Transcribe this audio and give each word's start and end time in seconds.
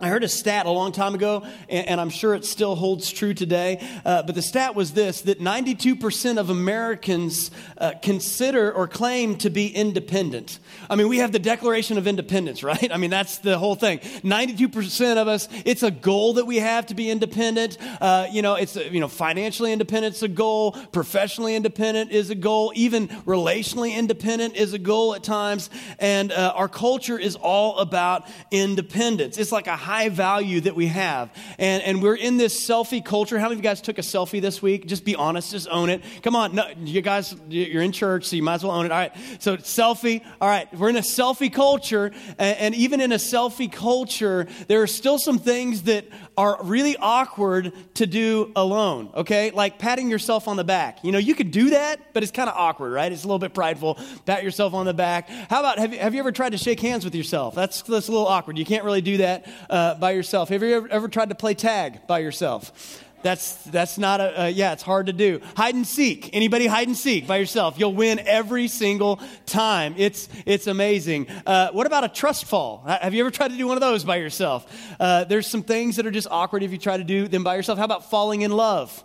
I 0.00 0.08
heard 0.08 0.24
a 0.24 0.28
stat 0.28 0.66
a 0.66 0.70
long 0.70 0.90
time 0.90 1.14
ago, 1.14 1.46
and, 1.68 1.86
and 1.86 2.00
I'm 2.00 2.10
sure 2.10 2.34
it 2.34 2.44
still 2.44 2.74
holds 2.74 3.12
true 3.12 3.32
today. 3.32 3.78
Uh, 4.04 4.24
but 4.24 4.34
the 4.34 4.42
stat 4.42 4.74
was 4.74 4.90
this 4.92 5.20
that 5.22 5.38
92% 5.38 6.36
of 6.36 6.50
Americans 6.50 7.52
uh, 7.78 7.92
consider 8.02 8.72
or 8.72 8.88
claim 8.88 9.36
to 9.36 9.50
be 9.50 9.68
independent. 9.68 10.58
I 10.90 10.96
mean, 10.96 11.08
we 11.08 11.18
have 11.18 11.30
the 11.30 11.38
Declaration 11.38 11.96
of 11.96 12.08
Independence, 12.08 12.62
right? 12.64 12.90
I 12.90 12.96
mean, 12.96 13.10
that's 13.10 13.38
the 13.38 13.56
whole 13.56 13.76
thing. 13.76 14.00
92% 14.00 15.16
of 15.16 15.28
us, 15.28 15.48
it's 15.64 15.84
a 15.84 15.92
goal 15.92 16.34
that 16.34 16.44
we 16.44 16.56
have 16.56 16.86
to 16.86 16.96
be 16.96 17.08
independent. 17.08 17.78
Uh, 18.00 18.26
you 18.32 18.42
know, 18.42 18.56
it's, 18.56 18.74
you 18.74 18.98
know, 18.98 19.06
financially 19.06 19.72
independent 19.72 20.16
is 20.16 20.24
a 20.24 20.28
goal, 20.28 20.72
professionally 20.72 21.54
independent 21.54 22.10
is 22.10 22.30
a 22.30 22.34
goal, 22.34 22.72
even 22.74 23.06
relationally 23.26 23.94
independent 23.94 24.56
is 24.56 24.72
a 24.72 24.78
goal 24.78 25.14
at 25.14 25.22
times. 25.22 25.70
And 26.00 26.32
uh, 26.32 26.52
our 26.56 26.68
culture 26.68 27.16
is 27.16 27.36
all 27.36 27.78
about 27.78 28.26
independence. 28.50 29.38
It's 29.38 29.52
like 29.52 29.68
a 29.68 29.83
high 29.84 30.08
value 30.08 30.62
that 30.62 30.74
we 30.74 30.86
have. 30.86 31.30
And, 31.58 31.82
and 31.82 32.02
we're 32.02 32.16
in 32.16 32.38
this 32.38 32.66
selfie 32.66 33.04
culture. 33.04 33.38
How 33.38 33.44
many 33.48 33.54
of 33.54 33.58
you 33.58 33.62
guys 33.62 33.82
took 33.82 33.98
a 33.98 34.02
selfie 34.02 34.40
this 34.40 34.62
week? 34.62 34.86
Just 34.86 35.04
be 35.04 35.14
honest, 35.14 35.52
just 35.52 35.68
own 35.70 35.90
it. 35.90 36.02
Come 36.22 36.34
on, 36.34 36.54
no, 36.54 36.64
you 36.78 37.02
guys, 37.02 37.36
you're 37.50 37.82
in 37.82 37.92
church, 37.92 38.24
so 38.24 38.36
you 38.36 38.42
might 38.42 38.54
as 38.54 38.64
well 38.64 38.72
own 38.72 38.86
it. 38.86 38.92
All 38.92 38.98
right, 38.98 39.12
so 39.38 39.58
selfie. 39.58 40.24
All 40.40 40.48
right, 40.48 40.72
we're 40.74 40.88
in 40.88 40.96
a 40.96 41.00
selfie 41.00 41.52
culture, 41.52 42.12
and, 42.38 42.58
and 42.58 42.74
even 42.74 43.00
in 43.00 43.12
a 43.12 43.16
selfie 43.16 43.70
culture, 43.70 44.46
there 44.68 44.80
are 44.80 44.86
still 44.86 45.18
some 45.18 45.38
things 45.38 45.82
that 45.82 46.06
are 46.36 46.58
really 46.62 46.96
awkward 46.96 47.72
to 47.94 48.06
do 48.06 48.50
alone, 48.56 49.10
okay? 49.14 49.50
Like 49.50 49.78
patting 49.78 50.10
yourself 50.10 50.48
on 50.48 50.56
the 50.56 50.64
back. 50.64 51.04
You 51.04 51.12
know, 51.12 51.18
you 51.18 51.34
could 51.34 51.50
do 51.50 51.70
that, 51.70 52.12
but 52.12 52.22
it's 52.22 52.32
kind 52.32 52.48
of 52.48 52.56
awkward, 52.56 52.92
right? 52.92 53.10
It's 53.10 53.24
a 53.24 53.26
little 53.26 53.38
bit 53.38 53.54
prideful. 53.54 53.98
Pat 54.26 54.42
yourself 54.42 54.74
on 54.74 54.86
the 54.86 54.94
back. 54.94 55.28
How 55.28 55.60
about, 55.60 55.78
have 55.78 55.92
you, 55.92 55.98
have 55.98 56.14
you 56.14 56.20
ever 56.20 56.32
tried 56.32 56.50
to 56.50 56.58
shake 56.58 56.80
hands 56.80 57.04
with 57.04 57.14
yourself? 57.14 57.54
That's, 57.54 57.82
that's 57.82 58.08
a 58.08 58.12
little 58.12 58.26
awkward. 58.26 58.58
You 58.58 58.64
can't 58.64 58.84
really 58.84 59.02
do 59.02 59.18
that 59.18 59.46
uh, 59.70 59.94
by 59.94 60.12
yourself. 60.12 60.48
Have 60.48 60.62
you 60.62 60.74
ever, 60.74 60.88
ever 60.88 61.08
tried 61.08 61.28
to 61.28 61.34
play 61.34 61.54
tag 61.54 62.06
by 62.06 62.18
yourself? 62.18 63.03
That's 63.24 63.54
that's 63.64 63.96
not 63.96 64.20
a 64.20 64.42
uh, 64.42 64.46
yeah. 64.48 64.74
It's 64.74 64.82
hard 64.82 65.06
to 65.06 65.14
do. 65.14 65.40
Hide 65.56 65.74
and 65.74 65.86
seek. 65.86 66.28
Anybody 66.34 66.66
hide 66.66 66.88
and 66.88 66.96
seek 66.96 67.26
by 67.26 67.38
yourself? 67.38 67.78
You'll 67.78 67.94
win 67.94 68.18
every 68.18 68.68
single 68.68 69.18
time. 69.46 69.94
It's 69.96 70.28
it's 70.44 70.66
amazing. 70.66 71.28
Uh, 71.46 71.70
what 71.70 71.86
about 71.86 72.04
a 72.04 72.10
trust 72.10 72.44
fall? 72.44 72.84
Have 72.86 73.14
you 73.14 73.22
ever 73.22 73.30
tried 73.30 73.48
to 73.48 73.56
do 73.56 73.66
one 73.66 73.78
of 73.78 73.80
those 73.80 74.04
by 74.04 74.16
yourself? 74.16 74.70
Uh, 75.00 75.24
there's 75.24 75.46
some 75.46 75.62
things 75.62 75.96
that 75.96 76.04
are 76.04 76.10
just 76.10 76.28
awkward 76.30 76.62
if 76.62 76.70
you 76.70 76.76
try 76.76 76.98
to 76.98 77.02
do 77.02 77.26
them 77.26 77.42
by 77.42 77.56
yourself. 77.56 77.78
How 77.78 77.86
about 77.86 78.10
falling 78.10 78.42
in 78.42 78.50
love? 78.50 79.02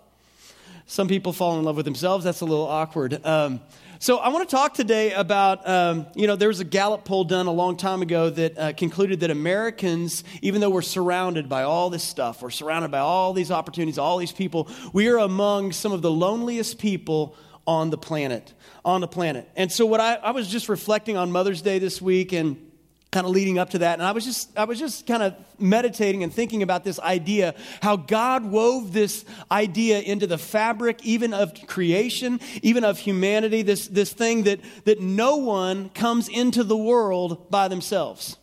Some 0.85 1.07
people 1.07 1.31
fall 1.31 1.57
in 1.57 1.63
love 1.63 1.77
with 1.77 1.85
themselves. 1.85 2.25
That's 2.25 2.41
a 2.41 2.45
little 2.45 2.67
awkward. 2.67 3.25
Um, 3.25 3.61
so 4.01 4.17
I 4.17 4.29
want 4.29 4.47
to 4.47 4.55
talk 4.55 4.73
today 4.73 5.11
about, 5.11 5.67
um, 5.67 6.07
you 6.15 6.25
know, 6.25 6.37
there 6.37 6.47
was 6.47 6.61
a 6.61 6.63
Gallup 6.63 7.03
poll 7.03 7.25
done 7.25 7.47
a 7.47 7.51
long 7.51 7.75
time 7.75 8.01
ago 8.01 8.29
that 8.29 8.57
uh, 8.57 8.71
concluded 8.71 9.19
that 9.19 9.29
Americans, 9.29 10.23
even 10.41 10.61
though 10.61 10.69
we're 10.69 10.81
surrounded 10.81 11.49
by 11.49 11.63
all 11.63 11.89
this 11.89 12.01
stuff, 12.01 12.41
we're 12.41 12.49
surrounded 12.49 12.91
by 12.91 12.99
all 12.99 13.33
these 13.33 13.51
opportunities, 13.51 13.97
all 13.97 14.17
these 14.17 14.31
people, 14.31 14.69
we 14.93 15.09
are 15.09 15.17
among 15.17 15.73
some 15.73 15.91
of 15.91 16.01
the 16.01 16.09
loneliest 16.09 16.79
people 16.79 17.35
on 17.67 17.89
the 17.89 17.97
planet. 17.97 18.53
On 18.85 19.01
the 19.01 19.07
planet. 19.07 19.49
And 19.57 19.69
so 19.69 19.85
what 19.85 19.99
I, 19.99 20.15
I 20.15 20.31
was 20.31 20.47
just 20.47 20.69
reflecting 20.69 21.17
on 21.17 21.29
Mother's 21.33 21.61
Day 21.61 21.77
this 21.77 22.01
week 22.01 22.31
and 22.31 22.68
kind 23.11 23.25
of 23.25 23.31
leading 23.31 23.57
up 23.57 23.71
to 23.71 23.79
that 23.79 23.93
and 23.97 24.03
i 24.03 24.11
was 24.11 24.23
just 24.23 24.55
i 24.57 24.63
was 24.63 24.77
just 24.77 25.07
kind 25.07 25.23
of 25.23 25.33
meditating 25.57 26.23
and 26.23 26.31
thinking 26.31 26.61
about 26.61 26.83
this 26.83 26.99
idea 26.99 27.55
how 27.81 27.95
god 27.95 28.45
wove 28.45 28.93
this 28.93 29.25
idea 29.51 29.99
into 29.99 30.27
the 30.27 30.37
fabric 30.37 31.03
even 31.03 31.33
of 31.33 31.53
creation 31.67 32.39
even 32.61 32.83
of 32.83 32.99
humanity 32.99 33.61
this 33.63 33.87
this 33.87 34.13
thing 34.13 34.43
that 34.43 34.59
that 34.85 35.01
no 35.01 35.37
one 35.37 35.89
comes 35.89 36.27
into 36.29 36.63
the 36.63 36.77
world 36.77 37.49
by 37.49 37.67
themselves. 37.67 38.37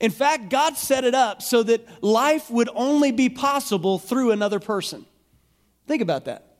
In 0.00 0.10
fact 0.10 0.50
god 0.50 0.76
set 0.76 1.04
it 1.04 1.14
up 1.14 1.42
so 1.42 1.62
that 1.62 1.86
life 2.02 2.50
would 2.50 2.68
only 2.74 3.12
be 3.12 3.28
possible 3.28 3.98
through 3.98 4.30
another 4.30 4.60
person. 4.60 5.06
Think 5.86 6.02
about 6.02 6.26
that 6.26 6.55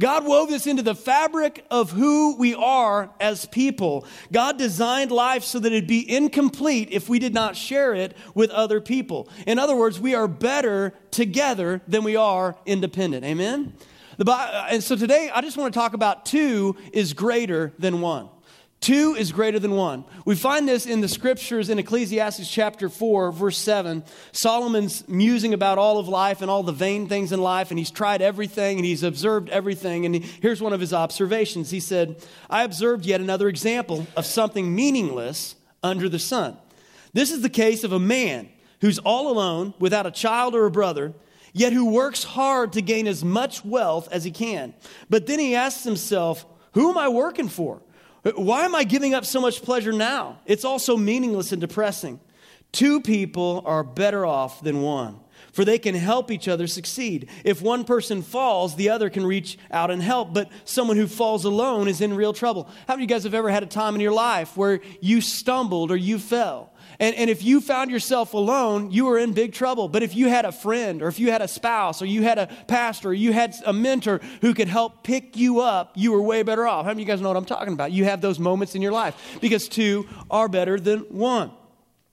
God 0.00 0.24
wove 0.24 0.48
this 0.48 0.66
into 0.66 0.82
the 0.82 0.94
fabric 0.94 1.64
of 1.70 1.90
who 1.90 2.34
we 2.36 2.54
are 2.54 3.10
as 3.20 3.44
people. 3.44 4.06
God 4.32 4.56
designed 4.56 5.12
life 5.12 5.44
so 5.44 5.58
that 5.58 5.70
it'd 5.70 5.86
be 5.86 6.10
incomplete 6.10 6.88
if 6.90 7.10
we 7.10 7.18
did 7.18 7.34
not 7.34 7.54
share 7.54 7.94
it 7.94 8.16
with 8.34 8.50
other 8.50 8.80
people. 8.80 9.28
In 9.46 9.58
other 9.58 9.76
words, 9.76 10.00
we 10.00 10.14
are 10.14 10.26
better 10.26 10.94
together 11.10 11.82
than 11.86 12.02
we 12.02 12.16
are 12.16 12.56
independent. 12.64 13.26
Amen? 13.26 13.74
The, 14.16 14.32
uh, 14.32 14.68
and 14.70 14.82
so 14.82 14.96
today, 14.96 15.30
I 15.32 15.42
just 15.42 15.58
want 15.58 15.72
to 15.72 15.78
talk 15.78 15.92
about 15.92 16.24
two 16.24 16.76
is 16.92 17.12
greater 17.12 17.72
than 17.78 18.00
one. 18.00 18.30
Two 18.80 19.14
is 19.14 19.30
greater 19.30 19.58
than 19.58 19.72
one. 19.72 20.04
We 20.24 20.34
find 20.34 20.66
this 20.66 20.86
in 20.86 21.02
the 21.02 21.08
scriptures 21.08 21.68
in 21.68 21.78
Ecclesiastes 21.78 22.50
chapter 22.50 22.88
4, 22.88 23.30
verse 23.30 23.58
7. 23.58 24.02
Solomon's 24.32 25.06
musing 25.06 25.52
about 25.52 25.76
all 25.76 25.98
of 25.98 26.08
life 26.08 26.40
and 26.40 26.50
all 26.50 26.62
the 26.62 26.72
vain 26.72 27.06
things 27.06 27.30
in 27.30 27.42
life, 27.42 27.70
and 27.70 27.78
he's 27.78 27.90
tried 27.90 28.22
everything 28.22 28.78
and 28.78 28.86
he's 28.86 29.02
observed 29.02 29.50
everything. 29.50 30.06
And 30.06 30.24
here's 30.24 30.62
one 30.62 30.72
of 30.72 30.80
his 30.80 30.94
observations. 30.94 31.70
He 31.70 31.80
said, 31.80 32.24
I 32.48 32.64
observed 32.64 33.04
yet 33.04 33.20
another 33.20 33.48
example 33.48 34.06
of 34.16 34.24
something 34.24 34.74
meaningless 34.74 35.56
under 35.82 36.08
the 36.08 36.18
sun. 36.18 36.56
This 37.12 37.30
is 37.30 37.42
the 37.42 37.50
case 37.50 37.84
of 37.84 37.92
a 37.92 37.98
man 37.98 38.48
who's 38.80 38.98
all 38.98 39.30
alone, 39.30 39.74
without 39.78 40.06
a 40.06 40.10
child 40.10 40.54
or 40.54 40.64
a 40.64 40.70
brother, 40.70 41.12
yet 41.52 41.74
who 41.74 41.84
works 41.84 42.24
hard 42.24 42.72
to 42.72 42.80
gain 42.80 43.06
as 43.06 43.22
much 43.22 43.62
wealth 43.62 44.08
as 44.10 44.24
he 44.24 44.30
can. 44.30 44.72
But 45.10 45.26
then 45.26 45.38
he 45.38 45.54
asks 45.54 45.84
himself, 45.84 46.46
Who 46.72 46.88
am 46.88 46.96
I 46.96 47.10
working 47.10 47.50
for? 47.50 47.82
Why 48.22 48.64
am 48.64 48.74
I 48.74 48.84
giving 48.84 49.14
up 49.14 49.24
so 49.24 49.40
much 49.40 49.62
pleasure 49.62 49.92
now? 49.92 50.40
It's 50.46 50.64
all 50.64 50.78
so 50.78 50.96
meaningless 50.96 51.52
and 51.52 51.60
depressing. 51.60 52.20
Two 52.72 53.00
people 53.00 53.62
are 53.64 53.82
better 53.82 54.24
off 54.24 54.62
than 54.62 54.82
one, 54.82 55.18
for 55.52 55.64
they 55.64 55.78
can 55.78 55.94
help 55.94 56.30
each 56.30 56.46
other 56.46 56.66
succeed. 56.66 57.28
If 57.44 57.62
one 57.62 57.84
person 57.84 58.22
falls, 58.22 58.76
the 58.76 58.90
other 58.90 59.10
can 59.10 59.26
reach 59.26 59.58
out 59.72 59.90
and 59.90 60.00
help, 60.00 60.32
but 60.32 60.50
someone 60.64 60.96
who 60.96 61.08
falls 61.08 61.44
alone 61.44 61.88
is 61.88 62.00
in 62.00 62.14
real 62.14 62.32
trouble. 62.32 62.64
How 62.86 62.94
many 62.94 63.04
of 63.04 63.10
you 63.10 63.14
guys 63.14 63.24
have 63.24 63.34
ever 63.34 63.50
had 63.50 63.62
a 63.62 63.66
time 63.66 63.94
in 63.94 64.00
your 64.00 64.12
life 64.12 64.56
where 64.56 64.80
you 65.00 65.20
stumbled 65.20 65.90
or 65.90 65.96
you 65.96 66.18
fell? 66.18 66.69
And, 67.00 67.16
and 67.16 67.30
if 67.30 67.42
you 67.42 67.62
found 67.62 67.90
yourself 67.90 68.34
alone, 68.34 68.90
you 68.90 69.06
were 69.06 69.18
in 69.18 69.32
big 69.32 69.54
trouble. 69.54 69.88
But 69.88 70.02
if 70.02 70.14
you 70.14 70.28
had 70.28 70.44
a 70.44 70.52
friend, 70.52 71.02
or 71.02 71.08
if 71.08 71.18
you 71.18 71.32
had 71.32 71.40
a 71.40 71.48
spouse, 71.48 72.02
or 72.02 72.06
you 72.06 72.22
had 72.22 72.38
a 72.38 72.46
pastor, 72.68 73.08
or 73.08 73.14
you 73.14 73.32
had 73.32 73.54
a 73.64 73.72
mentor 73.72 74.20
who 74.42 74.52
could 74.52 74.68
help 74.68 75.02
pick 75.02 75.34
you 75.34 75.60
up, 75.60 75.92
you 75.96 76.12
were 76.12 76.22
way 76.22 76.42
better 76.42 76.66
off. 76.66 76.84
How 76.84 76.90
many 76.90 77.02
of 77.02 77.08
you 77.08 77.12
guys 77.12 77.22
know 77.22 77.28
what 77.28 77.38
I'm 77.38 77.46
talking 77.46 77.72
about? 77.72 77.90
You 77.90 78.04
have 78.04 78.20
those 78.20 78.38
moments 78.38 78.74
in 78.74 78.82
your 78.82 78.92
life 78.92 79.38
because 79.40 79.66
two 79.66 80.06
are 80.30 80.46
better 80.46 80.78
than 80.78 81.00
one. 81.08 81.50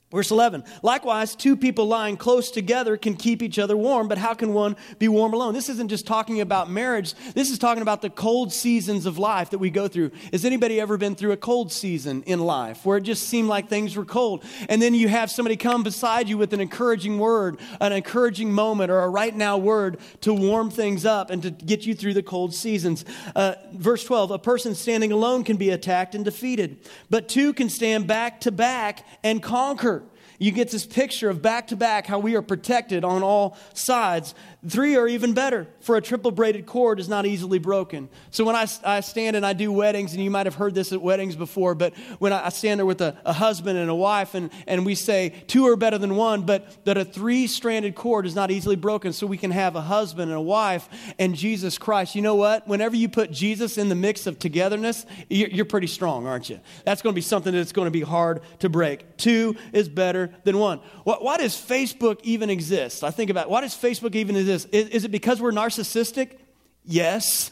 Verse 0.10 0.32
11, 0.32 0.64
likewise, 0.84 1.36
two 1.36 1.58
people 1.58 1.86
lying 1.86 2.16
close 2.16 2.50
together 2.50 2.96
can 2.96 3.14
keep 3.14 3.44
each 3.44 3.60
other 3.60 3.76
warm, 3.76 4.08
but 4.08 4.18
how 4.18 4.34
can 4.34 4.54
one 4.54 4.78
be 5.00 5.10
warm 5.10 5.34
alone? 5.34 5.54
This 5.54 5.68
isn't 5.68 5.90
just 5.90 6.08
talking 6.08 6.40
about 6.40 6.70
marriage. 6.70 7.14
This 7.34 7.52
is 7.52 7.60
talking 7.60 7.82
about 7.82 8.02
the 8.02 8.10
cold 8.10 8.54
seasons 8.54 9.06
of 9.06 9.18
life 9.18 9.50
that 9.50 9.58
we 9.58 9.70
go 9.70 9.90
through. 9.90 10.12
Has 10.32 10.46
anybody 10.46 10.80
ever 10.80 10.98
been 10.98 11.16
through 11.16 11.34
a 11.34 11.38
cold 11.38 11.74
season 11.74 12.24
in 12.24 12.40
life 12.40 12.86
where 12.86 13.00
it 13.00 13.02
just 13.02 13.28
seemed 13.28 13.50
like 13.50 13.68
things 13.68 13.98
were 13.98 14.06
cold? 14.06 14.46
And 14.70 14.82
then 14.82 14.94
you 14.94 15.10
have 15.10 15.30
somebody 15.30 15.58
come 15.58 15.84
beside 15.84 16.30
you 16.30 16.38
with 16.38 16.54
an 16.54 16.62
encouraging 16.62 17.20
word, 17.20 17.60
an 17.82 17.92
encouraging 17.92 18.54
moment, 18.54 18.90
or 18.90 19.00
a 19.00 19.10
right 19.10 19.36
now 19.36 19.58
word 19.58 19.98
to 20.22 20.34
warm 20.34 20.72
things 20.72 21.06
up 21.06 21.32
and 21.32 21.44
to 21.44 21.52
get 21.52 21.86
you 21.86 21.94
through 21.94 22.14
the 22.14 22.24
cold 22.24 22.56
seasons. 22.56 23.04
Uh, 23.36 23.56
verse 23.74 24.06
12, 24.06 24.32
a 24.32 24.40
person 24.40 24.74
standing 24.74 25.12
alone 25.12 25.44
can 25.44 25.58
be 25.58 25.70
attacked 25.70 26.16
and 26.16 26.24
defeated, 26.24 26.78
but 27.10 27.28
two 27.28 27.52
can 27.52 27.68
stand 27.68 28.08
back 28.08 28.40
to 28.40 28.54
back 28.54 29.06
and 29.22 29.44
conquer. 29.44 29.98
You 30.40 30.52
get 30.52 30.70
this 30.70 30.86
picture 30.86 31.30
of 31.30 31.42
back 31.42 31.68
to 31.68 31.76
back 31.76 32.06
how 32.06 32.20
we 32.20 32.36
are 32.36 32.42
protected 32.42 33.04
on 33.04 33.24
all 33.24 33.58
sides. 33.74 34.36
Three 34.68 34.98
are 34.98 35.08
even 35.08 35.34
better, 35.34 35.68
for 35.80 35.96
a 35.96 36.02
triple 36.02 36.32
braided 36.32 36.66
cord 36.66 37.00
is 37.00 37.08
not 37.08 37.26
easily 37.26 37.58
broken. 37.58 38.10
So 38.32 38.44
when 38.44 38.56
I, 38.56 38.68
I 38.84 39.00
stand 39.00 39.36
and 39.36 39.46
I 39.46 39.54
do 39.54 39.72
weddings, 39.72 40.14
and 40.14 40.22
you 40.22 40.30
might 40.30 40.46
have 40.46 40.56
heard 40.56 40.76
this 40.76 40.92
at 40.92 41.02
weddings 41.02 41.36
before, 41.36 41.74
but 41.74 41.94
when 42.20 42.34
I, 42.34 42.50
stand 42.50 42.80
there 42.80 42.86
with 42.86 43.02
a, 43.02 43.16
a, 43.24 43.34
husband 43.34 43.78
and 43.78 43.90
a 43.90 43.96
wife, 43.96 44.34
and, 44.34 44.50
and 44.66 44.86
we 44.86 44.96
say 44.96 45.30
two 45.48 45.68
are 45.68 45.76
better 45.76 45.98
than 45.98 46.16
one, 46.16 46.42
but 46.42 46.84
that 46.86 46.98
a 46.98 47.06
three 47.06 47.48
stranded 47.48 47.96
cord 47.96 48.26
is 48.26 48.36
not 48.36 48.52
easily 48.52 48.76
broken, 48.76 49.14
so 49.14 49.28
we 49.28 49.38
can 49.38 49.52
have 49.52 49.76
a 49.76 49.82
husband 49.82 50.32
and 50.32 50.38
a 50.38 50.42
wife 50.42 50.90
and 51.18 51.36
Jesus 51.36 51.78
Christ. 51.78 52.16
You 52.16 52.22
know 52.22 52.36
what? 52.36 52.68
Whenever 52.68 52.96
you 52.96 53.08
put 53.08 53.32
Jesus 53.32 53.78
in 53.78 53.90
the 53.90 53.96
mix 53.96 54.28
of 54.28 54.40
togetherness, 54.40 55.06
you're, 55.30 55.50
you're 55.50 55.66
pretty 55.66 55.88
strong, 55.88 56.28
aren't 56.28 56.50
you? 56.50 56.60
That's 56.84 57.02
going 57.02 57.14
to 57.14 57.16
be 57.16 57.22
something 57.22 57.54
that's 57.54 57.72
going 57.72 57.88
to 57.88 57.92
be 57.92 58.02
hard 58.02 58.42
to 58.60 58.70
break. 58.70 59.18
Two 59.18 59.56
is 59.72 59.88
better 59.88 60.32
than 60.44 60.58
one. 60.58 60.80
Why, 61.04 61.18
why 61.20 61.38
does 61.38 61.54
Facebook 61.54 62.20
even 62.24 62.50
exist? 62.50 63.04
I 63.04 63.12
think 63.12 63.30
about 63.30 63.50
why 63.50 63.62
does 63.62 63.74
Facebook 63.74 64.16
even 64.16 64.36
exist? 64.36 64.57
Is, 64.66 64.90
is 64.90 65.06
it 65.06 65.12
because 65.12 65.42
we're 65.42 65.52
narcissistic? 65.52 66.38
Yes. 66.84 67.52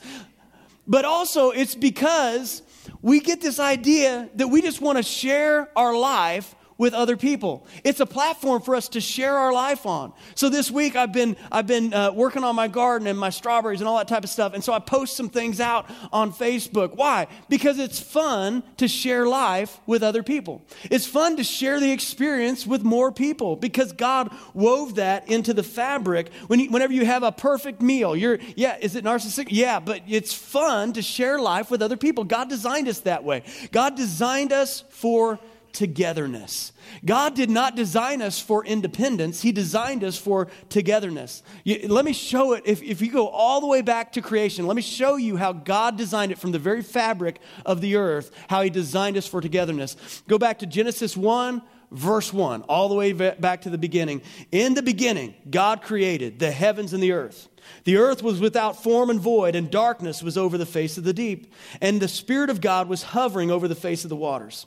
But 0.88 1.06
also, 1.06 1.52
it's 1.52 1.76
because 1.76 2.62
we 3.02 3.20
get 3.20 3.42
this 3.42 3.60
idea 3.60 4.30
that 4.36 4.48
we 4.48 4.62
just 4.62 4.82
want 4.82 4.98
to 4.98 5.04
share 5.04 5.70
our 5.78 5.96
life 5.96 6.56
with 6.78 6.94
other 6.94 7.16
people. 7.16 7.66
It's 7.84 8.00
a 8.00 8.06
platform 8.06 8.62
for 8.62 8.76
us 8.76 8.90
to 8.90 9.02
share 9.02 9.38
our 9.38 9.54
life 9.54 9.86
on. 9.86 10.12
So 10.36 10.50
this 10.50 10.70
week 10.70 10.96
I've 10.96 11.14
been 11.14 11.38
I've 11.52 11.68
been 11.68 11.94
uh, 11.94 12.12
working 12.12 12.44
on 12.44 12.56
my 12.56 12.68
garden 12.68 13.08
and 13.08 13.18
my 13.18 13.30
strawberries 13.30 13.80
and 13.82 13.88
all 13.88 13.98
that 13.98 14.08
type 14.08 14.24
of 14.24 14.30
stuff. 14.30 14.54
And 14.54 14.64
so 14.64 14.74
I 14.74 14.80
post 14.80 15.16
some 15.16 15.30
things 15.30 15.60
out 15.60 15.90
on 16.12 16.34
Facebook. 16.34 16.96
Why? 16.96 17.28
Because 17.50 17.80
it's 17.80 18.00
fun 18.00 18.64
to 18.78 18.88
share 18.88 19.26
life 19.26 19.80
with 19.86 20.04
other 20.04 20.24
people. 20.24 20.62
It's 20.92 21.08
fun 21.08 21.38
to 21.38 21.44
share 21.44 21.80
the 21.80 21.92
experience 21.92 22.68
with 22.68 22.84
more 22.84 23.12
people 23.12 23.56
because 23.56 23.94
God 23.94 24.34
wove 24.54 24.96
that 24.96 25.30
into 25.30 25.54
the 25.54 25.64
fabric. 25.64 26.32
When 26.48 26.60
you, 26.60 26.70
whenever 26.70 26.94
you 26.94 27.06
have 27.06 27.24
a 27.24 27.32
perfect 27.32 27.82
meal, 27.82 28.16
you're 28.16 28.40
yeah, 28.56 28.78
is 28.82 28.96
it 28.96 29.06
narcissistic? 29.06 29.48
Yeah, 29.50 29.80
but 29.80 30.02
it's 30.08 30.34
fun 30.34 30.94
to 30.94 31.02
share 31.02 31.40
life 31.40 31.72
with 31.72 31.82
other 31.82 31.98
people. 31.98 32.26
God 32.26 32.50
designed 32.50 32.90
us 32.90 33.00
that 33.02 33.24
way. 33.24 33.44
God 33.72 33.96
designed 33.96 34.52
us 34.52 34.84
for 34.90 35.40
togetherness. 35.76 36.72
God 37.04 37.36
did 37.36 37.50
not 37.50 37.76
design 37.76 38.22
us 38.22 38.40
for 38.40 38.66
independence, 38.66 39.42
He 39.42 39.52
designed 39.52 40.04
us 40.04 40.18
for 40.18 40.48
togetherness. 40.70 41.44
You, 41.64 41.88
let 41.90 42.06
me 42.06 42.14
show 42.14 42.54
it. 42.54 42.64
If, 42.66 42.82
if 42.82 43.02
you 43.02 43.12
go 43.12 43.28
all 43.28 43.62
the 43.62 43.68
way 43.68 43.82
back 43.82 44.14
to 44.14 44.22
creation, 44.22 44.66
let 44.66 44.76
me 44.76 44.82
show 44.82 45.18
you 45.18 45.38
how 45.38 45.54
God 45.54 45.98
designed 45.98 46.32
it 46.32 46.40
from 46.40 46.52
the 46.52 46.60
very 46.60 46.82
fabric 46.82 47.40
of 47.66 47.82
the 47.82 47.98
earth, 47.98 48.32
how 48.48 48.62
He 48.64 48.70
designed 48.70 49.18
us 49.18 49.28
for 49.28 49.42
togetherness. 49.42 50.24
Go 50.28 50.40
back 50.40 50.60
to 50.60 50.66
Genesis 50.66 51.16
1 51.16 51.62
verse 51.92 52.34
1, 52.34 52.64
all 52.64 52.90
the 52.90 52.96
way 52.96 53.14
back 53.14 53.62
to 53.62 53.70
the 53.70 53.78
beginning. 53.78 54.22
In 54.52 54.74
the 54.74 54.82
beginning, 54.82 55.34
God 55.50 55.82
created 55.82 56.40
the 56.40 56.52
heavens 56.52 56.94
and 56.94 57.02
the 57.02 57.12
earth. 57.12 57.48
The 57.84 57.98
earth 57.98 58.22
was 58.22 58.40
without 58.40 58.84
form 58.84 59.10
and 59.10 59.20
void, 59.20 59.56
and 59.56 59.72
darkness 59.72 60.22
was 60.22 60.38
over 60.38 60.58
the 60.58 60.66
face 60.66 60.98
of 60.98 61.04
the 61.04 61.14
deep. 61.14 61.54
And 61.80 62.02
the 62.02 62.08
Spirit 62.08 62.50
of 62.50 62.60
God 62.60 62.90
was 62.90 63.04
hovering 63.04 63.50
over 63.50 63.68
the 63.68 63.76
face 63.76 64.04
of 64.04 64.10
the 64.10 64.16
waters. 64.16 64.66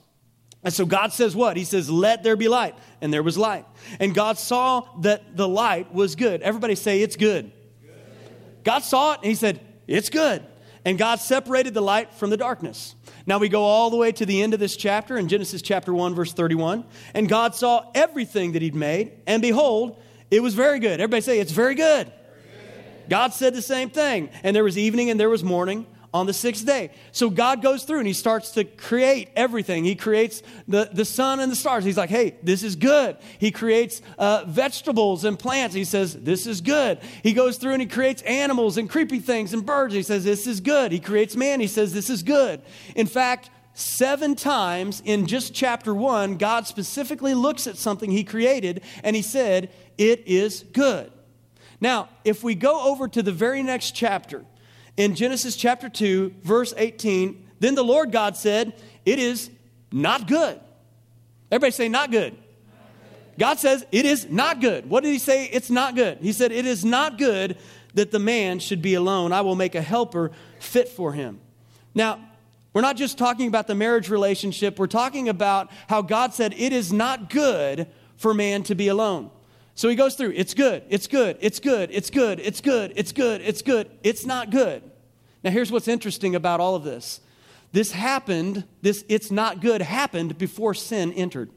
And 0.65 0.75
so 0.75 0.85
God 0.85 1.13
says 1.13 1.37
what? 1.37 1.57
He 1.57 1.65
says, 1.65 1.89
Let 1.89 2.23
there 2.23 2.37
be 2.37 2.49
light. 2.49 2.75
And 3.01 3.13
there 3.13 3.23
was 3.23 3.39
light. 3.39 3.65
And 4.01 4.15
God 4.15 4.39
saw 4.39 4.89
that 5.01 5.37
the 5.37 5.49
light 5.49 5.95
was 5.95 6.17
good. 6.17 6.43
Everybody 6.43 6.75
say, 6.75 7.01
It's 7.01 7.17
good. 7.17 7.53
good. 7.81 7.93
God 8.65 8.81
saw 8.81 9.13
it 9.13 9.21
and 9.23 9.27
He 9.27 9.35
said, 9.35 9.61
It's 9.87 10.11
good. 10.11 10.45
And 10.85 10.99
God 10.99 11.21
separated 11.21 11.75
the 11.75 11.81
light 11.81 12.13
from 12.15 12.31
the 12.31 12.37
darkness. 12.37 12.95
Now 13.27 13.39
we 13.39 13.49
go 13.49 13.63
all 13.63 13.91
the 13.91 13.97
way 13.97 14.11
to 14.13 14.25
the 14.25 14.43
end 14.43 14.55
of 14.55 14.61
this 14.61 14.77
chapter 14.77 15.19
in 15.19 15.29
Genesis 15.29 15.61
chapter 15.61 15.93
1, 15.93 16.15
verse 16.15 16.33
31. 16.33 16.85
And 17.15 17.29
God 17.29 17.55
saw 17.55 17.91
everything 17.95 18.53
that 18.53 18.63
He'd 18.63 18.75
made, 18.75 19.13
and 19.27 19.43
behold, 19.43 20.01
it 20.31 20.43
was 20.43 20.55
very 20.55 20.79
good. 20.81 21.01
Everybody 21.01 21.21
say, 21.21 21.39
It's 21.39 21.53
very 21.53 21.77
good. 21.77 22.07
Very 22.07 22.13
good. 22.13 23.11
God 23.11 23.33
said 23.33 23.55
the 23.55 23.63
same 23.63 23.91
thing. 23.91 24.31
And 24.43 24.57
there 24.57 24.65
was 24.65 24.77
evening 24.77 25.11
and 25.11 25.21
there 25.21 25.31
was 25.31 25.45
morning 25.45 25.87
on 26.13 26.27
the 26.27 26.33
sixth 26.33 26.65
day. 26.65 26.91
So 27.13 27.29
God 27.29 27.61
goes 27.63 27.85
through 27.85 27.99
and 27.99 28.07
he 28.07 28.13
starts 28.13 28.53
to 28.53 28.65
create 28.65 29.29
everything. 29.37 29.85
He 29.85 29.95
creates 29.95 30.43
the, 30.67 30.89
the 30.93 31.05
sun 31.05 31.39
and 31.41 31.53
the 31.53 31.57
stars. 31.57 31.85
He's 31.85 31.99
like, 31.99 32.11
hey, 32.11 32.37
this 32.43 32.63
is 32.63 32.77
good. 32.77 33.19
He 33.39 33.51
creates 33.51 34.01
uh, 34.19 34.45
vegetables 34.47 35.25
and 35.25 35.39
plants. 35.39 35.75
He 35.75 35.85
says, 35.85 36.15
this 36.15 36.47
is 36.47 36.61
good. 36.61 36.99
He 37.23 37.35
goes 37.35 37.59
through 37.59 37.73
and 37.73 37.83
he 37.83 37.89
creates 37.89 38.23
animals 38.23 38.79
and 38.79 38.89
creepy 38.89 39.19
things 39.19 39.53
and 39.53 39.67
birds. 39.67 39.95
He 39.95 40.03
says, 40.03 40.25
this 40.25 40.47
is 40.47 40.61
good. 40.61 40.93
He 40.93 41.01
creates 41.01 41.37
man. 41.37 41.61
He 41.61 41.67
says, 41.67 41.93
this 41.93 42.09
is 42.09 42.23
good. 42.23 42.63
In 42.97 43.07
fact, 43.07 43.51
seven 43.75 44.35
times 44.35 45.03
in 45.05 45.27
just 45.27 45.55
chapter 45.55 45.95
one, 45.95 46.37
God 46.37 46.67
specifically 46.67 47.35
looks 47.35 47.67
at 47.67 47.77
something 47.77 48.11
he 48.11 48.25
created 48.25 48.83
and 49.05 49.15
he 49.15 49.23
said, 49.23 49.71
it 49.99 50.23
is 50.27 50.65
good. 50.73 51.13
Now, 51.81 52.09
if 52.25 52.43
we 52.43 52.55
go 52.55 52.91
over 52.91 53.07
to 53.09 53.23
the 53.23 53.31
very 53.31 53.63
next 53.63 53.93
chapter, 53.93 54.45
in 54.99 55.15
Genesis 55.15 55.55
chapter 55.55 55.89
2, 55.89 56.35
verse 56.43 56.75
18, 56.77 57.51
then 57.61 57.77
the 57.77 57.85
Lord 57.85 58.11
God 58.11 58.37
said, 58.37 58.75
It 59.07 59.21
is 59.21 59.49
not 59.93 60.27
good. 60.27 60.61
Everybody 61.51 61.71
say, 61.71 61.89
Not 61.89 62.11
good. 62.11 62.37
God 63.39 63.61
says, 63.61 63.87
It 63.93 64.05
is 64.05 64.29
not 64.29 64.61
good. 64.61 64.91
What 64.91 65.05
did 65.05 65.13
he 65.13 65.21
say? 65.21 65.47
It's 65.47 65.71
not 65.71 65.95
good. 65.95 66.19
He 66.21 66.33
said, 66.33 66.51
It 66.51 66.67
is 66.67 66.85
not 66.85 67.17
good 67.17 67.57
that 67.95 68.11
the 68.11 68.19
man 68.19 68.59
should 68.59 68.83
be 68.83 68.95
alone. 68.95 69.33
I 69.33 69.41
will 69.43 69.55
make 69.55 69.77
a 69.77 69.81
helper 69.81 70.33
fit 70.59 70.89
for 70.89 71.13
him. 71.13 71.41
Now, 71.95 72.19
we're 72.73 72.83
not 72.83 72.97
just 72.97 73.17
talking 73.17 73.47
about 73.47 73.69
the 73.69 73.77
marriage 73.77 74.11
relationship, 74.11 74.81
we're 74.81 74.89
talking 74.89 75.29
about 75.29 75.71
how 75.89 76.03
God 76.03 76.35
said, 76.35 76.55
It 76.55 76.73
is 76.73 76.93
not 76.93 77.31
good 77.31 77.87
for 78.17 78.35
man 78.35 78.65
to 78.65 78.75
be 78.75 78.89
alone. 78.89 79.31
So 79.79 79.89
he 79.89 79.95
goes 79.95 80.17
through, 80.17 80.33
it's 80.35 80.55
good, 80.55 80.83
it's 80.89 81.07
good, 81.07 81.37
it's 81.39 81.61
good, 81.61 81.91
it's 81.93 82.11
good, 82.11 82.41
it's 82.41 82.61
good, 82.61 82.93
it's 82.97 83.13
good, 83.13 83.41
it's 83.45 83.63
good, 83.63 83.89
it's 84.03 84.27
not 84.27 84.51
good. 84.51 84.83
Now 85.45 85.53
here's 85.53 85.71
what's 85.71 85.87
interesting 85.87 86.35
about 86.35 86.59
all 86.59 86.75
of 86.75 86.83
this. 86.83 87.21
This 87.71 87.93
happened, 87.93 88.65
this 88.83 89.05
it's 89.09 89.31
not 89.31 89.61
good 89.61 89.81
happened 89.81 90.37
before 90.37 90.75
sin 90.75 91.13
entered. 91.13 91.53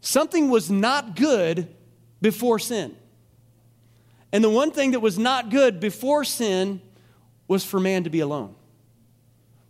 Something 0.00 0.48
was 0.48 0.70
not 0.70 1.16
good 1.16 1.74
before 2.22 2.60
sin. 2.60 2.94
And 4.30 4.44
the 4.44 4.50
one 4.50 4.70
thing 4.70 4.92
that 4.92 5.00
was 5.00 5.18
not 5.18 5.50
good 5.50 5.80
before 5.80 6.22
sin 6.22 6.80
was 7.48 7.64
for 7.64 7.80
man 7.80 8.04
to 8.04 8.10
be 8.10 8.20
alone, 8.20 8.54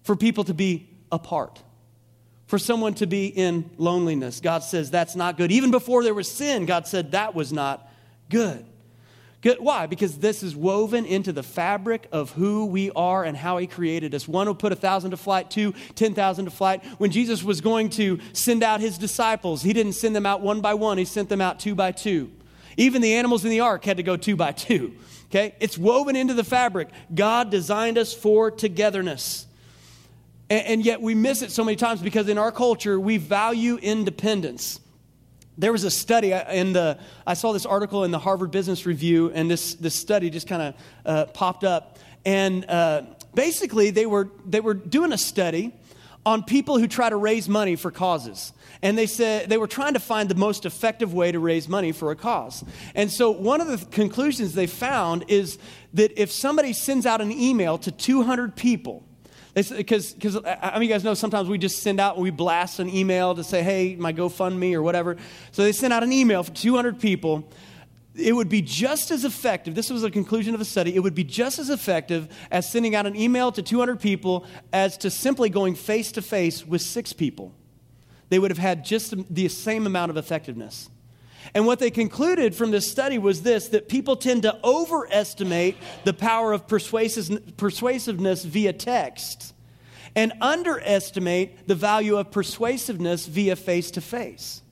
for 0.03 0.15
people 0.15 0.45
to 0.45 0.53
be 0.53 0.91
apart 1.11 1.63
for 2.47 2.59
someone 2.59 2.95
to 2.95 3.07
be 3.07 3.27
in 3.27 3.71
loneliness. 3.77 4.41
God 4.41 4.63
says 4.63 4.91
that's 4.91 5.17
not 5.17 5.37
good. 5.37 5.51
Even 5.51 5.71
before 5.71 6.03
there 6.05 6.15
was 6.15 6.31
sin, 6.31 6.67
God 6.67 6.87
said 6.87 7.13
that 7.13 7.35
was 7.35 7.53
not 7.53 7.91
good. 8.31 8.65
Good. 9.43 9.59
Why? 9.61 9.87
Because 9.87 10.19
this 10.19 10.43
is 10.43 10.57
woven 10.57 11.05
into 11.05 11.33
the 11.33 11.43
fabric 11.43 12.09
of 12.11 12.33
who 12.33 12.67
we 12.67 12.91
are 12.93 13.23
and 13.23 13.37
how 13.37 13.59
He 13.59 13.67
created 13.67 14.15
us. 14.15 14.27
One 14.27 14.47
will 14.47 14.55
put 14.55 14.73
a 14.73 14.77
thousand 14.77 15.11
to 15.13 15.17
flight, 15.17 15.51
two, 15.51 15.75
ten 15.95 16.15
thousand 16.15 16.47
to 16.47 16.51
flight. 16.51 16.85
When 16.99 17.11
Jesus 17.11 17.45
was 17.45 17.61
going 17.61 17.91
to 17.91 18.19
send 18.33 18.63
out 18.63 18.81
His 18.81 18.99
disciples, 18.99 19.63
He 19.63 19.73
didn't 19.73 19.93
send 19.93 20.17
them 20.17 20.27
out 20.27 20.41
one 20.41 20.61
by 20.61 20.75
one, 20.75 20.99
He 20.99 21.05
sent 21.05 21.29
them 21.29 21.41
out 21.41 21.61
two 21.61 21.75
by 21.75 21.93
two. 21.93 22.33
Even 22.77 23.03
the 23.03 23.15
animals 23.15 23.45
in 23.45 23.51
the 23.51 23.61
ark 23.61 23.85
had 23.85 23.99
to 23.99 24.03
go 24.03 24.17
two 24.17 24.37
by 24.37 24.53
two. 24.53 24.95
Okay? 25.31 25.55
It's 25.61 25.79
woven 25.79 26.17
into 26.17 26.35
the 26.35 26.45
fabric. 26.45 26.89
God 27.15 27.51
designed 27.51 27.99
us 27.99 28.15
for 28.15 28.51
togetherness. 28.51 29.47
And, 30.51 30.67
and 30.67 30.85
yet 30.85 31.01
we 31.01 31.15
miss 31.15 31.43
it 31.43 31.51
so 31.51 31.65
many 31.65 31.77
times 31.77 32.01
because 32.03 32.29
in 32.29 32.39
our 32.39 32.53
culture, 32.53 32.99
we 32.99 33.17
value 33.19 33.77
independence. 33.77 34.81
There 35.59 35.73
was 35.73 35.85
a 35.85 35.91
study 35.91 36.33
in 36.33 36.73
the, 36.73 36.99
I 37.27 37.35
saw 37.35 37.53
this 37.53 37.65
article 37.65 38.05
in 38.05 38.11
the 38.11 38.19
Harvard 38.19 38.51
Business 38.51 38.85
Review, 38.85 39.31
and 39.33 39.51
this, 39.51 39.75
this 39.75 39.95
study 39.95 40.29
just 40.29 40.47
kind 40.47 40.63
of 40.63 40.75
uh, 41.07 41.27
popped 41.27 41.65
up. 41.65 41.99
And 42.27 42.69
uh, 42.69 43.03
basically, 43.35 43.91
they 43.91 44.05
were, 44.05 44.29
they 44.45 44.61
were 44.61 44.75
doing 44.75 45.13
a 45.13 45.19
study 45.19 45.73
on 46.27 46.43
people 46.43 46.79
who 46.79 46.89
try 46.89 47.09
to 47.09 47.17
raise 47.17 47.49
money 47.49 47.77
for 47.77 47.93
causes. 47.93 48.53
And 48.83 48.99
they 48.99 49.07
said 49.07 49.49
they 49.49 49.57
were 49.57 49.69
trying 49.69 49.95
to 49.95 50.01
find 50.01 50.29
the 50.29 50.35
most 50.35 50.67
effective 50.67 51.15
way 51.15 51.31
to 51.33 51.39
raise 51.39 51.69
money 51.69 51.93
for 51.93 52.11
a 52.11 52.17
cause. 52.17 52.65
And 52.95 53.11
so, 53.11 53.31
one 53.31 53.61
of 53.61 53.69
the 53.69 53.79
conclusions 53.87 54.53
they 54.53 54.67
found 54.67 55.25
is 55.29 55.59
that 55.95 56.21
if 56.21 56.31
somebody 56.31 56.73
sends 56.73 57.07
out 57.07 57.21
an 57.21 57.31
email 57.33 57.79
to 57.79 57.93
200 57.93 58.57
people, 58.57 59.05
because 59.57 60.15
I 60.45 60.79
mean 60.79 60.83
you 60.83 60.95
guys 60.95 61.03
know 61.03 61.15
sometimes 61.15 61.49
we 61.49 61.57
just 61.57 61.83
send 61.83 61.99
out 61.99 62.19
we 62.19 62.31
blast 62.31 62.79
an 62.79 62.91
email 62.91 63.35
to 63.35 63.43
say 63.43 63.63
hey 63.63 63.97
my 63.97 64.13
GoFundMe 64.13 64.75
or 64.75 64.83
whatever. 64.83 65.17
So 65.51 65.63
they 65.63 65.73
sent 65.73 65.95
out 65.95 66.03
an 66.03 66.13
email 66.13 66.43
for 66.43 66.53
200 66.53 67.01
people. 67.01 67.49
It 68.15 68.35
would 68.35 68.49
be 68.49 68.63
just 68.63 69.11
as 69.11 69.25
effective. 69.25 69.75
This 69.75 69.91
was 69.91 70.05
a 70.05 70.11
conclusion 70.11 70.55
of 70.55 70.61
a 70.61 70.65
study. 70.65 70.95
It 70.95 71.01
would 71.01 71.15
be 71.15 71.25
just 71.25 71.59
as 71.59 71.71
effective 71.71 72.29
as 72.51 72.71
sending 72.71 72.95
out 72.95 73.07
an 73.07 73.17
email 73.17 73.51
to 73.53 73.63
200 73.63 73.99
people 74.01 74.47
as 74.73 74.97
to 74.99 75.11
simply 75.11 75.49
going 75.49 75.75
face 75.75 76.13
to 76.13 76.23
face 76.23 76.67
with 76.67 76.83
six 76.83 77.13
people. 77.13 77.53
They 78.29 78.39
would 78.39 78.51
have 78.51 78.59
had 78.59 78.85
just 78.85 79.15
the 79.35 79.49
same 79.49 79.87
amount 79.87 80.11
of 80.11 80.17
effectiveness. 80.17 80.91
And 81.55 81.67
what 81.67 81.79
they 81.79 81.91
concluded 81.91 82.55
from 82.55 82.71
this 82.71 82.91
study 82.91 83.19
was 83.19 83.43
this 83.43 83.69
that 83.69 83.89
people 83.89 84.17
tend 84.17 84.43
to 84.43 84.59
overestimate 84.65 85.77
the 86.05 86.13
power 86.13 86.53
of 86.53 86.67
persuasiveness 86.67 88.45
via 88.45 88.73
text 88.73 89.55
and 90.15 90.33
underestimate 90.41 91.69
the 91.69 91.75
value 91.75 92.17
of 92.17 92.31
persuasiveness 92.31 93.27
via 93.27 93.55
face 93.55 93.91
to 93.93 94.01
face. 94.01 94.63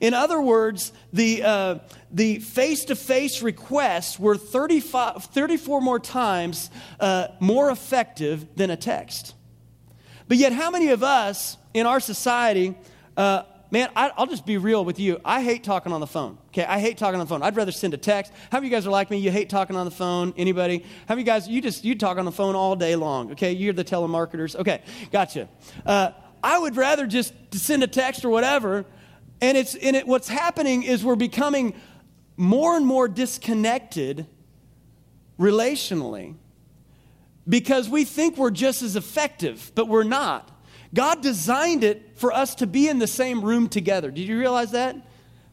In 0.00 0.14
other 0.14 0.40
words, 0.40 0.92
the, 1.12 1.44
uh, 1.44 1.78
the 2.10 2.40
face-to-face 2.40 3.40
requests 3.40 4.18
were 4.18 4.36
35, 4.36 5.26
34 5.26 5.80
more 5.80 6.00
times 6.00 6.70
uh, 6.98 7.28
more 7.38 7.70
effective 7.70 8.46
than 8.56 8.70
a 8.70 8.76
text. 8.76 9.34
But 10.26 10.38
yet, 10.38 10.52
how 10.52 10.70
many 10.70 10.88
of 10.88 11.04
us 11.04 11.56
in 11.72 11.86
our 11.86 12.00
society 12.00 12.74
uh, 13.16 13.42
man, 13.72 13.88
I, 13.96 14.12
will 14.16 14.26
just 14.26 14.46
be 14.46 14.58
real 14.58 14.84
with 14.84 15.00
you. 15.00 15.18
I 15.24 15.42
hate 15.42 15.64
talking 15.64 15.92
on 15.92 16.00
the 16.00 16.06
phone. 16.06 16.38
Okay, 16.48 16.64
I 16.64 16.78
hate 16.78 16.98
talking 16.98 17.18
on 17.18 17.26
the 17.26 17.28
phone. 17.28 17.42
I'd 17.42 17.56
rather 17.56 17.72
send 17.72 17.94
a 17.94 17.96
text. 17.96 18.30
How 18.52 18.58
many 18.58 18.68
of 18.68 18.70
you 18.70 18.76
guys 18.76 18.86
are 18.86 18.90
like 18.90 19.10
me? 19.10 19.16
You 19.16 19.32
hate 19.32 19.48
talking 19.48 19.74
on 19.74 19.86
the 19.86 19.90
phone. 19.90 20.34
Anybody? 20.36 20.84
How 21.08 21.14
many 21.14 21.22
of 21.22 21.26
you 21.26 21.32
guys? 21.32 21.48
You 21.48 21.60
just 21.60 21.84
you 21.84 21.96
talk 21.96 22.18
on 22.18 22.26
the 22.26 22.32
phone 22.32 22.54
all 22.54 22.76
day 22.76 22.94
long. 22.94 23.32
Okay, 23.32 23.52
you're 23.52 23.72
the 23.72 23.84
telemarketers. 23.84 24.54
Okay, 24.54 24.82
gotcha. 25.10 25.48
Uh, 25.84 26.10
I 26.44 26.58
would 26.58 26.76
rather 26.76 27.06
just 27.06 27.32
send 27.54 27.82
a 27.82 27.86
text 27.88 28.24
or 28.24 28.28
whatever. 28.28 28.84
And 29.40 29.58
it's 29.58 29.74
in 29.74 29.96
it. 29.96 30.06
What's 30.06 30.28
happening 30.28 30.84
is 30.84 31.04
we're 31.04 31.16
becoming 31.16 31.74
more 32.36 32.76
and 32.76 32.86
more 32.86 33.08
disconnected 33.08 34.26
relationally 35.38 36.36
because 37.48 37.88
we 37.88 38.04
think 38.04 38.36
we're 38.36 38.50
just 38.50 38.82
as 38.82 38.94
effective, 38.94 39.72
but 39.74 39.88
we're 39.88 40.04
not. 40.04 40.48
God 40.94 41.22
designed 41.22 41.84
it 41.84 42.12
for 42.16 42.32
us 42.32 42.54
to 42.56 42.66
be 42.66 42.88
in 42.88 42.98
the 42.98 43.06
same 43.06 43.42
room 43.42 43.68
together. 43.68 44.10
Did 44.10 44.22
you 44.28 44.38
realize 44.38 44.72
that? 44.72 44.96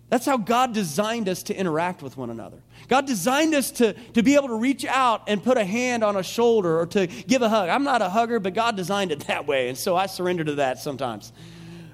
That's 0.10 0.25
how 0.25 0.38
God 0.38 0.74
designed 0.74 1.29
us 1.29 1.43
to 1.43 1.55
interact 1.55 2.01
with 2.01 2.17
one 2.17 2.31
another. 2.31 2.58
God 2.88 3.05
designed 3.05 3.53
us 3.53 3.69
to, 3.72 3.93
to 3.93 4.24
be 4.24 4.36
able 4.36 4.48
to 4.48 4.55
reach 4.55 4.84
out 4.84 5.24
and 5.27 5.41
put 5.41 5.58
a 5.58 5.63
hand 5.63 6.03
on 6.03 6.17
a 6.17 6.24
shoulder 6.24 6.79
or 6.79 6.88
to 6.88 7.05
give 7.05 7.43
a 7.43 7.50
hug. 7.50 7.69
I'm 7.69 7.84
not 7.84 8.01
a 8.01 8.10
hugger, 8.10 8.39
but 8.39 8.55
God 8.55 8.75
designed 8.75 9.12
it 9.12 9.19
that 9.27 9.46
way, 9.46 9.69
and 9.69 9.77
so 9.77 9.96
I 9.96 10.08
surrender 10.08 10.43
to 10.43 10.55
that 10.55 10.79
sometimes. 10.79 11.31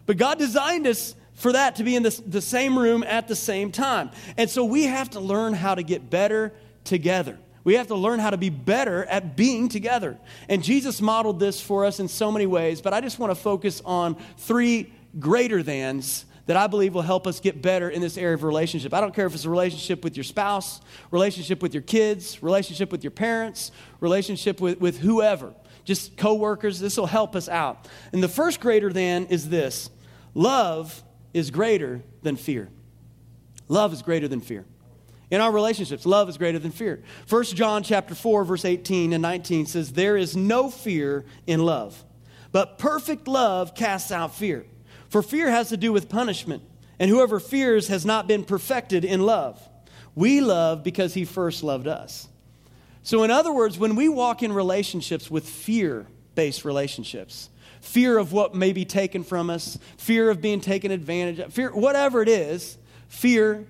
But 0.05 0.17
God 0.17 0.39
designed 0.39 0.87
us 0.87 1.15
for 1.33 1.51
that 1.51 1.75
to 1.75 1.83
be 1.83 1.95
in 1.95 2.03
the, 2.03 2.21
the 2.25 2.41
same 2.41 2.79
room 2.79 3.03
at 3.03 3.27
the 3.27 3.35
same 3.35 3.71
time. 3.71 4.11
And 4.37 4.49
so 4.49 4.63
we 4.63 4.83
have 4.83 5.09
to 5.11 5.19
learn 5.19 5.53
how 5.53 5.75
to 5.75 5.83
get 5.83 6.09
better 6.09 6.53
together. 6.85 7.37
We 7.65 7.73
have 7.73 7.87
to 7.87 7.95
learn 7.95 8.19
how 8.19 8.29
to 8.29 8.37
be 8.37 8.49
better 8.49 9.03
at 9.05 9.35
being 9.35 9.67
together. 9.67 10.17
And 10.47 10.63
Jesus 10.63 11.01
modeled 11.01 11.39
this 11.39 11.59
for 11.59 11.83
us 11.83 11.99
in 11.99 12.07
so 12.07 12.31
many 12.31 12.45
ways, 12.45 12.79
but 12.79 12.93
I 12.93 13.01
just 13.01 13.19
want 13.19 13.31
to 13.31 13.35
focus 13.35 13.81
on 13.83 14.15
three 14.37 14.93
greater 15.19 15.61
thans 15.61 16.25
that 16.45 16.57
I 16.57 16.67
believe 16.67 16.93
will 16.93 17.01
help 17.01 17.25
us 17.25 17.39
get 17.39 17.63
better 17.63 17.89
in 17.89 18.01
this 18.01 18.17
area 18.17 18.35
of 18.35 18.43
relationship. 18.43 18.93
I 18.93 19.01
don't 19.01 19.15
care 19.15 19.25
if 19.25 19.33
it's 19.33 19.45
a 19.45 19.49
relationship 19.49 20.03
with 20.03 20.15
your 20.15 20.23
spouse, 20.23 20.79
relationship 21.09 21.63
with 21.63 21.73
your 21.73 21.81
kids, 21.81 22.43
relationship 22.43 22.91
with 22.91 23.03
your 23.03 23.11
parents, 23.11 23.71
relationship 23.99 24.61
with, 24.61 24.79
with 24.79 24.99
whoever, 24.99 25.53
just 25.83 26.17
coworkers. 26.17 26.79
This 26.79 26.97
will 26.97 27.07
help 27.07 27.35
us 27.35 27.49
out. 27.49 27.87
And 28.13 28.21
the 28.21 28.29
first 28.29 28.59
greater 28.59 28.93
than 28.93 29.25
is 29.25 29.49
this 29.49 29.89
love 30.35 31.03
is 31.33 31.49
greater 31.49 32.03
than 32.21 32.35
fear. 32.35 32.69
Love 33.67 33.91
is 33.91 34.03
greater 34.03 34.27
than 34.27 34.39
fear. 34.39 34.65
In 35.31 35.41
our 35.41 35.51
relationships, 35.51 36.05
love 36.05 36.29
is 36.29 36.37
greater 36.37 36.59
than 36.59 36.71
fear. 36.71 37.01
1 37.29 37.43
John 37.45 37.83
chapter 37.83 38.13
4 38.13 38.43
verse 38.43 38.65
18 38.65 39.13
and 39.13 39.21
19 39.21 39.65
says 39.65 39.93
there 39.93 40.17
is 40.17 40.35
no 40.35 40.69
fear 40.69 41.25
in 41.47 41.65
love, 41.65 42.03
but 42.51 42.77
perfect 42.77 43.27
love 43.27 43.73
casts 43.73 44.11
out 44.11 44.35
fear. 44.35 44.65
For 45.09 45.21
fear 45.21 45.49
has 45.49 45.69
to 45.69 45.77
do 45.77 45.91
with 45.91 46.09
punishment, 46.09 46.63
and 46.99 47.09
whoever 47.09 47.39
fears 47.39 47.87
has 47.87 48.05
not 48.05 48.27
been 48.27 48.43
perfected 48.43 49.03
in 49.03 49.21
love. 49.21 49.61
We 50.13 50.41
love 50.41 50.83
because 50.83 51.13
he 51.13 51.25
first 51.25 51.63
loved 51.63 51.87
us. 51.87 52.27
So 53.03 53.23
in 53.23 53.31
other 53.31 53.53
words, 53.53 53.77
when 53.77 53.95
we 53.95 54.09
walk 54.09 54.43
in 54.43 54.51
relationships 54.53 55.29
with 55.29 55.47
fear-based 55.47 56.65
relationships, 56.65 57.49
fear 57.81 58.17
of 58.17 58.33
what 58.33 58.55
may 58.55 58.73
be 58.73 58.85
taken 58.85 59.23
from 59.23 59.49
us, 59.49 59.77
fear 59.97 60.29
of 60.29 60.41
being 60.41 60.59
taken 60.59 60.91
advantage 60.91 61.39
of, 61.39 61.53
fear 61.53 61.69
whatever 61.69 62.21
it 62.21 62.29
is, 62.29 62.77
fear 63.07 63.67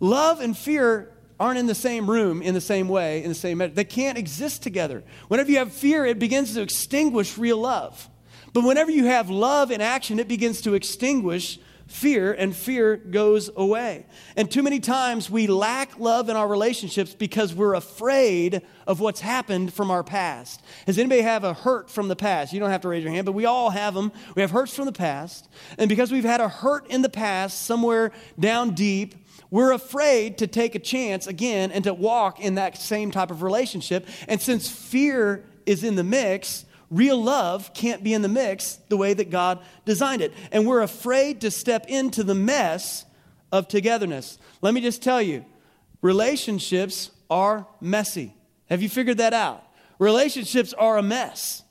Love 0.00 0.40
and 0.40 0.56
fear 0.56 1.12
aren't 1.40 1.58
in 1.58 1.66
the 1.66 1.74
same 1.74 2.08
room 2.08 2.42
in 2.42 2.54
the 2.54 2.60
same 2.60 2.88
way, 2.88 3.22
in 3.22 3.28
the 3.28 3.34
same 3.34 3.58
They 3.58 3.84
can't 3.84 4.18
exist 4.18 4.62
together. 4.62 5.04
Whenever 5.28 5.50
you 5.50 5.58
have 5.58 5.72
fear, 5.72 6.04
it 6.04 6.18
begins 6.18 6.54
to 6.54 6.62
extinguish 6.62 7.38
real 7.38 7.58
love. 7.58 8.08
But 8.52 8.64
whenever 8.64 8.90
you 8.90 9.06
have 9.06 9.30
love 9.30 9.70
in 9.70 9.80
action, 9.80 10.18
it 10.18 10.28
begins 10.28 10.60
to 10.62 10.74
extinguish 10.74 11.60
fear, 11.86 12.34
and 12.34 12.54
fear 12.54 12.96
goes 12.96 13.50
away. 13.56 14.04
And 14.36 14.50
too 14.50 14.62
many 14.62 14.78
times 14.78 15.30
we 15.30 15.46
lack 15.46 15.98
love 15.98 16.28
in 16.28 16.36
our 16.36 16.46
relationships 16.46 17.14
because 17.14 17.54
we're 17.54 17.74
afraid 17.74 18.62
of 18.86 19.00
what's 19.00 19.20
happened 19.20 19.72
from 19.72 19.90
our 19.90 20.04
past. 20.04 20.62
Does 20.86 20.98
anybody 20.98 21.22
have 21.22 21.44
a 21.44 21.54
hurt 21.54 21.90
from 21.90 22.08
the 22.08 22.16
past? 22.16 22.52
You 22.52 22.60
don't 22.60 22.70
have 22.70 22.82
to 22.82 22.88
raise 22.88 23.02
your 23.02 23.12
hand, 23.12 23.24
but 23.24 23.32
we 23.32 23.46
all 23.46 23.70
have 23.70 23.94
them. 23.94 24.12
We 24.34 24.42
have 24.42 24.50
hurts 24.50 24.74
from 24.74 24.84
the 24.84 24.92
past. 24.92 25.48
And 25.78 25.88
because 25.88 26.12
we've 26.12 26.24
had 26.24 26.42
a 26.42 26.48
hurt 26.48 26.86
in 26.88 27.00
the 27.00 27.08
past, 27.08 27.62
somewhere 27.62 28.12
down 28.38 28.74
deep, 28.74 29.14
we're 29.50 29.72
afraid 29.72 30.38
to 30.38 30.46
take 30.46 30.74
a 30.74 30.78
chance 30.78 31.26
again 31.26 31.72
and 31.72 31.84
to 31.84 31.94
walk 31.94 32.40
in 32.40 32.56
that 32.56 32.76
same 32.78 33.10
type 33.10 33.30
of 33.30 33.42
relationship. 33.42 34.06
And 34.26 34.40
since 34.40 34.68
fear 34.68 35.44
is 35.64 35.84
in 35.84 35.94
the 35.94 36.04
mix, 36.04 36.64
real 36.90 37.22
love 37.22 37.72
can't 37.74 38.02
be 38.02 38.12
in 38.12 38.22
the 38.22 38.28
mix 38.28 38.76
the 38.88 38.96
way 38.96 39.14
that 39.14 39.30
God 39.30 39.60
designed 39.84 40.22
it. 40.22 40.32
And 40.52 40.66
we're 40.66 40.82
afraid 40.82 41.40
to 41.42 41.50
step 41.50 41.86
into 41.88 42.22
the 42.24 42.34
mess 42.34 43.04
of 43.50 43.68
togetherness. 43.68 44.38
Let 44.60 44.74
me 44.74 44.80
just 44.80 45.02
tell 45.02 45.22
you 45.22 45.44
relationships 46.02 47.10
are 47.30 47.66
messy. 47.80 48.34
Have 48.66 48.82
you 48.82 48.88
figured 48.88 49.18
that 49.18 49.32
out? 49.32 49.64
Relationships 49.98 50.74
are 50.74 50.98
a 50.98 51.02
mess. 51.02 51.62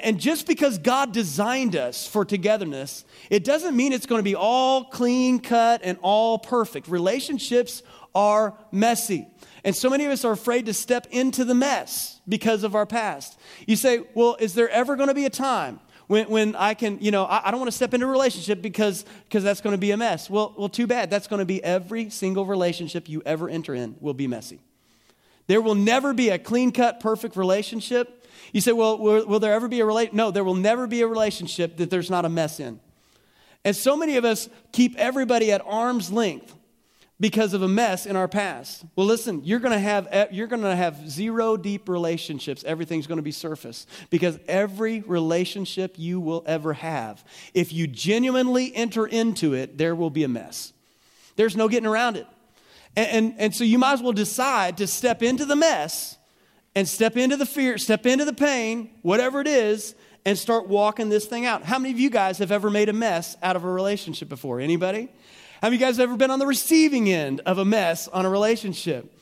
And 0.00 0.18
just 0.20 0.46
because 0.46 0.78
God 0.78 1.12
designed 1.12 1.76
us 1.76 2.06
for 2.06 2.24
togetherness, 2.24 3.04
it 3.30 3.44
doesn't 3.44 3.76
mean 3.76 3.92
it's 3.92 4.06
going 4.06 4.20
to 4.20 4.24
be 4.24 4.34
all 4.34 4.84
clean 4.84 5.40
cut 5.40 5.80
and 5.84 5.98
all 6.02 6.38
perfect. 6.38 6.88
Relationships 6.88 7.82
are 8.14 8.56
messy. 8.70 9.28
And 9.64 9.76
so 9.76 9.90
many 9.90 10.04
of 10.04 10.12
us 10.12 10.24
are 10.24 10.32
afraid 10.32 10.66
to 10.66 10.74
step 10.74 11.06
into 11.10 11.44
the 11.44 11.54
mess 11.54 12.20
because 12.28 12.64
of 12.64 12.74
our 12.74 12.86
past. 12.86 13.38
You 13.66 13.76
say, 13.76 14.04
well, 14.14 14.36
is 14.40 14.54
there 14.54 14.68
ever 14.68 14.96
going 14.96 15.08
to 15.08 15.14
be 15.14 15.24
a 15.24 15.30
time 15.30 15.80
when, 16.06 16.28
when 16.28 16.56
I 16.56 16.74
can, 16.74 16.98
you 17.00 17.10
know, 17.10 17.24
I, 17.24 17.48
I 17.48 17.50
don't 17.50 17.60
want 17.60 17.70
to 17.70 17.76
step 17.76 17.92
into 17.94 18.06
a 18.06 18.10
relationship 18.10 18.62
because, 18.62 19.04
because 19.24 19.44
that's 19.44 19.60
going 19.60 19.74
to 19.74 19.78
be 19.78 19.90
a 19.90 19.96
mess? 19.96 20.30
Well, 20.30 20.54
well, 20.56 20.68
too 20.68 20.86
bad. 20.86 21.10
That's 21.10 21.26
going 21.26 21.40
to 21.40 21.46
be 21.46 21.62
every 21.62 22.10
single 22.10 22.46
relationship 22.46 23.08
you 23.08 23.22
ever 23.26 23.48
enter 23.48 23.74
in 23.74 23.96
will 24.00 24.14
be 24.14 24.26
messy. 24.26 24.60
There 25.48 25.60
will 25.60 25.74
never 25.74 26.14
be 26.14 26.30
a 26.30 26.38
clean 26.38 26.72
cut, 26.72 27.00
perfect 27.00 27.36
relationship 27.36 28.21
you 28.52 28.60
say, 28.60 28.72
well, 28.72 28.98
will, 28.98 29.26
will 29.26 29.40
there 29.40 29.52
ever 29.52 29.66
be 29.66 29.80
a 29.80 29.86
relationship? 29.86 30.14
No, 30.14 30.30
there 30.30 30.44
will 30.44 30.54
never 30.54 30.86
be 30.86 31.00
a 31.00 31.06
relationship 31.06 31.78
that 31.78 31.90
there's 31.90 32.10
not 32.10 32.24
a 32.24 32.28
mess 32.28 32.60
in. 32.60 32.80
And 33.64 33.74
so 33.74 33.96
many 33.96 34.16
of 34.16 34.24
us 34.24 34.48
keep 34.72 34.96
everybody 34.96 35.52
at 35.52 35.62
arm's 35.64 36.12
length 36.12 36.54
because 37.22 37.54
of 37.54 37.62
a 37.62 37.68
mess 37.68 38.04
in 38.04 38.16
our 38.16 38.26
past. 38.26 38.84
Well, 38.96 39.06
listen, 39.06 39.44
you're 39.44 39.60
going 39.60 39.72
to 39.72 39.78
have 39.78 40.08
you're 40.32 40.48
going 40.48 40.62
to 40.62 40.74
have 40.74 41.08
zero 41.08 41.56
deep 41.56 41.88
relationships. 41.88 42.64
Everything's 42.64 43.06
going 43.06 43.18
to 43.18 43.22
be 43.22 43.30
surface 43.30 43.86
because 44.10 44.40
every 44.48 45.00
relationship 45.02 45.94
you 45.96 46.18
will 46.18 46.42
ever 46.46 46.72
have, 46.72 47.24
if 47.54 47.72
you 47.72 47.86
genuinely 47.86 48.74
enter 48.74 49.06
into 49.06 49.54
it, 49.54 49.78
there 49.78 49.94
will 49.94 50.10
be 50.10 50.24
a 50.24 50.28
mess. 50.28 50.72
There's 51.36 51.56
no 51.56 51.68
getting 51.68 51.88
around 51.88 52.16
it. 52.16 52.26
And, 52.96 53.08
and, 53.08 53.34
and 53.38 53.54
so 53.54 53.62
you 53.64 53.78
might 53.78 53.94
as 53.94 54.02
well 54.02 54.12
decide 54.12 54.78
to 54.78 54.86
step 54.86 55.22
into 55.22 55.44
the 55.44 55.56
mess 55.56 56.18
and 56.74 56.88
step 56.88 57.16
into 57.16 57.36
the 57.36 57.46
fear, 57.46 57.78
step 57.78 58.06
into 58.06 58.24
the 58.24 58.32
pain, 58.32 58.90
whatever 59.02 59.40
it 59.40 59.46
is, 59.46 59.94
and 60.24 60.38
start 60.38 60.68
walking 60.68 61.08
this 61.08 61.26
thing 61.26 61.46
out. 61.46 61.64
How 61.64 61.78
many 61.78 61.92
of 61.92 62.00
you 62.00 62.10
guys 62.10 62.38
have 62.38 62.52
ever 62.52 62.70
made 62.70 62.88
a 62.88 62.92
mess 62.92 63.36
out 63.42 63.56
of 63.56 63.64
a 63.64 63.70
relationship 63.70 64.28
before? 64.28 64.60
Anybody? 64.60 65.08
How 65.60 65.68
many 65.68 65.76
of 65.76 65.80
you 65.80 65.86
guys 65.86 65.98
ever 65.98 66.16
been 66.16 66.30
on 66.30 66.38
the 66.38 66.46
receiving 66.46 67.08
end 67.10 67.40
of 67.40 67.58
a 67.58 67.64
mess 67.64 68.08
on 68.08 68.24
a 68.24 68.30
relationship? 68.30 69.16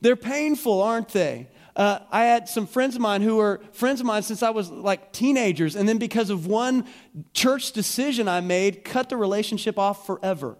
They're 0.00 0.16
painful, 0.16 0.82
aren't 0.82 1.08
they? 1.08 1.48
Uh, 1.76 1.98
I 2.10 2.24
had 2.24 2.48
some 2.48 2.66
friends 2.66 2.94
of 2.94 3.00
mine 3.00 3.20
who 3.20 3.36
were 3.36 3.60
friends 3.72 4.00
of 4.00 4.06
mine 4.06 4.22
since 4.22 4.42
I 4.42 4.50
was 4.50 4.70
like 4.70 5.12
teenagers, 5.12 5.74
and 5.74 5.88
then 5.88 5.98
because 5.98 6.30
of 6.30 6.46
one 6.46 6.86
church 7.32 7.72
decision 7.72 8.28
I 8.28 8.40
made, 8.40 8.84
cut 8.84 9.08
the 9.08 9.16
relationship 9.16 9.78
off 9.78 10.06
forever. 10.06 10.56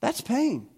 That's 0.00 0.20
pain. 0.20 0.68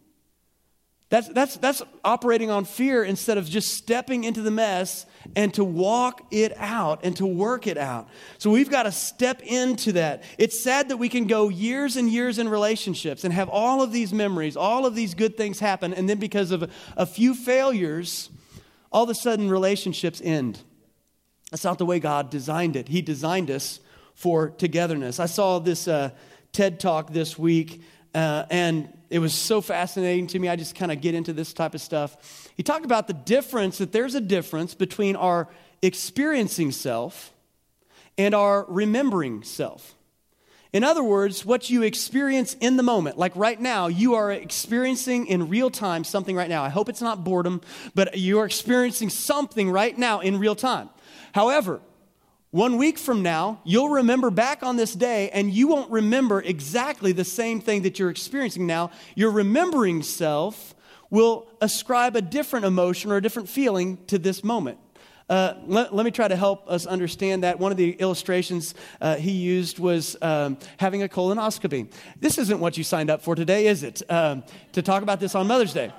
That's, 1.11 1.27
that's, 1.27 1.57
that's 1.57 1.83
operating 2.05 2.51
on 2.51 2.65
fear 2.65 3.03
instead 3.03 3.37
of 3.37 3.49
just 3.49 3.75
stepping 3.75 4.23
into 4.23 4.43
the 4.43 4.51
mess 4.53 5.07
and 5.35 5.53
to 5.55 5.65
walk 5.65 6.25
it 6.31 6.57
out 6.57 7.01
and 7.03 7.17
to 7.17 7.27
work 7.27 7.67
it 7.67 7.77
out. 7.77 8.09
So 8.39 8.49
we've 8.49 8.71
got 8.71 8.85
to 8.85 8.93
step 8.93 9.43
into 9.43 9.91
that. 9.93 10.23
It's 10.39 10.59
sad 10.61 10.89
that 10.89 10.99
we 10.99 11.09
can 11.09 11.27
go 11.27 11.49
years 11.49 11.97
and 11.97 12.09
years 12.09 12.39
in 12.39 12.49
relationships 12.49 13.25
and 13.25 13.35
have 13.35 13.49
all 13.49 13.83
of 13.83 13.91
these 13.91 14.13
memories, 14.13 14.57
all 14.57 14.87
of 14.87 14.95
these 14.95 15.15
good 15.15 15.37
things 15.37 15.59
happen, 15.59 15.93
and 15.93 16.09
then 16.09 16.19
because 16.19 16.53
of 16.53 16.71
a, 16.97 17.07
few 17.07 17.35
failures, 17.35 18.31
all 18.93 19.03
of 19.03 19.11
a 19.11 19.15
sudden 19.15 19.51
relationships 19.51 20.23
end. 20.23 20.61
That's 21.51 21.65
not 21.65 21.79
the 21.79 21.87
way 21.87 21.99
God 21.99 22.31
designed 22.31 22.77
it. 22.77 22.87
He 22.87 23.03
designed 23.03 23.51
us 23.51 23.81
for 24.15 24.51
togetherness. 24.51 25.19
I 25.19 25.27
saw 25.27 25.59
this 25.59 25.89
uh, 25.89 26.11
TED 26.53 26.79
talk 26.79 27.13
this 27.13 27.37
week, 27.37 27.83
uh, 28.15 28.45
and 28.49 28.93
it 29.11 29.19
was 29.19 29.35
so 29.35 29.61
fascinating 29.61 30.29
to 30.29 30.39
me. 30.39 30.49
I 30.49 30.57
just 30.57 30.77
kind 30.77 30.93
of 30.93 31.01
get 31.01 31.15
into 31.15 31.33
this 31.33 31.53
type 31.53 31.75
of 31.75 31.81
stuff. 31.81 32.49
He 32.57 32.63
talked 32.63 32.85
about 32.85 33.09
the 33.09 33.13
difference 33.13 33.79
that 33.79 33.93
there's 33.93 34.15
a 34.15 34.21
difference 34.21 34.75
between 34.75 35.17
our 35.17 35.49
experiencing 35.83 36.71
self 36.71 37.33
and 38.17 38.35
our 38.35 38.65
remembering 38.69 39.43
self. 39.43 39.97
In 40.73 40.85
other 40.85 41.03
words, 41.03 41.45
what 41.45 41.69
you 41.69 41.83
experience 41.83 42.55
in 42.61 42.77
the 42.77 42.85
moment, 42.85 43.19
like 43.19 43.35
right 43.35 43.61
now, 43.61 43.89
you 43.89 44.15
are 44.15 44.31
experiencing 44.31 45.27
in 45.27 45.49
real 45.49 45.69
time 45.69 46.05
something 46.05 46.37
right 46.37 46.49
now. 46.49 46.63
I 46.63 46.69
hope 46.69 46.89
it's 46.89 47.03
not 47.03 47.25
boredom, 47.25 47.61
but 47.97 48.17
you 48.17 48.39
are 48.39 48.47
experiencing 48.47 49.11
something 49.11 49.69
right 49.69 49.99
now 49.99 50.21
in 50.21 50.39
real 50.39 50.55
time. 50.55 50.89
However, 51.33 51.81
one 52.51 52.79
week 52.79 52.99
from 52.99 53.23
now, 53.23 53.61
you'll 53.65 53.91
remember 53.91 54.29
back 54.31 54.65
on 54.65 54.77
this 54.77 54.93
day 54.95 55.31
and 55.31 55.53
you 55.53 55.69
won't 55.69 55.91
remember 55.91 56.41
exactly 56.43 57.13
the 57.13 57.25
same 57.25 57.61
thing 57.61 57.83
that 57.83 57.99
you're 57.99 58.11
experiencing 58.11 58.67
now. 58.67 58.91
Your 59.15 59.31
remembering 59.31 60.03
self 60.03 60.75
will 61.11 61.49
ascribe 61.61 62.17
a 62.17 62.23
different 62.23 62.65
emotion 62.65 63.13
or 63.13 63.17
a 63.17 63.23
different 63.23 63.49
feeling 63.49 63.99
to 64.07 64.19
this 64.19 64.43
moment. 64.43 64.79
Uh, 65.29 65.55
let, 65.67 65.95
let, 65.95 66.05
me 66.05 66.11
try 66.11 66.27
to 66.27 66.35
help 66.35 66.69
us 66.69 66.87
understand 66.87 67.45
that. 67.45 67.61
One 67.61 67.71
of 67.71 67.79
the 67.79 67.93
illustrations 67.93 68.75
uh, 69.01 69.15
he 69.15 69.31
used 69.31 69.79
was 69.79 70.17
um, 70.21 70.59
having 70.77 71.05
a 71.05 71.09
colonoscopy. 71.09 71.89
This 72.19 72.37
isn't 72.37 72.59
what 72.59 72.77
you 72.77 72.83
signed 72.83 73.11
up 73.11 73.23
for 73.23 73.37
today, 73.37 73.69
is 73.69 73.85
it? 73.85 74.03
Um, 74.11 74.43
to 74.73 74.83
talk 74.83 75.05
about 75.05 75.21
this 75.21 75.37
on 75.37 75.47
Mother's 75.47 75.73
Day. 75.73 75.93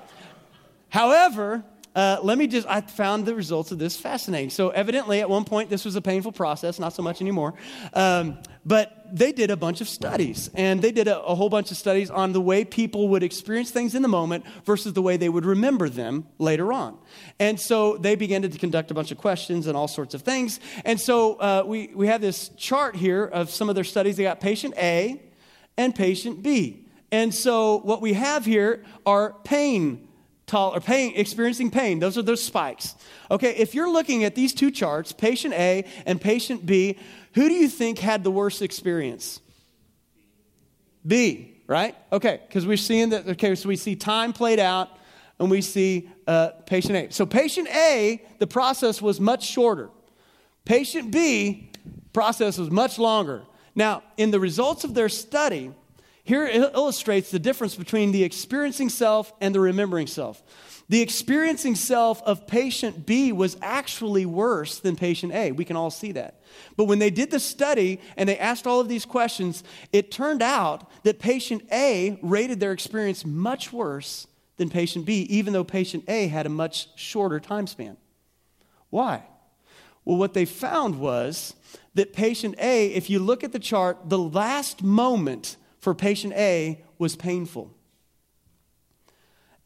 However, 0.90 1.64
uh, 1.94 2.18
let 2.22 2.38
me 2.38 2.46
just, 2.46 2.66
I 2.68 2.80
found 2.80 3.26
the 3.26 3.34
results 3.34 3.70
of 3.70 3.78
this 3.78 3.96
fascinating. 3.96 4.48
So, 4.48 4.70
evidently, 4.70 5.20
at 5.20 5.28
one 5.28 5.44
point, 5.44 5.68
this 5.68 5.84
was 5.84 5.94
a 5.94 6.00
painful 6.00 6.32
process, 6.32 6.78
not 6.78 6.94
so 6.94 7.02
much 7.02 7.20
anymore. 7.20 7.52
Um, 7.92 8.38
but 8.64 9.06
they 9.12 9.32
did 9.32 9.50
a 9.50 9.56
bunch 9.56 9.80
of 9.80 9.88
studies, 9.88 10.48
and 10.54 10.80
they 10.80 10.92
did 10.92 11.06
a, 11.06 11.20
a, 11.20 11.34
whole 11.34 11.50
bunch 11.50 11.70
of 11.70 11.76
studies 11.76 12.10
on 12.10 12.32
the 12.32 12.40
way 12.40 12.64
people 12.64 13.08
would 13.08 13.22
experience 13.22 13.70
things 13.70 13.94
in 13.94 14.00
the 14.00 14.08
moment 14.08 14.46
versus 14.64 14.94
the 14.94 15.02
way 15.02 15.16
they 15.18 15.28
would 15.28 15.44
remember 15.44 15.88
them 15.88 16.26
later 16.38 16.72
on. 16.72 16.96
And 17.38 17.60
so 17.60 17.98
they 17.98 18.14
began 18.14 18.42
to 18.42 18.48
conduct 18.48 18.90
a 18.90 18.94
bunch 18.94 19.10
of 19.10 19.18
questions 19.18 19.66
and 19.66 19.76
all 19.76 19.88
sorts 19.88 20.14
of 20.14 20.22
things. 20.22 20.60
And 20.84 20.98
so 20.98 21.34
uh, 21.34 21.64
we, 21.66 21.88
we 21.94 22.06
have 22.06 22.20
this 22.20 22.48
chart 22.50 22.96
here 22.96 23.24
of 23.24 23.50
some 23.50 23.68
of 23.68 23.74
their 23.74 23.84
studies. 23.84 24.16
They 24.16 24.22
got 24.22 24.40
patient 24.40 24.74
A 24.78 25.20
and 25.76 25.94
patient 25.94 26.42
B. 26.42 26.86
And 27.10 27.34
so 27.34 27.80
what 27.80 28.00
we 28.00 28.14
have 28.14 28.46
here 28.46 28.82
are 29.04 29.34
pain 29.44 30.08
or 30.54 30.80
pain, 30.80 31.12
experiencing 31.16 31.70
pain. 31.70 31.98
Those 31.98 32.18
are 32.18 32.22
those 32.22 32.42
spikes. 32.42 32.94
Okay, 33.30 33.56
if 33.56 33.74
you're 33.74 33.90
looking 33.90 34.24
at 34.24 34.34
these 34.34 34.52
two 34.52 34.70
charts, 34.70 35.12
patient 35.12 35.54
A 35.54 35.84
and 36.06 36.20
patient 36.20 36.66
B, 36.66 36.98
who 37.34 37.48
do 37.48 37.54
you 37.54 37.68
think 37.68 37.98
had 37.98 38.24
the 38.24 38.30
worst 38.30 38.62
experience? 38.62 39.40
B, 41.06 41.56
right? 41.66 41.96
Okay, 42.12 42.40
because 42.46 42.66
we're 42.66 42.76
seeing 42.76 43.10
that, 43.10 43.26
okay, 43.28 43.54
so 43.54 43.68
we 43.68 43.76
see 43.76 43.96
time 43.96 44.32
played 44.32 44.58
out 44.58 44.88
and 45.38 45.50
we 45.50 45.60
see 45.60 46.08
uh, 46.26 46.50
patient 46.66 46.96
A. 46.96 47.12
So 47.12 47.26
patient 47.26 47.68
A, 47.74 48.22
the 48.38 48.46
process 48.46 49.02
was 49.02 49.20
much 49.20 49.44
shorter. 49.48 49.90
Patient 50.64 51.10
B, 51.10 51.70
process 52.12 52.58
was 52.58 52.70
much 52.70 52.98
longer. 52.98 53.42
Now, 53.74 54.02
in 54.16 54.30
the 54.30 54.38
results 54.38 54.84
of 54.84 54.94
their 54.94 55.08
study, 55.08 55.72
here 56.24 56.46
it 56.46 56.72
illustrates 56.74 57.30
the 57.30 57.38
difference 57.38 57.74
between 57.74 58.12
the 58.12 58.22
experiencing 58.22 58.88
self 58.88 59.32
and 59.40 59.54
the 59.54 59.60
remembering 59.60 60.06
self. 60.06 60.42
The 60.88 61.00
experiencing 61.00 61.74
self 61.74 62.22
of 62.22 62.46
patient 62.46 63.06
B 63.06 63.32
was 63.32 63.56
actually 63.62 64.26
worse 64.26 64.78
than 64.78 64.94
patient 64.94 65.32
A. 65.32 65.52
We 65.52 65.64
can 65.64 65.76
all 65.76 65.90
see 65.90 66.12
that. 66.12 66.42
But 66.76 66.84
when 66.84 66.98
they 66.98 67.10
did 67.10 67.30
the 67.30 67.40
study 67.40 68.00
and 68.16 68.28
they 68.28 68.38
asked 68.38 68.66
all 68.66 68.78
of 68.78 68.88
these 68.88 69.04
questions, 69.04 69.64
it 69.92 70.10
turned 70.10 70.42
out 70.42 70.90
that 71.04 71.18
patient 71.18 71.62
A 71.72 72.18
rated 72.22 72.60
their 72.60 72.72
experience 72.72 73.24
much 73.24 73.72
worse 73.72 74.26
than 74.58 74.70
patient 74.70 75.06
B, 75.06 75.22
even 75.30 75.52
though 75.52 75.64
patient 75.64 76.04
A 76.08 76.28
had 76.28 76.46
a 76.46 76.50
much 76.50 76.88
shorter 76.94 77.40
time 77.40 77.66
span. 77.66 77.96
Why? 78.90 79.24
Well, 80.04 80.18
what 80.18 80.34
they 80.34 80.44
found 80.44 80.98
was 80.98 81.54
that 81.94 82.12
patient 82.12 82.56
A, 82.58 82.88
if 82.88 83.08
you 83.08 83.18
look 83.18 83.42
at 83.42 83.52
the 83.52 83.58
chart, 83.58 84.10
the 84.10 84.18
last 84.18 84.82
moment 84.82 85.56
for 85.82 85.94
patient 85.96 86.32
A 86.34 86.80
was 86.96 87.16
painful. 87.16 87.74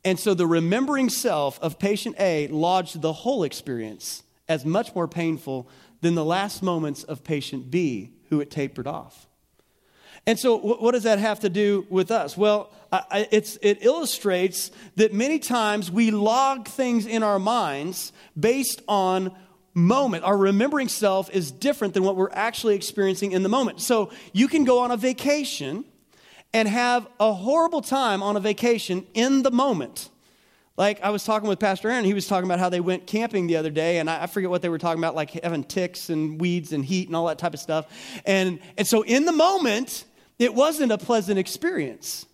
And 0.02 0.18
so 0.18 0.32
the 0.32 0.46
remembering 0.46 1.10
self 1.10 1.60
of 1.60 1.78
patient 1.78 2.16
A 2.18 2.48
lodged 2.48 3.02
the 3.02 3.12
whole 3.12 3.44
experience 3.44 4.22
as 4.48 4.64
much 4.64 4.94
more 4.94 5.06
painful 5.06 5.68
than 6.00 6.14
the 6.14 6.24
last 6.24 6.62
moments 6.62 7.04
of 7.04 7.22
patient 7.22 7.70
B, 7.70 8.14
who 8.30 8.40
it 8.40 8.50
tapered 8.50 8.86
off. 8.86 9.28
And 10.26 10.38
so, 10.38 10.56
what 10.56 10.92
does 10.92 11.02
that 11.02 11.18
have 11.18 11.40
to 11.40 11.50
do 11.50 11.86
with 11.90 12.10
us? 12.10 12.34
Well, 12.34 12.72
it 13.12 13.78
illustrates 13.82 14.70
that 14.96 15.12
many 15.12 15.38
times 15.38 15.90
we 15.90 16.10
log 16.10 16.66
things 16.66 17.04
in 17.04 17.22
our 17.22 17.38
minds 17.38 18.12
based 18.38 18.80
on 18.88 19.36
moment. 19.74 20.24
Our 20.24 20.36
remembering 20.36 20.88
self 20.88 21.28
is 21.30 21.52
different 21.52 21.92
than 21.92 22.04
what 22.04 22.16
we're 22.16 22.32
actually 22.32 22.74
experiencing 22.74 23.32
in 23.32 23.42
the 23.42 23.50
moment. 23.50 23.82
So, 23.82 24.10
you 24.32 24.48
can 24.48 24.64
go 24.64 24.78
on 24.78 24.90
a 24.90 24.96
vacation 24.96 25.84
and 26.56 26.66
have 26.66 27.06
a 27.20 27.34
horrible 27.34 27.82
time 27.82 28.22
on 28.22 28.34
a 28.34 28.40
vacation 28.40 29.06
in 29.12 29.42
the 29.42 29.50
moment. 29.50 30.08
Like 30.78 31.02
I 31.02 31.10
was 31.10 31.22
talking 31.22 31.50
with 31.50 31.58
Pastor 31.58 31.90
Aaron, 31.90 32.06
he 32.06 32.14
was 32.14 32.26
talking 32.26 32.46
about 32.46 32.58
how 32.58 32.70
they 32.70 32.80
went 32.80 33.06
camping 33.06 33.46
the 33.46 33.56
other 33.56 33.68
day, 33.68 33.98
and 33.98 34.08
I, 34.08 34.26
forget 34.26 34.48
what 34.48 34.62
they 34.62 34.70
were 34.70 34.78
talking 34.78 34.98
about, 34.98 35.14
like 35.14 35.32
having 35.44 35.64
ticks 35.64 36.08
and 36.08 36.40
weeds 36.40 36.72
and 36.72 36.82
heat 36.82 37.08
and 37.08 37.16
all 37.16 37.26
that 37.26 37.38
type 37.38 37.52
of 37.52 37.60
stuff. 37.60 37.86
And, 38.24 38.58
and 38.78 38.86
so 38.86 39.02
in 39.02 39.26
the 39.26 39.32
moment, 39.32 40.06
it 40.38 40.54
wasn't 40.54 40.92
a 40.92 40.98
pleasant 40.98 41.38
experience. 41.38 42.24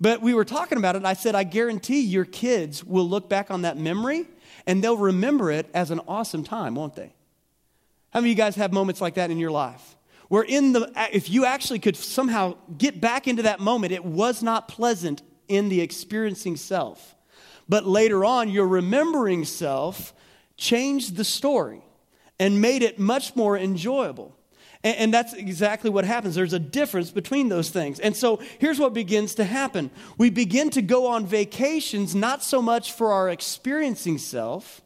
But 0.00 0.22
we 0.22 0.32
were 0.32 0.44
talking 0.44 0.78
about 0.78 0.94
it, 0.94 1.04
I 1.04 1.14
said, 1.14 1.34
I 1.34 1.42
guarantee 1.42 2.02
your 2.02 2.24
kids 2.24 2.84
will 2.84 3.08
look 3.08 3.28
back 3.28 3.50
on 3.50 3.62
that 3.62 3.78
memory 3.78 4.26
and 4.64 4.82
they'll 4.82 4.96
remember 4.96 5.50
it 5.50 5.68
as 5.74 5.90
an 5.90 6.00
awesome 6.06 6.44
time, 6.44 6.76
won't 6.76 6.94
they? 6.94 7.12
How 8.10 8.20
many 8.20 8.30
of 8.30 8.38
you 8.38 8.44
guys 8.44 8.54
have 8.56 8.72
moments 8.72 9.00
like 9.00 9.14
that 9.14 9.32
in 9.32 9.38
your 9.38 9.50
life? 9.50 9.96
Where 10.32 10.44
in 10.44 10.72
the 10.72 10.90
if 11.12 11.28
you 11.28 11.44
actually 11.44 11.78
could 11.78 11.94
somehow 11.94 12.54
get 12.78 13.02
back 13.02 13.28
into 13.28 13.42
that 13.42 13.60
moment 13.60 13.92
it 13.92 14.02
was 14.02 14.42
not 14.42 14.66
pleasant 14.66 15.20
in 15.46 15.68
the 15.68 15.82
experiencing 15.82 16.56
self. 16.56 17.14
But 17.68 17.84
later 17.84 18.24
on 18.24 18.48
your 18.48 18.66
remembering 18.66 19.44
self 19.44 20.14
changed 20.56 21.16
the 21.16 21.24
story 21.24 21.82
and 22.40 22.62
made 22.62 22.82
it 22.82 22.98
much 22.98 23.36
more 23.36 23.58
enjoyable. 23.58 24.34
And, 24.82 24.96
and 24.96 25.12
that's 25.12 25.34
exactly 25.34 25.90
what 25.90 26.06
happens. 26.06 26.34
There's 26.34 26.54
a 26.54 26.58
difference 26.58 27.10
between 27.10 27.50
those 27.50 27.68
things. 27.68 28.00
And 28.00 28.16
so 28.16 28.40
here's 28.58 28.78
what 28.78 28.94
begins 28.94 29.34
to 29.34 29.44
happen. 29.44 29.90
We 30.16 30.30
begin 30.30 30.70
to 30.70 30.80
go 30.80 31.08
on 31.08 31.26
vacations 31.26 32.14
not 32.14 32.42
so 32.42 32.62
much 32.62 32.92
for 32.92 33.12
our 33.12 33.28
experiencing 33.28 34.16
self 34.16 34.80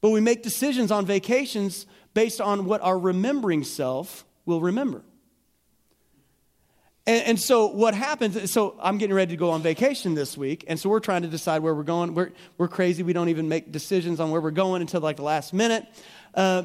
but 0.00 0.10
we 0.10 0.20
make 0.20 0.42
decisions 0.42 0.90
on 0.90 1.04
vacations 1.04 1.86
based 2.14 2.40
on 2.40 2.64
what 2.64 2.80
our 2.80 2.98
remembering 2.98 3.62
self 3.64 4.24
will 4.46 4.60
remember. 4.60 5.02
And, 7.06 7.24
and, 7.24 7.40
so 7.40 7.66
what 7.66 7.94
happens, 7.94 8.52
so 8.52 8.76
I'm 8.80 8.98
getting 8.98 9.16
ready 9.16 9.32
to 9.32 9.36
go 9.36 9.50
on 9.50 9.62
vacation 9.62 10.14
this 10.14 10.36
week, 10.36 10.64
and 10.68 10.78
so 10.78 10.90
we're 10.90 11.00
trying 11.00 11.22
to 11.22 11.28
decide 11.28 11.62
where 11.62 11.74
we're 11.74 11.82
going. 11.82 12.14
We're, 12.14 12.30
we're 12.58 12.68
crazy. 12.68 13.02
We 13.02 13.12
don't 13.12 13.30
even 13.30 13.48
make 13.48 13.72
decisions 13.72 14.20
on 14.20 14.30
where 14.30 14.40
we're 14.40 14.50
going 14.50 14.82
until 14.82 15.00
like 15.00 15.16
the 15.16 15.22
last 15.22 15.52
minute. 15.52 15.86
Uh, 16.34 16.64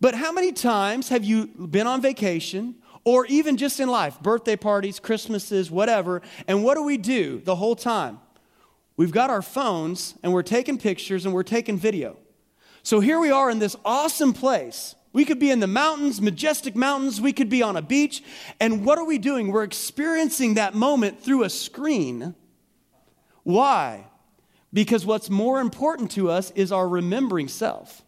but 0.00 0.14
how 0.14 0.32
many 0.32 0.52
times 0.52 1.10
have 1.10 1.22
you 1.22 1.46
been 1.46 1.86
on 1.86 2.00
vacation 2.00 2.76
or 3.04 3.26
even 3.26 3.56
just 3.56 3.78
in 3.78 3.88
life, 3.88 4.20
birthday 4.20 4.56
parties, 4.56 4.98
Christmases, 4.98 5.70
whatever, 5.70 6.22
and 6.48 6.64
what 6.64 6.74
do 6.74 6.82
we 6.82 6.96
do 6.96 7.40
the 7.44 7.54
whole 7.54 7.76
time? 7.76 8.20
We've 8.96 9.12
got 9.12 9.30
our 9.30 9.42
phones 9.42 10.14
and 10.22 10.32
we're 10.32 10.42
taking 10.42 10.78
pictures 10.78 11.24
and 11.24 11.34
we're 11.34 11.42
taking 11.42 11.78
video. 11.78 12.16
So 12.82 13.00
here 13.00 13.18
we 13.18 13.30
are 13.30 13.50
in 13.50 13.58
this 13.58 13.76
awesome 13.84 14.32
place 14.32 14.94
we 15.14 15.24
could 15.24 15.38
be 15.38 15.52
in 15.52 15.60
the 15.60 15.68
mountains, 15.68 16.20
majestic 16.20 16.74
mountains. 16.74 17.20
We 17.20 17.32
could 17.32 17.48
be 17.48 17.62
on 17.62 17.76
a 17.76 17.82
beach. 17.82 18.22
And 18.58 18.84
what 18.84 18.98
are 18.98 19.04
we 19.04 19.16
doing? 19.16 19.52
We're 19.52 19.62
experiencing 19.62 20.54
that 20.54 20.74
moment 20.74 21.22
through 21.22 21.44
a 21.44 21.50
screen. 21.50 22.34
Why? 23.44 24.08
Because 24.72 25.06
what's 25.06 25.30
more 25.30 25.60
important 25.60 26.10
to 26.12 26.30
us 26.30 26.50
is 26.56 26.72
our 26.72 26.88
remembering 26.88 27.46
self. 27.46 28.02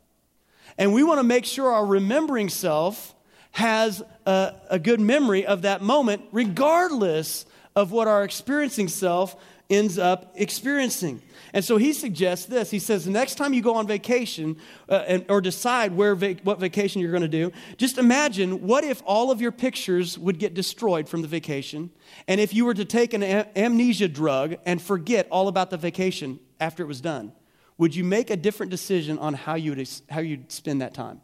And 0.77 0.92
we 0.92 1.05
want 1.05 1.21
to 1.21 1.25
make 1.25 1.45
sure 1.45 1.71
our 1.71 1.87
remembering 1.87 2.49
self 2.49 3.14
has 3.53 4.03
a, 4.27 4.55
a 4.69 4.79
good 4.81 5.01
memory 5.01 5.47
of 5.47 5.62
that 5.62 5.83
moment, 5.83 6.23
regardless 6.33 7.47
of 7.77 7.92
what 7.92 8.09
our 8.09 8.25
experiencing 8.25 8.88
self 8.88 9.37
ends 9.68 9.98
up 9.98 10.33
experiencing. 10.35 11.22
And 11.52 11.64
so 11.64 11.76
he 11.76 11.92
suggests 11.92 12.46
this. 12.46 12.70
He 12.70 12.79
says, 12.79 13.05
the 13.05 13.11
next 13.11 13.35
time 13.37 13.52
you 13.52 13.62
go 13.62 13.74
on 13.74 13.87
vacation 13.87 14.57
uh, 14.88 15.05
and, 15.07 15.24
or 15.29 15.40
decide 15.40 15.96
where 15.96 16.14
va- 16.14 16.37
what 16.42 16.61
vacation 16.61 17.00
you're 17.00 17.11
going 17.11 17.22
to 17.22 17.29
do, 17.29 17.52
just 17.76 17.98
imagine 17.98 18.66
what 18.66 18.85
if 18.85 19.02
all 19.07 19.31
of 19.31 19.40
your 19.40 19.52
pictures 19.52 20.18
would 20.18 20.38
get 20.38 20.55
destroyed 20.55 21.09
from 21.09 21.22
the 21.22 21.29
vacation, 21.29 21.90
and 22.29 22.40
if 22.40 22.55
you 22.55 22.64
were 22.64 22.74
to 22.74 22.85
take 22.85 23.14
an 23.14 23.22
amnesia 23.22 24.09
drug 24.09 24.57
and 24.64 24.81
forget 24.81 25.26
all 25.31 25.48
about 25.48 25.70
the 25.70 25.76
vacation 25.76 26.38
after 26.61 26.83
it 26.83 26.87
was 26.87 27.00
done. 27.00 27.33
Would 27.79 27.94
you 27.94 28.05
make 28.05 28.31
a 28.31 28.37
different 28.37 28.70
decision 28.70 29.18
on 29.18 29.35
how 29.35 29.55
you'd, 29.55 29.87
how 30.09 30.20
you'd 30.20 30.50
spend 30.50 30.81
that 30.81 30.94
time? 30.94 31.20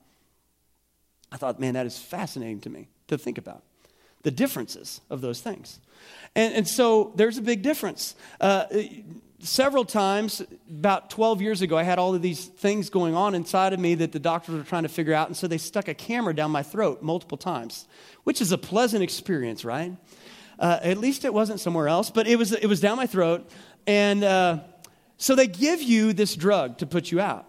I 1.31 1.39
thought, 1.39 1.59
man, 1.59 1.75
that 1.75 1.87
is 1.87 1.99
fascinating 1.99 2.61
to 2.61 2.71
me 2.71 2.89
to 3.09 3.17
think 3.17 3.39
about 3.39 3.63
the 4.23 4.31
differences 4.31 5.01
of 5.11 5.21
those 5.21 5.41
things. 5.41 5.81
And, 6.35 6.55
and 6.55 6.69
so 6.69 7.13
there's 7.17 7.39
a 7.39 7.43
big 7.43 7.63
difference. 7.63 8.15
Uh, 8.41 8.65
several 9.43 9.85
times, 9.85 10.43
about 10.71 11.11
12 11.11 11.43
years 11.43 11.63
ago, 11.63 11.77
I 11.77 11.83
had 11.83 11.99
all 11.99 12.15
of 12.15 12.23
these 12.23 12.47
things 12.47 12.91
going 12.91 13.15
on 13.15 13.35
inside 13.35 13.73
of 13.73 13.81
me 13.81 13.95
that 13.97 14.13
the 14.13 14.19
doctors 14.19 14.55
were 14.55 14.63
trying 14.63 14.85
to 14.85 14.89
figure 14.89 15.15
out. 15.15 15.29
And 15.29 15.37
so 15.37 15.47
they 15.47 15.59
stuck 15.59 15.89
a 15.89 15.95
camera 15.95 16.35
down 16.35 16.51
my 16.51 16.63
throat 16.63 17.03
multiple 17.03 17.39
times, 17.39 17.87
which 18.25 18.41
is 18.41 18.53
a 18.53 18.59
pleasant 18.59 19.03
experience, 19.03 19.65
right? 19.65 19.97
Uh, 20.59 20.79
at 20.83 20.99
least 20.99 21.25
it 21.25 21.35
wasn't 21.35 21.61
somewhere 21.61 21.89
else, 21.89 22.11
but 22.11 22.27
it 22.27 22.39
was, 22.39 22.53
it 22.53 22.67
was 22.67 22.81
down 22.81 22.97
my 22.97 23.07
throat. 23.07 23.51
And 23.87 24.23
uh, 24.23 24.61
so 25.17 25.35
they 25.35 25.49
give 25.49 25.83
you 25.83 26.13
this 26.13 26.37
drug 26.37 26.79
to 26.79 26.87
put 26.87 27.11
you 27.11 27.21
out. 27.21 27.47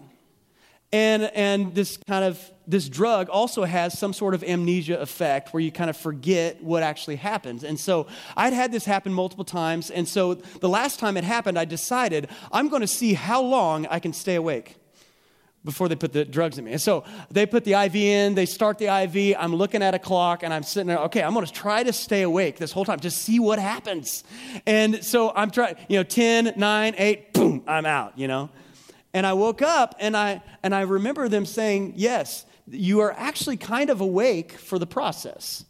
And, 0.93 1.23
and 1.33 1.73
this 1.73 1.97
kind 1.97 2.23
of 2.23 2.39
this 2.67 2.87
drug 2.87 3.27
also 3.27 3.63
has 3.63 3.97
some 3.97 4.13
sort 4.13 4.35
of 4.35 4.43
amnesia 4.43 5.01
effect 5.01 5.53
where 5.53 5.59
you 5.59 5.71
kind 5.71 5.89
of 5.89 5.97
forget 5.97 6.63
what 6.63 6.83
actually 6.83 7.15
happens. 7.15 7.63
And 7.63 7.79
so 7.79 8.07
I'd 8.37 8.53
had 8.53 8.71
this 8.71 8.85
happen 8.85 9.11
multiple 9.11 9.43
times. 9.43 9.89
And 9.89 10.07
so 10.07 10.35
the 10.35 10.69
last 10.69 10.99
time 10.99 11.17
it 11.17 11.23
happened, 11.23 11.57
I 11.57 11.65
decided 11.65 12.29
I'm 12.51 12.69
going 12.69 12.81
to 12.81 12.87
see 12.87 13.15
how 13.15 13.41
long 13.41 13.87
I 13.87 13.99
can 13.99 14.13
stay 14.13 14.35
awake 14.35 14.75
before 15.65 15.89
they 15.89 15.95
put 15.95 16.13
the 16.13 16.25
drugs 16.25 16.57
in 16.57 16.65
me. 16.65 16.73
And 16.73 16.81
so 16.81 17.05
they 17.31 17.47
put 17.47 17.63
the 17.63 17.73
IV 17.73 17.95
in, 17.95 18.35
they 18.35 18.45
start 18.45 18.77
the 18.77 18.87
IV. 18.87 19.35
I'm 19.39 19.55
looking 19.55 19.81
at 19.81 19.95
a 19.95 19.99
clock 19.99 20.43
and 20.43 20.53
I'm 20.53 20.63
sitting 20.63 20.87
there, 20.87 20.99
okay, 20.99 21.23
I'm 21.23 21.33
going 21.33 21.45
to 21.45 21.51
try 21.51 21.83
to 21.83 21.93
stay 21.93 22.21
awake 22.21 22.57
this 22.57 22.71
whole 22.71 22.85
time, 22.85 22.99
just 22.99 23.17
see 23.17 23.39
what 23.39 23.59
happens. 23.59 24.23
And 24.67 25.03
so 25.03 25.31
I'm 25.35 25.51
trying, 25.51 25.75
you 25.87 25.97
know, 25.97 26.03
10, 26.03 26.53
9, 26.55 26.95
8, 26.97 27.33
boom, 27.33 27.63
I'm 27.65 27.85
out, 27.85 28.17
you 28.17 28.27
know. 28.27 28.49
And 29.13 29.25
I 29.27 29.33
woke 29.33 29.61
up 29.61 29.95
and 29.99 30.17
I, 30.17 30.41
and 30.63 30.73
I 30.73 30.81
remember 30.81 31.29
them 31.29 31.45
saying, 31.45 31.93
Yes, 31.95 32.45
you 32.67 33.01
are 33.01 33.11
actually 33.13 33.57
kind 33.57 33.89
of 33.89 34.01
awake 34.01 34.53
for 34.53 34.79
the 34.79 34.87
process. 34.87 35.65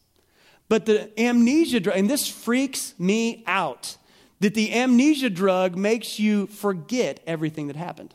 But 0.70 0.86
the 0.86 1.12
amnesia 1.20 1.80
drug, 1.80 1.98
and 1.98 2.10
this 2.10 2.28
freaks 2.28 2.94
me 2.98 3.44
out, 3.46 3.98
that 4.40 4.54
the 4.54 4.74
amnesia 4.74 5.30
drug 5.30 5.76
makes 5.76 6.20
you 6.20 6.48
forget 6.48 7.20
everything 7.28 7.68
that 7.68 7.76
happened. 7.76 8.14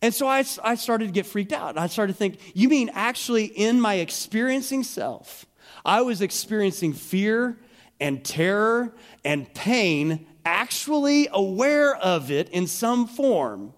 And 0.00 0.14
so 0.14 0.28
I, 0.28 0.44
I 0.62 0.76
started 0.76 1.06
to 1.06 1.12
get 1.12 1.26
freaked 1.26 1.52
out. 1.52 1.76
I 1.76 1.88
started 1.88 2.12
to 2.12 2.18
think, 2.18 2.38
you 2.54 2.68
mean 2.68 2.90
actually 2.94 3.46
in 3.46 3.80
my 3.80 3.94
experiencing 3.94 4.84
self, 4.84 5.46
I 5.84 6.02
was 6.02 6.22
experiencing 6.22 6.92
fear 6.92 7.58
and 8.00 8.24
terror 8.24 8.94
and 9.24 9.52
pain, 9.54 10.26
actually 10.44 11.28
aware 11.32 11.96
of 11.96 12.30
it 12.30 12.48
in 12.50 12.66
some 12.66 13.08
form. 13.08 13.72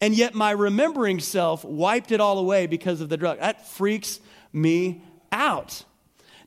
And 0.00 0.14
yet 0.14 0.34
my 0.34 0.50
remembering 0.52 1.20
self 1.20 1.64
wiped 1.64 2.12
it 2.12 2.20
all 2.20 2.38
away 2.38 2.66
because 2.66 3.00
of 3.00 3.08
the 3.08 3.16
drug. 3.16 3.38
That 3.38 3.68
freaks 3.68 4.20
me 4.52 5.02
out. 5.30 5.84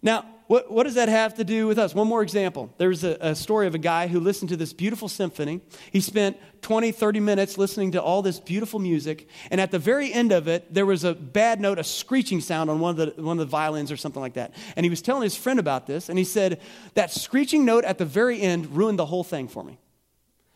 Now, 0.02 0.26
what, 0.48 0.70
what 0.70 0.84
does 0.84 0.96
that 0.96 1.08
have 1.08 1.36
to 1.36 1.44
do 1.44 1.68
with 1.68 1.80
us? 1.80 1.96
One 1.96 2.08
more 2.08 2.22
example. 2.22 2.74
There's 2.78 3.04
a, 3.04 3.18
a, 3.22 3.36
story 3.36 3.66
of 3.66 3.76
a 3.76 3.80
guy 3.80 4.08
who 4.08 4.20
listened 4.20 4.50
to 4.50 4.58
this 4.58 4.74
beautiful 4.74 5.08
symphony. 5.08 5.62
He 5.92 6.02
spent 6.02 6.38
20, 6.62 6.92
30 6.92 7.20
minutes 7.22 7.58
listening 7.58 7.94
to 7.94 8.02
all 8.02 8.22
this 8.22 8.40
beautiful 8.40 8.80
music. 8.80 9.30
And 9.50 9.62
at 9.62 9.72
the 9.72 9.80
very 9.80 10.12
end 10.12 10.32
of 10.32 10.48
it, 10.48 10.74
there 10.74 10.86
was 10.86 11.06
a 11.06 11.14
bad 11.14 11.62
note, 11.62 11.80
a 11.80 11.84
screeching 11.84 12.42
sound 12.42 12.70
on 12.70 12.80
one 12.82 13.00
of 13.00 13.16
the, 13.16 13.22
one 13.22 13.40
of 13.40 13.48
the 13.48 13.50
violins 13.50 13.92
or 13.92 13.98
something 13.98 14.22
like 14.22 14.34
that. 14.34 14.54
And 14.76 14.86
he 14.86 14.90
was 14.90 15.02
telling 15.02 15.24
his 15.24 15.36
friend 15.36 15.60
about 15.60 15.88
this. 15.88 16.10
And 16.10 16.18
he 16.18 16.26
said, 16.26 16.60
That 16.96 17.10
screeching 17.12 17.64
note 17.64 17.86
at 17.86 17.98
the 17.98 18.06
very 18.06 18.42
end 18.42 18.76
ruined 18.76 19.00
the 19.00 19.06
whole 19.06 19.24
thing 19.24 19.48
for 19.48 19.64
me. 19.64 19.80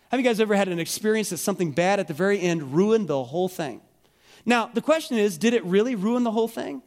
Have 0.09 0.19
you 0.19 0.23
guys 0.23 0.39
ever 0.39 0.55
had 0.55 0.67
an 0.67 0.79
experience 0.79 1.31
that 1.31 1.37
something 1.37 1.71
bad 1.71 1.99
at 1.99 2.07
the 2.07 2.13
very 2.13 2.39
end 2.39 2.73
ruined 2.73 3.07
the 3.07 3.23
whole 3.23 3.49
thing? 3.49 3.81
Now, 4.45 4.69
the 4.73 4.81
question 4.81 5.17
is, 5.17 5.37
did 5.37 5.53
it 5.53 5.63
really 5.65 5.95
ruin 5.95 6.23
the 6.23 6.31
whole 6.31 6.47
thing? 6.47 6.81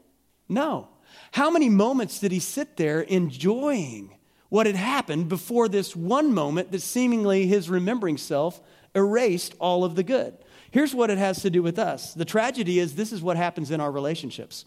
No. 0.48 0.88
How 1.32 1.50
many 1.50 1.68
moments 1.68 2.18
did 2.18 2.32
he 2.32 2.40
sit 2.40 2.76
there 2.76 3.02
enjoying 3.02 4.16
what 4.48 4.66
had 4.66 4.76
happened 4.76 5.28
before 5.28 5.68
this 5.68 5.94
one 5.94 6.32
moment 6.32 6.72
that 6.72 6.80
seemingly 6.80 7.46
his 7.46 7.68
remembering 7.68 8.16
self 8.16 8.60
erased 8.94 9.54
all 9.58 9.84
of 9.84 9.94
the 9.94 10.02
good? 10.02 10.36
Here's 10.70 10.94
what 10.94 11.10
it 11.10 11.18
has 11.18 11.42
to 11.42 11.50
do 11.50 11.62
with 11.62 11.78
us. 11.78 12.14
The 12.14 12.24
tragedy 12.24 12.78
is 12.78 12.94
this 12.94 13.12
is 13.12 13.20
what 13.20 13.36
happens 13.36 13.70
in 13.70 13.80
our 13.80 13.92
relationships. 13.92 14.64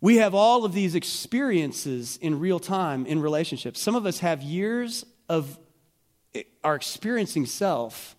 We 0.00 0.16
have 0.16 0.34
all 0.34 0.64
of 0.64 0.72
these 0.72 0.94
experiences 0.94 2.16
in 2.22 2.40
real 2.40 2.58
time 2.58 3.04
in 3.04 3.20
relationships. 3.20 3.80
Some 3.80 3.94
of 3.94 4.06
us 4.06 4.20
have 4.20 4.42
years 4.42 5.04
of 5.30 5.58
our 6.62 6.74
experiencing 6.74 7.46
self 7.46 8.16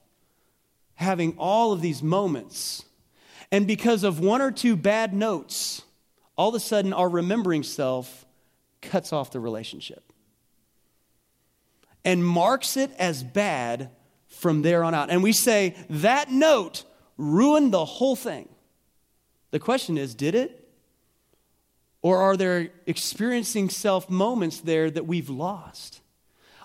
having 0.96 1.36
all 1.38 1.74
of 1.74 1.82
these 1.82 2.02
moments 2.02 2.86
and 3.52 3.68
because 3.68 4.04
of 4.04 4.20
one 4.20 4.42
or 4.42 4.50
two 4.50 4.78
bad 4.78 5.14
notes, 5.14 5.82
all 6.38 6.50
of 6.50 6.56
a 6.56 6.60
sudden 6.60 6.94
our 6.94 7.10
remembering 7.10 7.64
self 7.64 8.26
cuts 8.82 9.12
off 9.12 9.32
the 9.32 9.40
relationship 9.40 10.04
and 12.04 12.26
marks 12.26 12.78
it 12.78 12.92
as 12.98 13.24
bad 13.24 13.92
from 14.28 14.62
there 14.62 14.84
on 14.84 14.96
out. 14.96 15.10
And 15.10 15.22
we 15.22 15.34
say 15.34 15.76
that 15.90 16.32
note 16.32 16.86
ruined 17.18 17.74
the 17.74 17.86
whole 17.86 18.16
thing. 18.16 18.48
The 19.52 19.60
question 19.60 19.98
is, 19.98 20.16
did 20.16 20.34
it? 20.34 20.58
Or 22.02 22.18
are 22.18 22.38
there 22.38 22.70
experiencing 22.88 23.70
self 23.70 24.10
moments 24.10 24.62
there 24.62 24.90
that 24.90 25.06
we've 25.06 25.30
lost? 25.30 26.02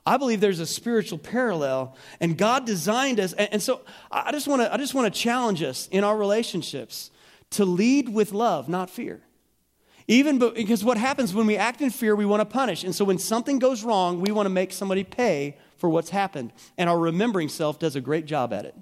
I 0.06 0.16
believe 0.18 0.40
there's 0.40 0.60
a 0.60 0.66
spiritual 0.66 1.18
parallel, 1.18 1.96
and 2.20 2.38
God 2.38 2.64
designed 2.64 3.18
us. 3.18 3.32
And, 3.32 3.60
so 3.60 3.80
I 4.10 4.30
just 4.30 4.46
want 4.46 4.62
to 4.62 4.72
I 4.72 4.76
just 4.76 4.94
want 4.94 5.12
to 5.12 5.20
challenge 5.20 5.62
us 5.62 5.88
in 5.90 6.04
our 6.04 6.16
relationships 6.16 7.10
to 7.50 7.64
lead 7.64 8.08
with 8.08 8.32
love, 8.32 8.68
not 8.68 8.88
fear. 8.88 9.20
Even 10.08 10.38
because 10.38 10.84
what 10.84 10.96
happens 10.96 11.34
when 11.34 11.48
we 11.48 11.56
act 11.56 11.80
in 11.80 11.90
fear, 11.90 12.14
we 12.14 12.24
want 12.24 12.40
to 12.40 12.44
punish. 12.44 12.84
And 12.84 12.94
so 12.94 13.04
when 13.04 13.18
something 13.18 13.58
goes 13.58 13.82
wrong, 13.82 14.20
we 14.20 14.30
want 14.30 14.46
to 14.46 14.50
make 14.50 14.72
somebody 14.72 15.02
pay 15.02 15.56
for 15.78 15.90
what's 15.90 16.10
happened. 16.10 16.52
And 16.78 16.88
our 16.88 16.98
remembering 16.98 17.48
self 17.48 17.80
does 17.80 17.96
a 17.96 18.00
great 18.00 18.24
job 18.24 18.52
at 18.52 18.64
it. 18.64 18.76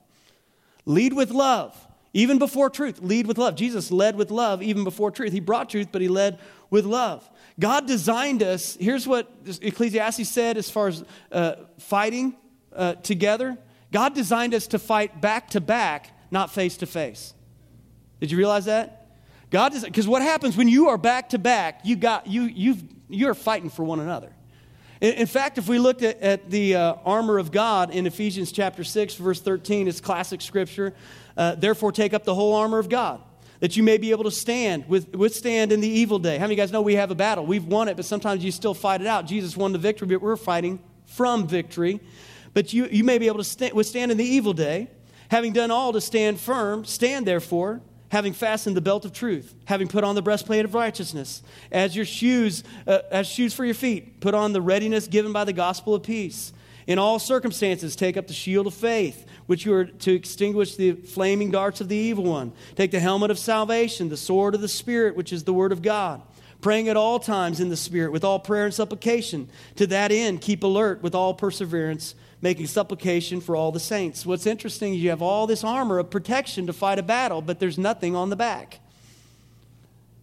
Lead 0.84 1.14
with 1.14 1.30
love, 1.30 1.74
even 2.12 2.38
before 2.38 2.68
truth. 2.68 3.00
Lead 3.00 3.26
with 3.26 3.38
love. 3.38 3.54
Jesus 3.56 3.90
led 3.90 4.16
with 4.16 4.30
love 4.30 4.62
even 4.62 4.84
before 4.84 5.10
truth. 5.10 5.32
He 5.32 5.40
brought 5.40 5.70
truth, 5.70 5.88
but 5.90 6.02
he 6.02 6.08
led 6.08 6.38
with 6.68 6.84
love. 6.84 7.28
God 7.58 7.86
designed 7.86 8.42
us. 8.42 8.76
Here's 8.80 9.06
what 9.06 9.32
Ecclesiastes 9.62 10.28
said 10.28 10.56
as 10.56 10.68
far 10.68 10.88
as 10.88 11.04
uh, 11.30 11.54
fighting 11.78 12.36
uh, 12.74 12.94
together 12.94 13.56
God 13.92 14.12
designed 14.12 14.54
us 14.54 14.66
to 14.68 14.78
fight 14.80 15.20
back 15.20 15.50
to 15.50 15.60
back, 15.60 16.10
not 16.32 16.50
face 16.50 16.76
to 16.78 16.86
face. 16.86 17.32
Did 18.18 18.32
you 18.32 18.38
realize 18.38 18.64
that? 18.64 19.02
God 19.50 19.72
because 19.84 20.08
what 20.08 20.20
happens 20.20 20.56
when 20.56 20.68
you 20.68 20.88
are 20.88 20.98
back 20.98 21.28
to 21.28 21.38
back, 21.38 21.82
you 21.84 21.94
got 21.94 22.26
you 22.26 22.42
you 22.42 22.76
you're 23.08 23.34
fighting 23.34 23.70
for 23.70 23.84
one 23.84 24.00
another. 24.00 24.32
In, 25.00 25.12
in 25.12 25.26
fact, 25.26 25.58
if 25.58 25.68
we 25.68 25.78
looked 25.78 26.02
at, 26.02 26.20
at 26.20 26.50
the 26.50 26.74
uh, 26.74 26.94
armor 27.04 27.38
of 27.38 27.52
God 27.52 27.90
in 27.90 28.04
Ephesians 28.06 28.50
chapter 28.50 28.82
six, 28.82 29.14
verse 29.14 29.40
thirteen, 29.40 29.86
it's 29.86 30.00
classic 30.00 30.42
scripture. 30.42 30.92
Uh, 31.36 31.54
Therefore, 31.54 31.92
take 31.92 32.14
up 32.14 32.24
the 32.24 32.34
whole 32.34 32.54
armor 32.54 32.80
of 32.80 32.88
God 32.88 33.20
that 33.60 33.76
you 33.76 33.82
may 33.82 33.98
be 33.98 34.10
able 34.10 34.24
to 34.24 34.30
stand, 34.30 34.88
with, 34.88 35.14
withstand 35.14 35.72
in 35.72 35.80
the 35.80 35.88
evil 35.88 36.18
day. 36.18 36.38
How 36.38 36.42
many 36.42 36.54
of 36.54 36.58
you 36.58 36.62
guys 36.62 36.72
know 36.72 36.82
we 36.82 36.96
have 36.96 37.10
a 37.10 37.14
battle? 37.14 37.46
We've 37.46 37.64
won 37.64 37.88
it, 37.88 37.96
but 37.96 38.04
sometimes 38.04 38.44
you 38.44 38.50
still 38.50 38.74
fight 38.74 39.00
it 39.00 39.06
out. 39.06 39.26
Jesus 39.26 39.56
won 39.56 39.72
the 39.72 39.78
victory, 39.78 40.08
but 40.08 40.20
we're 40.20 40.36
fighting 40.36 40.80
from 41.06 41.46
victory. 41.46 42.00
But 42.52 42.72
you, 42.72 42.86
you 42.86 43.04
may 43.04 43.18
be 43.18 43.26
able 43.26 43.38
to 43.38 43.44
stand, 43.44 43.74
withstand 43.74 44.10
in 44.10 44.16
the 44.16 44.24
evil 44.24 44.52
day. 44.52 44.88
Having 45.30 45.54
done 45.54 45.70
all 45.70 45.92
to 45.92 46.00
stand 46.00 46.38
firm, 46.38 46.84
stand 46.84 47.26
therefore, 47.26 47.80
having 48.10 48.32
fastened 48.32 48.76
the 48.76 48.80
belt 48.80 49.04
of 49.04 49.12
truth, 49.12 49.54
having 49.64 49.88
put 49.88 50.04
on 50.04 50.14
the 50.14 50.22
breastplate 50.22 50.64
of 50.64 50.74
righteousness, 50.74 51.42
as 51.72 51.96
your 51.96 52.04
shoes, 52.04 52.62
uh, 52.86 53.00
as 53.10 53.26
shoes 53.26 53.52
for 53.52 53.64
your 53.64 53.74
feet, 53.74 54.20
put 54.20 54.34
on 54.34 54.52
the 54.52 54.60
readiness 54.60 55.08
given 55.08 55.32
by 55.32 55.42
the 55.44 55.52
gospel 55.52 55.94
of 55.94 56.02
peace. 56.02 56.52
In 56.86 56.98
all 56.98 57.18
circumstances, 57.18 57.96
take 57.96 58.16
up 58.16 58.26
the 58.26 58.34
shield 58.34 58.66
of 58.66 58.74
faith 58.74 59.26
which 59.46 59.64
you 59.64 59.74
are 59.74 59.84
to 59.84 60.14
extinguish 60.14 60.76
the 60.76 60.92
flaming 60.92 61.50
darts 61.50 61.80
of 61.80 61.88
the 61.88 61.96
evil 61.96 62.24
one. 62.24 62.52
Take 62.76 62.90
the 62.90 63.00
helmet 63.00 63.30
of 63.30 63.38
salvation, 63.38 64.08
the 64.08 64.16
sword 64.16 64.54
of 64.54 64.60
the 64.60 64.68
Spirit, 64.68 65.16
which 65.16 65.32
is 65.32 65.44
the 65.44 65.52
word 65.52 65.72
of 65.72 65.82
God. 65.82 66.22
Praying 66.60 66.88
at 66.88 66.96
all 66.96 67.18
times 67.18 67.60
in 67.60 67.68
the 67.68 67.76
Spirit, 67.76 68.10
with 68.10 68.24
all 68.24 68.38
prayer 68.38 68.64
and 68.64 68.72
supplication. 68.72 69.48
To 69.76 69.86
that 69.88 70.10
end, 70.10 70.40
keep 70.40 70.62
alert 70.62 71.02
with 71.02 71.14
all 71.14 71.34
perseverance, 71.34 72.14
making 72.40 72.68
supplication 72.68 73.40
for 73.40 73.54
all 73.54 73.70
the 73.70 73.80
saints. 73.80 74.24
What's 74.24 74.46
interesting 74.46 74.94
is 74.94 75.00
you 75.00 75.10
have 75.10 75.20
all 75.20 75.46
this 75.46 75.62
armor 75.62 75.98
of 75.98 76.10
protection 76.10 76.66
to 76.66 76.72
fight 76.72 76.98
a 76.98 77.02
battle, 77.02 77.42
but 77.42 77.58
there's 77.60 77.76
nothing 77.76 78.16
on 78.16 78.30
the 78.30 78.36
back. 78.36 78.80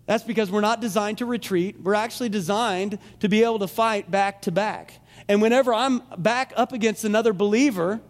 That's 0.07 0.23
because 0.23 0.49
we're 0.49 0.61
not 0.61 0.81
designed 0.81 1.19
to 1.19 1.25
retreat. 1.25 1.79
We're 1.79 1.93
actually 1.93 2.29
designed 2.29 2.97
to 3.19 3.29
be 3.29 3.43
able 3.43 3.59
to 3.59 3.67
fight 3.67 4.09
back 4.09 4.41
to 4.43 4.51
back. 4.51 4.99
And 5.27 5.41
whenever 5.41 5.73
I'm 5.73 6.01
back 6.17 6.53
up 6.55 6.73
against 6.73 7.03
another 7.03 7.33
believer, 7.33 8.01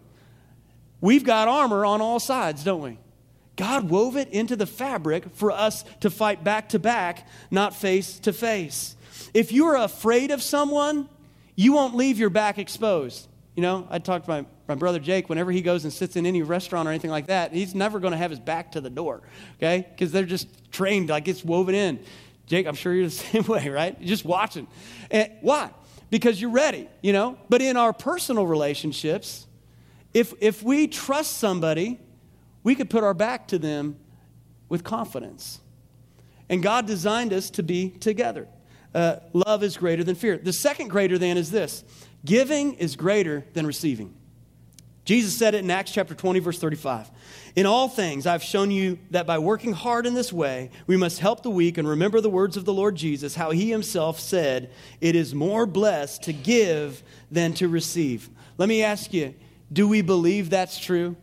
We've 1.02 1.24
got 1.24 1.48
armor 1.48 1.84
on 1.84 2.00
all 2.00 2.20
sides, 2.20 2.64
don't 2.64 2.82
we? 2.82 3.00
God 3.56 3.90
wove 3.90 4.16
it 4.16 4.30
into 4.30 4.56
the 4.56 4.68
fabric 4.68 5.26
for 5.34 5.52
us 5.52 5.84
to 6.00 6.10
fight 6.10 6.44
back 6.44 6.70
to 6.70 6.80
back, 6.80 7.28
not 7.50 7.76
face 7.76 8.20
to 8.20 8.32
face. 8.32 8.96
If 9.34 9.52
you're 9.52 9.76
afraid 9.76 10.32
of 10.32 10.42
someone, 10.42 11.10
you 11.56 11.74
won't 11.74 11.96
leave 11.96 12.18
your 12.18 12.30
back 12.30 12.60
exposed. 12.60 13.28
You 13.56 13.64
know, 13.64 13.88
I 13.90 14.00
talked 14.00 14.26
to 14.26 14.32
my, 14.32 14.46
my 14.68 14.76
brother 14.76 15.00
Jake, 15.00 15.28
whenever 15.28 15.52
he 15.52 15.62
goes 15.62 15.84
and 15.84 15.92
sits 15.92 16.16
in 16.16 16.26
any 16.26 16.44
restaurant 16.44 16.88
or 16.88 16.92
anything 16.92 17.12
like 17.12 17.28
that, 17.28 17.52
he's 17.52 17.76
never 17.76 18.00
going 18.00 18.12
to 18.12 18.18
have 18.18 18.32
his 18.32 18.40
back 18.40 18.72
to 18.74 18.82
the 18.82 18.90
door, 18.90 19.22
okay? 19.58 19.88
Because 19.90 20.12
they're 20.12 20.24
just 20.24 20.48
trained, 20.72 21.10
like 21.10 21.28
it's 21.28 21.44
woven 21.44 21.76
in. 21.76 22.00
Jake, 22.46 22.68
I'm 22.68 22.76
sure 22.76 22.94
you're 22.94 23.06
the 23.06 23.12
same 23.12 23.44
way, 23.44 23.70
right? 23.70 23.96
You're 24.00 24.08
just 24.08 24.26
watching. 24.26 24.68
And 25.10 25.32
why? 25.42 25.72
Because 26.12 26.40
you're 26.40 26.52
ready, 26.52 26.88
you 27.02 27.14
know? 27.14 27.40
But 27.50 27.64
in 27.64 27.78
our 27.78 27.94
personal 27.94 28.46
relationships, 28.46 29.48
if, 30.14 30.34
if 30.40 30.62
we 30.62 30.88
trust 30.88 31.38
somebody, 31.38 32.00
we 32.64 32.76
could 32.76 32.90
put 32.90 33.04
our 33.04 33.16
back 33.16 33.48
to 33.48 33.58
them 33.58 33.98
with 34.70 34.84
confidence. 34.84 35.60
And 36.50 36.62
God 36.62 36.86
designed 36.86 37.34
us 37.34 37.50
to 37.52 37.64
be 37.64 37.90
together. 37.90 38.48
Uh, 38.94 39.16
love 39.32 39.64
is 39.64 39.78
greater 39.78 40.04
than 40.04 40.16
fear. 40.16 40.38
The 40.38 40.54
second 40.54 40.90
greater 40.90 41.18
than 41.18 41.38
is 41.38 41.50
this 41.50 41.84
giving 42.24 42.74
is 42.74 42.96
greater 42.96 43.46
than 43.54 43.66
receiving. 43.66 44.14
Jesus 45.12 45.38
said 45.38 45.56
it 45.56 45.58
in 45.58 45.70
Acts 45.70 45.92
chapter 45.92 46.16
20, 46.16 46.40
verse 46.40 46.58
35. 46.58 47.12
In 47.58 47.66
all 47.66 47.90
things, 47.90 48.26
I've 48.26 48.42
shown 48.42 48.72
you 48.72 48.98
that 49.10 49.28
by 49.28 49.40
working 49.40 49.74
hard 49.74 50.06
in 50.06 50.14
this 50.14 50.32
way, 50.32 50.70
we 50.88 50.96
must 50.96 51.20
help 51.20 51.44
the 51.44 51.50
weak 51.50 51.78
and 51.78 51.86
remember 51.86 52.22
the 52.22 52.30
words 52.30 52.56
of 52.56 52.64
the 52.64 52.72
Lord 52.72 52.96
Jesus, 52.96 53.36
how 53.36 53.52
he 53.52 53.70
himself 53.70 54.22
said, 54.22 54.72
It 55.02 55.18
is 55.18 55.36
more 55.36 55.66
blessed 55.66 56.24
to 56.24 56.32
give 56.32 57.04
than 57.30 57.54
to 57.56 57.68
receive. 57.68 58.30
Let 58.58 58.70
me 58.70 58.84
ask 58.84 59.12
you, 59.12 59.36
do 59.74 59.86
we 59.86 60.02
believe 60.02 60.50
that's 60.50 60.80
true? 60.80 61.18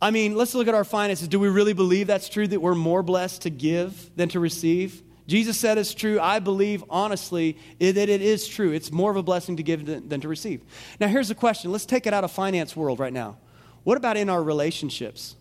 I 0.00 0.10
mean, 0.10 0.34
let's 0.34 0.54
look 0.54 0.66
at 0.66 0.74
our 0.74 0.82
finances. 0.82 1.28
Do 1.28 1.38
we 1.38 1.50
really 1.50 1.74
believe 1.74 2.06
that's 2.06 2.30
true, 2.30 2.48
that 2.48 2.62
we're 2.62 2.74
more 2.74 3.02
blessed 3.02 3.42
to 3.42 3.50
give 3.50 4.16
than 4.16 4.30
to 4.30 4.40
receive? 4.40 5.02
Jesus 5.26 5.58
said 5.58 5.78
it's 5.78 5.94
true. 5.94 6.20
I 6.20 6.38
believe 6.38 6.84
honestly 6.90 7.56
that 7.78 7.96
it 7.96 8.20
is 8.20 8.46
true. 8.46 8.72
It's 8.72 8.92
more 8.92 9.10
of 9.10 9.16
a 9.16 9.22
blessing 9.22 9.56
to 9.56 9.62
give 9.62 9.86
than, 9.86 10.20
to 10.20 10.28
receive. 10.28 10.62
Now, 11.00 11.08
here's 11.08 11.28
the 11.28 11.34
question. 11.34 11.72
Let's 11.72 11.86
take 11.86 12.06
it 12.06 12.12
out 12.12 12.24
of 12.24 12.30
finance 12.30 12.76
world 12.76 13.00
right 13.00 13.12
now. 13.12 13.38
What 13.84 13.96
about 13.96 14.16
in 14.16 14.28
our 14.28 14.42
relationships? 14.42 15.36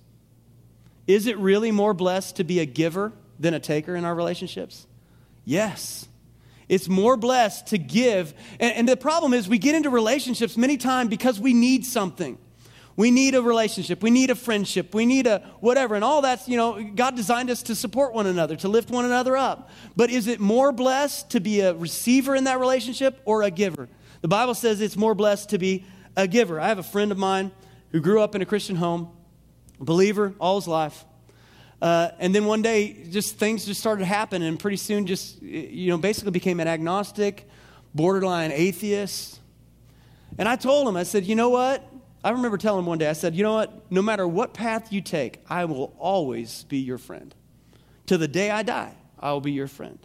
Is 1.05 1.27
it 1.27 1.37
really 1.37 1.71
more 1.71 1.93
blessed 1.93 2.37
to 2.37 2.43
be 2.43 2.59
a 2.59 2.65
giver 2.65 3.11
than 3.39 3.53
a 3.53 3.59
taker 3.59 3.95
in 3.95 4.05
our 4.05 4.15
relationships? 4.15 4.87
Yes. 5.43 6.07
It's 6.69 6.87
more 6.87 7.17
blessed 7.17 7.67
to 7.67 7.77
give. 7.77 8.33
And, 8.59 8.73
and 8.73 8.89
the 8.89 8.95
problem 8.95 9.33
is, 9.33 9.49
we 9.49 9.57
get 9.57 9.75
into 9.75 9.89
relationships 9.89 10.55
many 10.55 10.77
times 10.77 11.09
because 11.09 11.39
we 11.39 11.53
need 11.53 11.85
something. 11.85 12.37
We 12.95 13.09
need 13.09 13.33
a 13.33 13.41
relationship. 13.41 14.03
We 14.03 14.11
need 14.11 14.29
a 14.29 14.35
friendship. 14.35 14.93
We 14.93 15.05
need 15.05 15.25
a 15.25 15.39
whatever. 15.59 15.95
And 15.95 16.03
all 16.03 16.21
that's, 16.21 16.47
you 16.47 16.57
know, 16.57 16.83
God 16.83 17.15
designed 17.15 17.49
us 17.49 17.63
to 17.63 17.75
support 17.75 18.13
one 18.13 18.27
another, 18.27 18.55
to 18.57 18.67
lift 18.67 18.91
one 18.91 19.05
another 19.05 19.35
up. 19.35 19.69
But 19.95 20.11
is 20.11 20.27
it 20.27 20.39
more 20.39 20.71
blessed 20.71 21.31
to 21.31 21.39
be 21.39 21.61
a 21.61 21.73
receiver 21.73 22.35
in 22.35 22.43
that 22.43 22.59
relationship 22.59 23.21
or 23.25 23.41
a 23.41 23.49
giver? 23.49 23.89
The 24.21 24.27
Bible 24.27 24.53
says 24.53 24.79
it's 24.79 24.95
more 24.95 25.15
blessed 25.15 25.49
to 25.49 25.57
be 25.57 25.85
a 26.15 26.27
giver. 26.27 26.59
I 26.59 26.67
have 26.67 26.79
a 26.79 26.83
friend 26.83 27.11
of 27.11 27.17
mine 27.17 27.51
who 27.91 27.99
grew 27.99 28.21
up 28.21 28.35
in 28.35 28.41
a 28.41 28.45
Christian 28.45 28.75
home, 28.75 29.09
believer 29.79 30.33
all 30.39 30.59
his 30.59 30.67
life. 30.67 31.03
Uh, 31.81 32.11
and 32.19 32.33
then 32.33 32.45
one 32.45 32.61
day, 32.61 33.05
just 33.09 33.37
things 33.37 33.65
just 33.65 33.81
started 33.81 34.05
happening, 34.05 34.47
and 34.47 34.57
pretty 34.57 34.77
soon, 34.77 35.05
just 35.05 35.41
you 35.41 35.89
know, 35.89 35.97
basically 35.97 36.31
became 36.31 36.61
an 36.61 36.67
agnostic, 36.67 37.45
borderline 37.93 38.53
atheist. 38.53 39.39
And 40.37 40.47
I 40.47 40.55
told 40.55 40.87
him, 40.87 40.95
I 40.95 41.03
said, 41.03 41.25
you 41.25 41.35
know 41.35 41.49
what? 41.49 41.85
I 42.23 42.31
remember 42.31 42.57
telling 42.57 42.79
him 42.79 42.85
one 42.85 42.97
day, 42.97 43.09
I 43.09 43.13
said, 43.13 43.35
you 43.35 43.43
know 43.43 43.53
what? 43.53 43.91
No 43.91 44.01
matter 44.01 44.27
what 44.27 44.53
path 44.53 44.93
you 44.93 45.01
take, 45.01 45.41
I 45.49 45.65
will 45.65 45.93
always 45.99 46.63
be 46.63 46.77
your 46.77 46.97
friend. 46.97 47.35
To 48.07 48.17
the 48.17 48.27
day 48.27 48.49
I 48.49 48.63
die, 48.63 48.95
I 49.19 49.31
will 49.33 49.41
be 49.41 49.51
your 49.51 49.67
friend. 49.67 49.99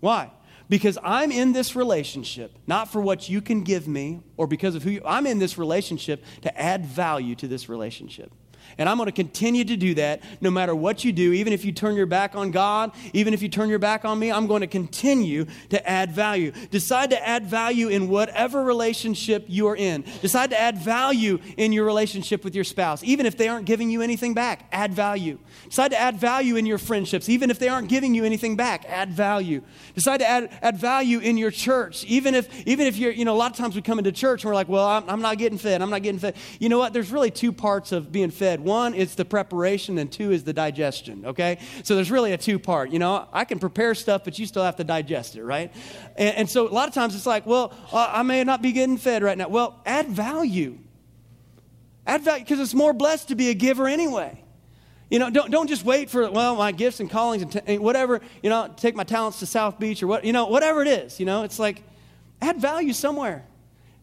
Why? 0.00 0.30
Because 0.68 0.98
I'm 1.02 1.30
in 1.30 1.52
this 1.52 1.76
relationship, 1.76 2.52
not 2.66 2.90
for 2.90 3.00
what 3.00 3.28
you 3.28 3.40
can 3.40 3.62
give 3.62 3.88
me 3.88 4.20
or 4.36 4.46
because 4.46 4.74
of 4.74 4.82
who 4.82 4.90
you, 4.90 5.02
I'm 5.04 5.26
in 5.26 5.38
this 5.38 5.58
relationship 5.58 6.24
to 6.42 6.60
add 6.60 6.86
value 6.86 7.34
to 7.36 7.48
this 7.48 7.68
relationship. 7.68 8.32
And 8.78 8.88
I'm 8.88 8.96
going 8.96 9.06
to 9.06 9.12
continue 9.12 9.64
to 9.64 9.76
do 9.76 9.94
that 9.94 10.22
no 10.40 10.50
matter 10.50 10.74
what 10.74 11.04
you 11.04 11.12
do, 11.12 11.32
even 11.32 11.52
if 11.52 11.64
you 11.64 11.72
turn 11.72 11.94
your 11.94 12.06
back 12.06 12.34
on 12.34 12.50
God, 12.50 12.92
even 13.12 13.34
if 13.34 13.42
you 13.42 13.48
turn 13.48 13.68
your 13.68 13.78
back 13.78 14.04
on 14.04 14.18
me, 14.18 14.30
I'm 14.32 14.46
going 14.46 14.60
to 14.60 14.66
continue 14.66 15.46
to 15.70 15.88
add 15.88 16.12
value. 16.12 16.52
Decide 16.70 17.10
to 17.10 17.28
add 17.28 17.46
value 17.46 17.88
in 17.88 18.08
whatever 18.08 18.62
relationship 18.62 19.44
you 19.48 19.66
are 19.68 19.76
in. 19.76 20.04
Decide 20.22 20.50
to 20.50 20.60
add 20.60 20.78
value 20.78 21.38
in 21.56 21.72
your 21.72 21.84
relationship 21.84 22.44
with 22.44 22.54
your 22.54 22.64
spouse, 22.64 23.02
even 23.04 23.26
if 23.26 23.36
they 23.36 23.48
aren't 23.48 23.66
giving 23.66 23.90
you 23.90 24.02
anything 24.02 24.34
back. 24.34 24.66
Add 24.72 24.92
value. 24.92 25.38
Decide 25.64 25.90
to 25.90 26.00
add 26.00 26.18
value 26.18 26.56
in 26.56 26.66
your 26.66 26.78
friendships, 26.78 27.28
even 27.28 27.50
if 27.50 27.58
they 27.58 27.68
aren't 27.68 27.88
giving 27.88 28.14
you 28.14 28.24
anything 28.24 28.56
back. 28.56 28.84
Add 28.88 29.12
value. 29.12 29.62
Decide 29.94 30.18
to 30.18 30.28
add, 30.28 30.50
add 30.62 30.76
value 30.76 31.18
in 31.18 31.36
your 31.36 31.50
church, 31.50 32.04
even 32.04 32.34
if, 32.34 32.66
even 32.66 32.86
if 32.86 32.96
you're, 32.96 33.12
you 33.12 33.24
know, 33.24 33.34
a 33.34 33.36
lot 33.36 33.50
of 33.50 33.56
times 33.56 33.74
we 33.74 33.82
come 33.82 33.98
into 33.98 34.12
church 34.12 34.42
and 34.42 34.50
we're 34.50 34.54
like, 34.54 34.68
well, 34.68 34.86
I'm, 34.86 35.08
I'm 35.08 35.20
not 35.20 35.38
getting 35.38 35.58
fed. 35.58 35.82
I'm 35.82 35.90
not 35.90 36.02
getting 36.02 36.18
fed. 36.18 36.36
You 36.58 36.68
know 36.68 36.78
what? 36.78 36.92
There's 36.92 37.10
really 37.10 37.30
two 37.30 37.52
parts 37.52 37.92
of 37.92 38.12
being 38.12 38.30
fed. 38.30 38.59
One, 38.64 38.94
it's 38.94 39.14
the 39.14 39.24
preparation, 39.24 39.98
and 39.98 40.10
two 40.10 40.32
is 40.32 40.44
the 40.44 40.52
digestion, 40.52 41.26
okay? 41.26 41.58
So 41.84 41.94
there's 41.94 42.10
really 42.10 42.32
a 42.32 42.38
two 42.38 42.58
part. 42.58 42.90
You 42.90 42.98
know, 42.98 43.28
I 43.32 43.44
can 43.44 43.58
prepare 43.58 43.94
stuff, 43.94 44.24
but 44.24 44.38
you 44.38 44.46
still 44.46 44.62
have 44.62 44.76
to 44.76 44.84
digest 44.84 45.36
it, 45.36 45.44
right? 45.44 45.72
And, 46.16 46.36
and 46.36 46.50
so 46.50 46.68
a 46.68 46.70
lot 46.70 46.88
of 46.88 46.94
times 46.94 47.14
it's 47.14 47.26
like, 47.26 47.46
well, 47.46 47.72
uh, 47.92 48.10
I 48.12 48.22
may 48.22 48.44
not 48.44 48.62
be 48.62 48.72
getting 48.72 48.98
fed 48.98 49.22
right 49.22 49.36
now. 49.36 49.48
Well, 49.48 49.80
add 49.84 50.08
value. 50.08 50.78
Add 52.06 52.22
value, 52.22 52.44
because 52.44 52.60
it's 52.60 52.74
more 52.74 52.92
blessed 52.92 53.28
to 53.28 53.34
be 53.34 53.50
a 53.50 53.54
giver 53.54 53.88
anyway. 53.88 54.42
You 55.10 55.18
know, 55.18 55.28
don't, 55.28 55.50
don't 55.50 55.66
just 55.66 55.84
wait 55.84 56.08
for, 56.08 56.30
well, 56.30 56.54
my 56.54 56.72
gifts 56.72 57.00
and 57.00 57.10
callings 57.10 57.42
and, 57.42 57.52
t- 57.52 57.78
whatever, 57.78 58.20
you 58.42 58.50
know, 58.50 58.72
take 58.76 58.94
my 58.94 59.04
talents 59.04 59.40
to 59.40 59.46
South 59.46 59.78
Beach 59.78 60.02
or 60.02 60.06
what, 60.06 60.24
you 60.24 60.32
know, 60.32 60.46
whatever 60.46 60.82
it 60.82 60.88
is, 60.88 61.18
you 61.18 61.26
know, 61.26 61.42
it's 61.42 61.58
like 61.58 61.82
add 62.40 62.60
value 62.60 62.92
somewhere. 62.92 63.44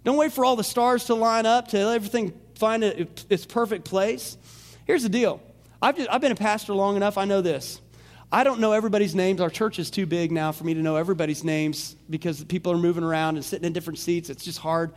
Don't 0.04 0.18
wait 0.18 0.34
for 0.34 0.44
all 0.44 0.56
the 0.56 0.64
stars 0.64 1.06
to 1.06 1.16
line 1.16 1.46
up 1.46 1.70
to 1.70 1.78
everything 1.78 2.34
find 2.56 2.84
its 2.84 3.46
perfect 3.46 3.86
place. 3.86 4.38
Here's 4.88 5.04
the 5.04 5.10
deal 5.10 5.42
I've, 5.82 5.98
just, 5.98 6.10
I've 6.10 6.22
been 6.22 6.32
a 6.32 6.36
pastor 6.36 6.74
long 6.74 6.96
enough, 6.96 7.18
I 7.18 7.26
know 7.26 7.42
this. 7.42 7.82
I 8.32 8.44
don't 8.44 8.60
know 8.60 8.74
everybody's 8.74 9.16
names. 9.16 9.40
Our 9.40 9.50
church 9.50 9.80
is 9.80 9.90
too 9.90 10.06
big 10.06 10.32
now 10.32 10.52
for 10.52 10.64
me 10.66 10.74
to 10.74 10.82
know 10.82 10.96
everybody's 10.98 11.44
names 11.44 11.96
because 12.10 12.44
people 12.44 12.74
are 12.74 12.78
moving 12.78 13.04
around 13.04 13.36
and 13.36 13.46
sitting 13.46 13.66
in 13.66 13.72
different 13.72 14.00
seats. 14.00 14.30
It's 14.30 14.44
just 14.44 14.60
hard 14.60 14.94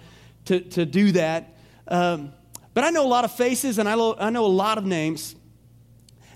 to, 0.47 0.61
to 0.61 0.85
do 0.85 1.13
that. 1.13 1.55
Um, 1.87 2.33
but 2.75 2.83
I 2.83 2.91
know 2.91 3.05
a 3.05 3.09
lot 3.09 3.25
of 3.25 3.33
faces 3.33 3.79
and 3.79 3.89
I, 3.89 3.95
lo- 3.95 4.17
I 4.19 4.31
know 4.31 4.45
a 4.45 4.49
lot 4.49 4.79
of 4.79 4.85
names. 4.85 5.37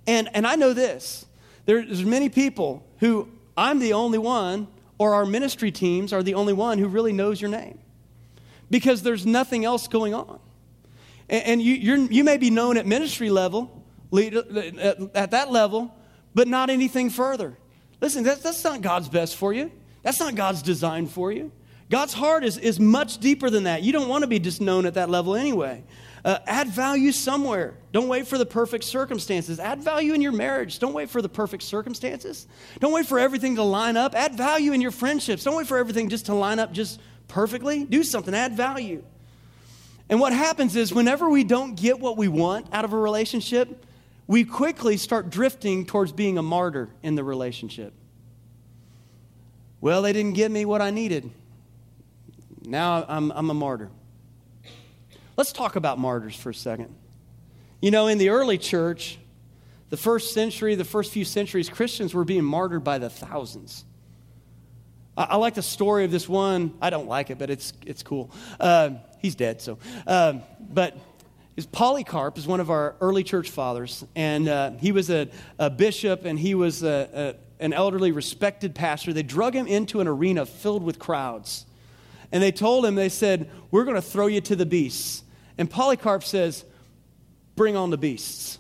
And, 0.06 0.28
and 0.34 0.46
I 0.46 0.56
know 0.56 0.72
this 0.72 1.26
there's 1.66 2.04
many 2.04 2.28
people 2.28 2.86
who 2.98 3.28
I'm 3.56 3.78
the 3.78 3.94
only 3.94 4.18
one, 4.18 4.68
or 4.98 5.14
our 5.14 5.26
ministry 5.26 5.72
teams 5.72 6.12
are 6.12 6.22
the 6.22 6.34
only 6.34 6.52
one 6.52 6.78
who 6.78 6.86
really 6.86 7.12
knows 7.12 7.40
your 7.40 7.50
name 7.50 7.78
because 8.70 9.02
there's 9.02 9.24
nothing 9.24 9.64
else 9.64 9.88
going 9.88 10.14
on. 10.14 10.38
And 11.28 11.62
you, 11.62 11.74
you 12.10 12.24
may 12.24 12.37
be 12.37 12.50
known 12.50 12.76
at 12.76 12.87
ministry 12.87 13.30
level, 13.30 13.82
at 14.12 15.30
that 15.30 15.50
level, 15.50 15.94
but 16.34 16.48
not 16.48 16.70
anything 16.70 17.10
further. 17.10 17.56
Listen, 18.00 18.24
that's, 18.24 18.42
that's 18.42 18.62
not 18.62 18.82
God's 18.82 19.08
best 19.08 19.37
for 19.37 19.52
you. 19.52 19.70
That's 20.02 20.20
not 20.20 20.34
God's 20.34 20.62
design 20.62 21.06
for 21.06 21.32
you. 21.32 21.50
God's 21.90 22.12
heart 22.12 22.44
is, 22.44 22.58
is 22.58 22.80
much 22.80 23.18
deeper 23.18 23.50
than 23.50 23.64
that. 23.64 23.82
You 23.82 23.92
don't 23.92 24.08
want 24.08 24.22
to 24.22 24.28
be 24.28 24.38
just 24.38 24.60
known 24.60 24.84
at 24.84 24.94
that 24.94 25.08
level 25.08 25.34
anyway. 25.34 25.84
Uh, 26.24 26.38
add 26.46 26.68
value 26.68 27.12
somewhere. 27.12 27.74
Don't 27.92 28.08
wait 28.08 28.26
for 28.26 28.38
the 28.38 28.46
perfect 28.46 28.84
circumstances. 28.84 29.60
Add 29.60 29.82
value 29.82 30.14
in 30.14 30.22
your 30.22 30.32
marriage. 30.32 30.78
Don't 30.78 30.94
wait 30.94 31.10
for 31.10 31.20
the 31.20 31.28
perfect 31.28 31.62
circumstances. 31.62 32.46
Don't 32.80 32.92
wait 32.92 33.06
for 33.06 33.18
everything 33.18 33.56
to 33.56 33.62
line 33.62 33.96
up. 33.96 34.14
Add 34.14 34.34
value 34.34 34.72
in 34.72 34.80
your 34.80 34.90
friendships. 34.90 35.44
Don't 35.44 35.56
wait 35.56 35.66
for 35.66 35.76
everything 35.76 36.08
just 36.08 36.26
to 36.26 36.34
line 36.34 36.58
up 36.58 36.72
just 36.72 37.00
perfectly. 37.28 37.84
Do 37.84 38.02
something, 38.02 38.34
add 38.34 38.56
value. 38.56 39.04
And 40.08 40.20
what 40.20 40.32
happens 40.32 40.76
is, 40.76 40.92
whenever 40.92 41.28
we 41.30 41.44
don't 41.44 41.74
get 41.74 41.98
what 41.98 42.16
we 42.16 42.28
want 42.28 42.66
out 42.72 42.84
of 42.84 42.92
a 42.92 42.98
relationship, 42.98 43.84
we 44.26 44.44
quickly 44.44 44.96
start 44.96 45.30
drifting 45.30 45.86
towards 45.86 46.12
being 46.12 46.38
a 46.38 46.42
martyr 46.42 46.90
in 47.02 47.14
the 47.14 47.24
relationship. 47.24 47.92
Well, 49.80 50.02
they 50.02 50.12
didn't 50.12 50.34
give 50.34 50.50
me 50.50 50.64
what 50.64 50.80
I 50.80 50.90
needed. 50.90 51.30
Now 52.64 53.04
I'm, 53.06 53.30
I'm 53.32 53.50
a 53.50 53.54
martyr. 53.54 53.90
Let's 55.36 55.52
talk 55.52 55.76
about 55.76 55.98
martyrs 55.98 56.36
for 56.36 56.50
a 56.50 56.54
second. 56.54 56.94
You 57.82 57.90
know, 57.90 58.06
in 58.06 58.18
the 58.18 58.30
early 58.30 58.56
church, 58.56 59.18
the 59.90 59.96
first 59.96 60.32
century, 60.32 60.74
the 60.74 60.84
first 60.84 61.12
few 61.12 61.24
centuries, 61.24 61.68
Christians 61.68 62.14
were 62.14 62.24
being 62.24 62.44
martyred 62.44 62.82
by 62.82 62.98
the 62.98 63.10
thousands. 63.10 63.84
I, 65.16 65.24
I 65.24 65.37
like 65.37 65.55
the 65.55 65.62
story 65.62 66.05
of 66.05 66.11
this 66.11 66.29
one. 66.29 66.74
I 66.81 66.90
don't 66.90 67.09
like 67.09 67.31
it, 67.31 67.38
but 67.38 67.50
it's, 67.50 67.72
it's 67.87 68.03
cool. 68.03 68.31
Uh, 68.59 68.90
he's 69.20 69.35
dead, 69.35 69.61
so. 69.61 69.79
Um, 70.07 70.42
but 70.61 70.96
is 71.57 71.66
Polycarp 71.66 72.37
is 72.37 72.46
one 72.46 72.61
of 72.61 72.70
our 72.70 72.96
early 73.00 73.22
church 73.22 73.50
fathers, 73.50 74.05
and 74.16 74.48
uh, 74.48 74.72
he 74.72 74.90
was 74.90 75.09
a, 75.09 75.29
a, 75.59 75.70
bishop 75.70 76.24
and 76.24 76.37
he 76.38 76.55
was 76.55 76.83
a, 76.83 77.37
a, 77.61 77.64
an 77.64 77.72
elderly, 77.72 78.11
respected 78.11 78.74
pastor. 78.74 79.12
They 79.12 79.22
drug 79.22 79.55
him 79.55 79.68
into 79.68 80.00
an 80.00 80.09
arena 80.09 80.46
filled 80.46 80.83
with 80.83 80.98
crowds, 80.98 81.64
and 82.33 82.42
they 82.42 82.50
told 82.50 82.85
him, 82.85 82.96
they 82.96 83.09
said, 83.09 83.48
"We're 83.70 83.85
going 83.85 83.94
to 83.94 84.03
throw 84.03 84.27
you 84.27 84.40
to 84.42 84.57
the 84.57 84.66
beasts." 84.66 85.22
And 85.57 85.70
Polycarp 85.70 86.24
says, 86.24 86.64
"Bring 87.55 87.77
on 87.77 87.90
the 87.90 87.98
beasts." 87.98 88.59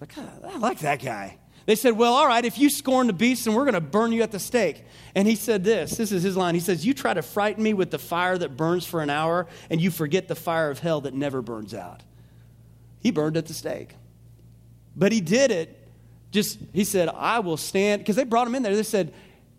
Like 0.00 0.12
ah, 0.18 0.30
I 0.52 0.58
like 0.58 0.80
that 0.80 1.02
guy. 1.02 1.38
They 1.70 1.76
said, 1.76 1.96
Well, 1.96 2.14
all 2.14 2.26
right, 2.26 2.44
if 2.44 2.58
you 2.58 2.68
scorn 2.68 3.06
the 3.06 3.12
beasts, 3.12 3.44
then 3.44 3.54
we're 3.54 3.62
going 3.62 3.74
to 3.74 3.80
burn 3.80 4.10
you 4.10 4.22
at 4.22 4.32
the 4.32 4.40
stake. 4.40 4.84
And 5.14 5.28
he 5.28 5.36
said 5.36 5.62
this 5.62 5.96
this 5.96 6.10
is 6.10 6.24
his 6.24 6.36
line. 6.36 6.56
He 6.56 6.60
says, 6.60 6.84
You 6.84 6.92
try 6.92 7.14
to 7.14 7.22
frighten 7.22 7.62
me 7.62 7.74
with 7.74 7.92
the 7.92 7.98
fire 7.98 8.36
that 8.36 8.56
burns 8.56 8.84
for 8.84 9.00
an 9.02 9.08
hour, 9.08 9.46
and 9.70 9.80
you 9.80 9.92
forget 9.92 10.26
the 10.26 10.34
fire 10.34 10.68
of 10.68 10.80
hell 10.80 11.00
that 11.02 11.14
never 11.14 11.42
burns 11.42 11.72
out. 11.72 12.02
He 12.98 13.12
burned 13.12 13.36
at 13.36 13.46
the 13.46 13.54
stake. 13.54 13.94
But 14.96 15.12
he 15.12 15.20
did 15.20 15.52
it 15.52 15.88
just, 16.32 16.58
he 16.72 16.82
said, 16.82 17.08
I 17.08 17.38
will 17.38 17.56
stand, 17.56 18.00
because 18.00 18.16
they 18.16 18.24
brought 18.24 18.48
him 18.48 18.56
in 18.56 18.64
there. 18.64 18.74
They 18.74 18.82
said, 18.82 19.14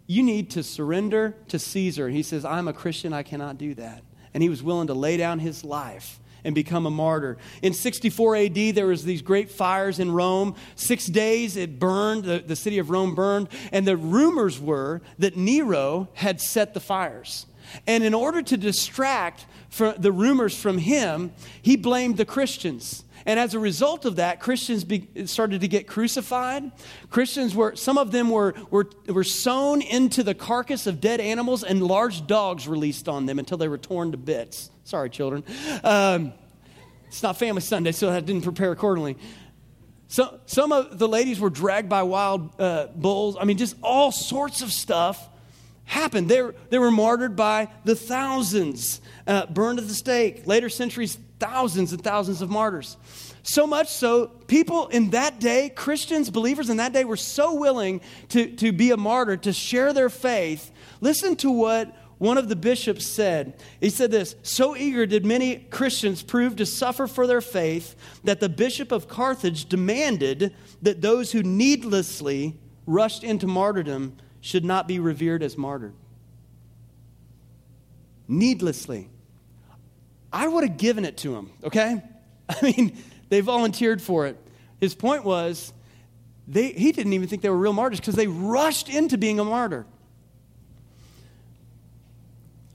You 0.05 0.21
need 0.21 0.49
to 0.49 0.63
surrender 0.63 1.37
to 1.47 1.59
Caesar. 1.59 2.07
And 2.07 2.13
he 2.13 2.23
says, 2.23 2.43
I'm 2.43 2.67
a 2.67 2.73
Christian, 2.73 3.13
I 3.13 3.23
cannot 3.23 3.57
do 3.57 3.73
that. 3.75 4.03
And 4.33 4.43
he 4.43 4.49
was 4.49 4.61
willing 4.61 4.87
to 4.87 4.93
lay 4.93 5.15
down 5.15 5.39
his 5.39 5.63
life 5.63 6.19
and 6.43 6.55
become 6.55 6.85
a 6.85 6.91
martyr. 6.91 7.37
In 7.61 7.73
64 7.73 8.35
AD, 8.35 8.55
there 8.75 8.87
was 8.87 9.03
these 9.03 9.21
great 9.21 9.51
fires 9.51 9.99
in 9.99 10.11
Rome. 10.11 10.55
Six 10.75 11.07
days 11.07 11.55
it 11.55 11.79
burned, 11.79 12.23
the, 12.23 12.39
the 12.39 12.55
city 12.55 12.79
of 12.79 12.89
Rome 12.89 13.15
burned, 13.15 13.49
and 13.71 13.87
the 13.87 13.97
rumors 13.97 14.59
were 14.59 15.01
that 15.19 15.37
Nero 15.37 16.09
had 16.13 16.41
set 16.41 16.73
the 16.73 16.79
fires. 16.79 17.45
And 17.87 18.03
in 18.03 18.13
order 18.13 18.41
to 18.41 18.57
distract 18.57 19.45
the 19.77 20.11
rumors 20.11 20.57
from 20.57 20.77
him, 20.77 21.31
he 21.61 21.75
blamed 21.75 22.17
the 22.17 22.25
Christians. 22.25 23.03
And 23.25 23.39
as 23.39 23.53
a 23.53 23.59
result 23.59 24.05
of 24.05 24.15
that, 24.15 24.39
Christians 24.39 24.83
be, 24.83 25.07
started 25.25 25.61
to 25.61 25.67
get 25.67 25.87
crucified. 25.87 26.71
Christians 27.09 27.55
were, 27.55 27.75
some 27.75 27.97
of 27.97 28.11
them 28.11 28.29
were, 28.29 28.55
were, 28.69 28.89
were 29.07 29.23
sewn 29.23 29.81
into 29.81 30.23
the 30.23 30.33
carcass 30.33 30.87
of 30.87 30.99
dead 30.99 31.19
animals, 31.19 31.63
and 31.63 31.83
large 31.83 32.25
dogs 32.25 32.67
released 32.67 33.07
on 33.07 33.25
them 33.25 33.39
until 33.39 33.57
they 33.57 33.67
were 33.67 33.77
torn 33.77 34.11
to 34.11 34.17
bits. 34.17 34.71
Sorry, 34.83 35.09
children. 35.09 35.43
Um, 35.83 36.33
it's 37.07 37.21
not 37.21 37.37
Family 37.37 37.61
Sunday, 37.61 37.91
so 37.91 38.09
I 38.09 38.19
didn't 38.21 38.43
prepare 38.43 38.71
accordingly. 38.71 39.17
So, 40.07 40.39
some 40.45 40.71
of 40.71 40.99
the 40.99 41.07
ladies 41.07 41.39
were 41.39 41.49
dragged 41.49 41.87
by 41.87 42.03
wild 42.03 42.59
uh, 42.59 42.87
bulls. 42.87 43.37
I 43.39 43.45
mean, 43.45 43.57
just 43.57 43.77
all 43.81 44.11
sorts 44.11 44.61
of 44.61 44.71
stuff 44.71 45.29
happened. 45.91 46.29
They 46.29 46.41
were, 46.41 46.55
they 46.69 46.79
were 46.79 46.89
martyred 46.89 47.35
by 47.35 47.67
the 47.83 47.95
thousands, 47.95 49.01
uh, 49.27 49.47
burned 49.47 49.77
at 49.77 49.89
the 49.89 49.93
stake. 49.93 50.47
Later 50.47 50.69
centuries, 50.69 51.17
thousands 51.37 51.91
and 51.91 52.01
thousands 52.01 52.41
of 52.41 52.49
martyrs. 52.49 52.95
So 53.43 53.67
much 53.67 53.89
so, 53.89 54.27
people 54.47 54.87
in 54.87 55.09
that 55.09 55.41
day, 55.41 55.67
Christians, 55.69 56.29
believers 56.29 56.69
in 56.69 56.77
that 56.77 56.93
day, 56.93 57.03
were 57.03 57.17
so 57.17 57.55
willing 57.55 57.99
to, 58.29 58.55
to 58.55 58.71
be 58.71 58.91
a 58.91 58.97
martyr, 58.97 59.35
to 59.37 59.51
share 59.51 59.91
their 59.91 60.09
faith. 60.09 60.71
Listen 61.01 61.35
to 61.37 61.51
what 61.51 61.93
one 62.19 62.37
of 62.37 62.47
the 62.47 62.55
bishops 62.55 63.05
said. 63.05 63.59
He 63.81 63.89
said 63.89 64.11
this 64.11 64.35
So 64.43 64.77
eager 64.77 65.05
did 65.05 65.25
many 65.25 65.57
Christians 65.57 66.23
prove 66.23 66.55
to 66.55 66.65
suffer 66.65 67.05
for 67.05 67.27
their 67.27 67.41
faith 67.41 67.95
that 68.23 68.39
the 68.39 68.47
bishop 68.47 68.93
of 68.93 69.09
Carthage 69.09 69.65
demanded 69.65 70.55
that 70.81 71.01
those 71.01 71.33
who 71.33 71.43
needlessly 71.43 72.57
rushed 72.85 73.25
into 73.25 73.45
martyrdom 73.45 74.15
should 74.41 74.65
not 74.65 74.87
be 74.87 74.99
revered 74.99 75.43
as 75.43 75.57
martyred. 75.57 75.93
Needlessly. 78.27 79.09
I 80.33 80.47
would 80.47 80.63
have 80.63 80.77
given 80.77 81.05
it 81.05 81.17
to 81.17 81.35
him, 81.35 81.51
okay? 81.63 82.01
I 82.49 82.61
mean, 82.61 82.97
they 83.29 83.41
volunteered 83.41 84.01
for 84.01 84.27
it. 84.27 84.37
His 84.79 84.95
point 84.95 85.23
was, 85.23 85.71
they, 86.47 86.71
he 86.71 86.91
didn't 86.91 87.13
even 87.13 87.27
think 87.27 87.41
they 87.41 87.49
were 87.49 87.57
real 87.57 87.73
martyrs 87.73 87.99
because 87.99 88.15
they 88.15 88.27
rushed 88.27 88.89
into 88.89 89.17
being 89.17 89.39
a 89.39 89.45
martyr. 89.45 89.85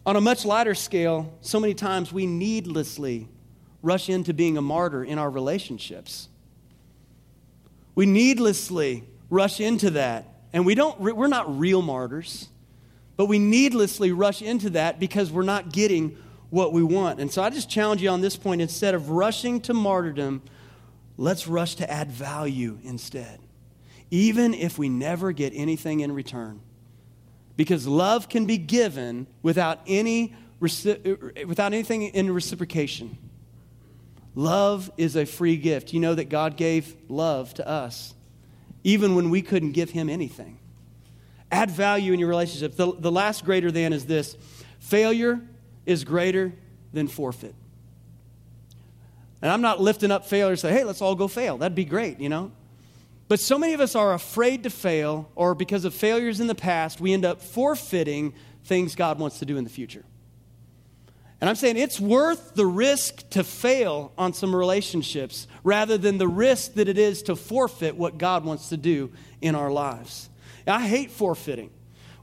On 0.06 0.14
a 0.14 0.20
much 0.20 0.44
lighter 0.44 0.74
scale, 0.74 1.36
so 1.40 1.58
many 1.58 1.74
times 1.74 2.12
we 2.12 2.26
needlessly 2.26 3.28
rush 3.82 4.08
into 4.08 4.32
being 4.32 4.56
a 4.56 4.62
martyr 4.62 5.02
in 5.02 5.18
our 5.18 5.28
relationships. 5.28 6.28
We 7.96 8.06
needlessly 8.06 9.04
rush 9.30 9.58
into 9.60 9.90
that. 9.90 10.35
And 10.56 10.64
we 10.64 10.74
don't, 10.74 10.98
we're 10.98 11.26
not 11.26 11.58
real 11.58 11.82
martyrs, 11.82 12.48
but 13.18 13.26
we 13.26 13.38
needlessly 13.38 14.10
rush 14.10 14.40
into 14.40 14.70
that 14.70 14.98
because 14.98 15.30
we're 15.30 15.42
not 15.42 15.70
getting 15.70 16.16
what 16.48 16.72
we 16.72 16.82
want. 16.82 17.20
And 17.20 17.30
so 17.30 17.42
I 17.42 17.50
just 17.50 17.68
challenge 17.68 18.00
you 18.00 18.08
on 18.08 18.22
this 18.22 18.38
point 18.38 18.62
instead 18.62 18.94
of 18.94 19.10
rushing 19.10 19.60
to 19.60 19.74
martyrdom, 19.74 20.40
let's 21.18 21.46
rush 21.46 21.74
to 21.74 21.90
add 21.90 22.10
value 22.10 22.78
instead, 22.84 23.38
even 24.10 24.54
if 24.54 24.78
we 24.78 24.88
never 24.88 25.30
get 25.32 25.52
anything 25.54 26.00
in 26.00 26.12
return 26.12 26.62
because 27.58 27.86
love 27.86 28.30
can 28.30 28.46
be 28.46 28.56
given 28.56 29.26
without 29.42 29.80
any 29.86 30.34
without 30.58 31.74
anything 31.74 32.04
in 32.04 32.32
reciprocation. 32.32 33.18
Love 34.34 34.90
is 34.96 35.16
a 35.16 35.26
free 35.26 35.58
gift. 35.58 35.92
You 35.92 36.00
know 36.00 36.14
that 36.14 36.30
God 36.30 36.56
gave 36.56 36.96
love 37.10 37.52
to 37.54 37.68
us, 37.68 38.14
even 38.86 39.16
when 39.16 39.30
we 39.30 39.42
couldn't 39.42 39.72
give 39.72 39.90
Him 39.90 40.08
anything. 40.08 40.60
Add 41.50 41.72
value 41.72 42.12
in 42.12 42.20
your 42.20 42.28
relationship. 42.28 42.76
The, 42.76 42.92
the 42.96 43.10
last 43.10 43.44
greater 43.44 43.72
than 43.72 43.92
is 43.92 44.06
this 44.06 44.36
failure 44.78 45.40
is 45.86 46.04
greater 46.04 46.52
than 46.92 47.08
forfeit. 47.08 47.56
And 49.42 49.50
I'm 49.50 49.60
not 49.60 49.80
lifting 49.80 50.12
up 50.12 50.24
failure 50.24 50.52
and 50.52 50.58
say, 50.58 50.72
hey, 50.72 50.84
let's 50.84 51.02
all 51.02 51.16
go 51.16 51.26
fail. 51.26 51.58
That'd 51.58 51.74
be 51.74 51.84
great, 51.84 52.20
you 52.20 52.28
know? 52.28 52.52
But 53.26 53.40
so 53.40 53.58
many 53.58 53.74
of 53.74 53.80
us 53.80 53.96
are 53.96 54.14
afraid 54.14 54.62
to 54.62 54.70
fail, 54.70 55.32
or 55.34 55.56
because 55.56 55.84
of 55.84 55.92
failures 55.92 56.38
in 56.38 56.46
the 56.46 56.54
past, 56.54 57.00
we 57.00 57.12
end 57.12 57.24
up 57.24 57.42
forfeiting 57.42 58.34
things 58.64 58.94
God 58.94 59.18
wants 59.18 59.40
to 59.40 59.44
do 59.44 59.56
in 59.56 59.64
the 59.64 59.70
future. 59.70 60.04
And 61.40 61.50
I'm 61.50 61.56
saying 61.56 61.76
it's 61.76 62.00
worth 62.00 62.54
the 62.54 62.66
risk 62.66 63.28
to 63.30 63.44
fail 63.44 64.12
on 64.16 64.32
some 64.32 64.54
relationships 64.54 65.46
rather 65.62 65.98
than 65.98 66.16
the 66.18 66.28
risk 66.28 66.74
that 66.74 66.88
it 66.88 66.96
is 66.96 67.22
to 67.24 67.36
forfeit 67.36 67.96
what 67.96 68.16
God 68.16 68.44
wants 68.44 68.70
to 68.70 68.76
do 68.76 69.12
in 69.42 69.54
our 69.54 69.70
lives. 69.70 70.30
I 70.66 70.86
hate 70.86 71.10
forfeiting. 71.10 71.70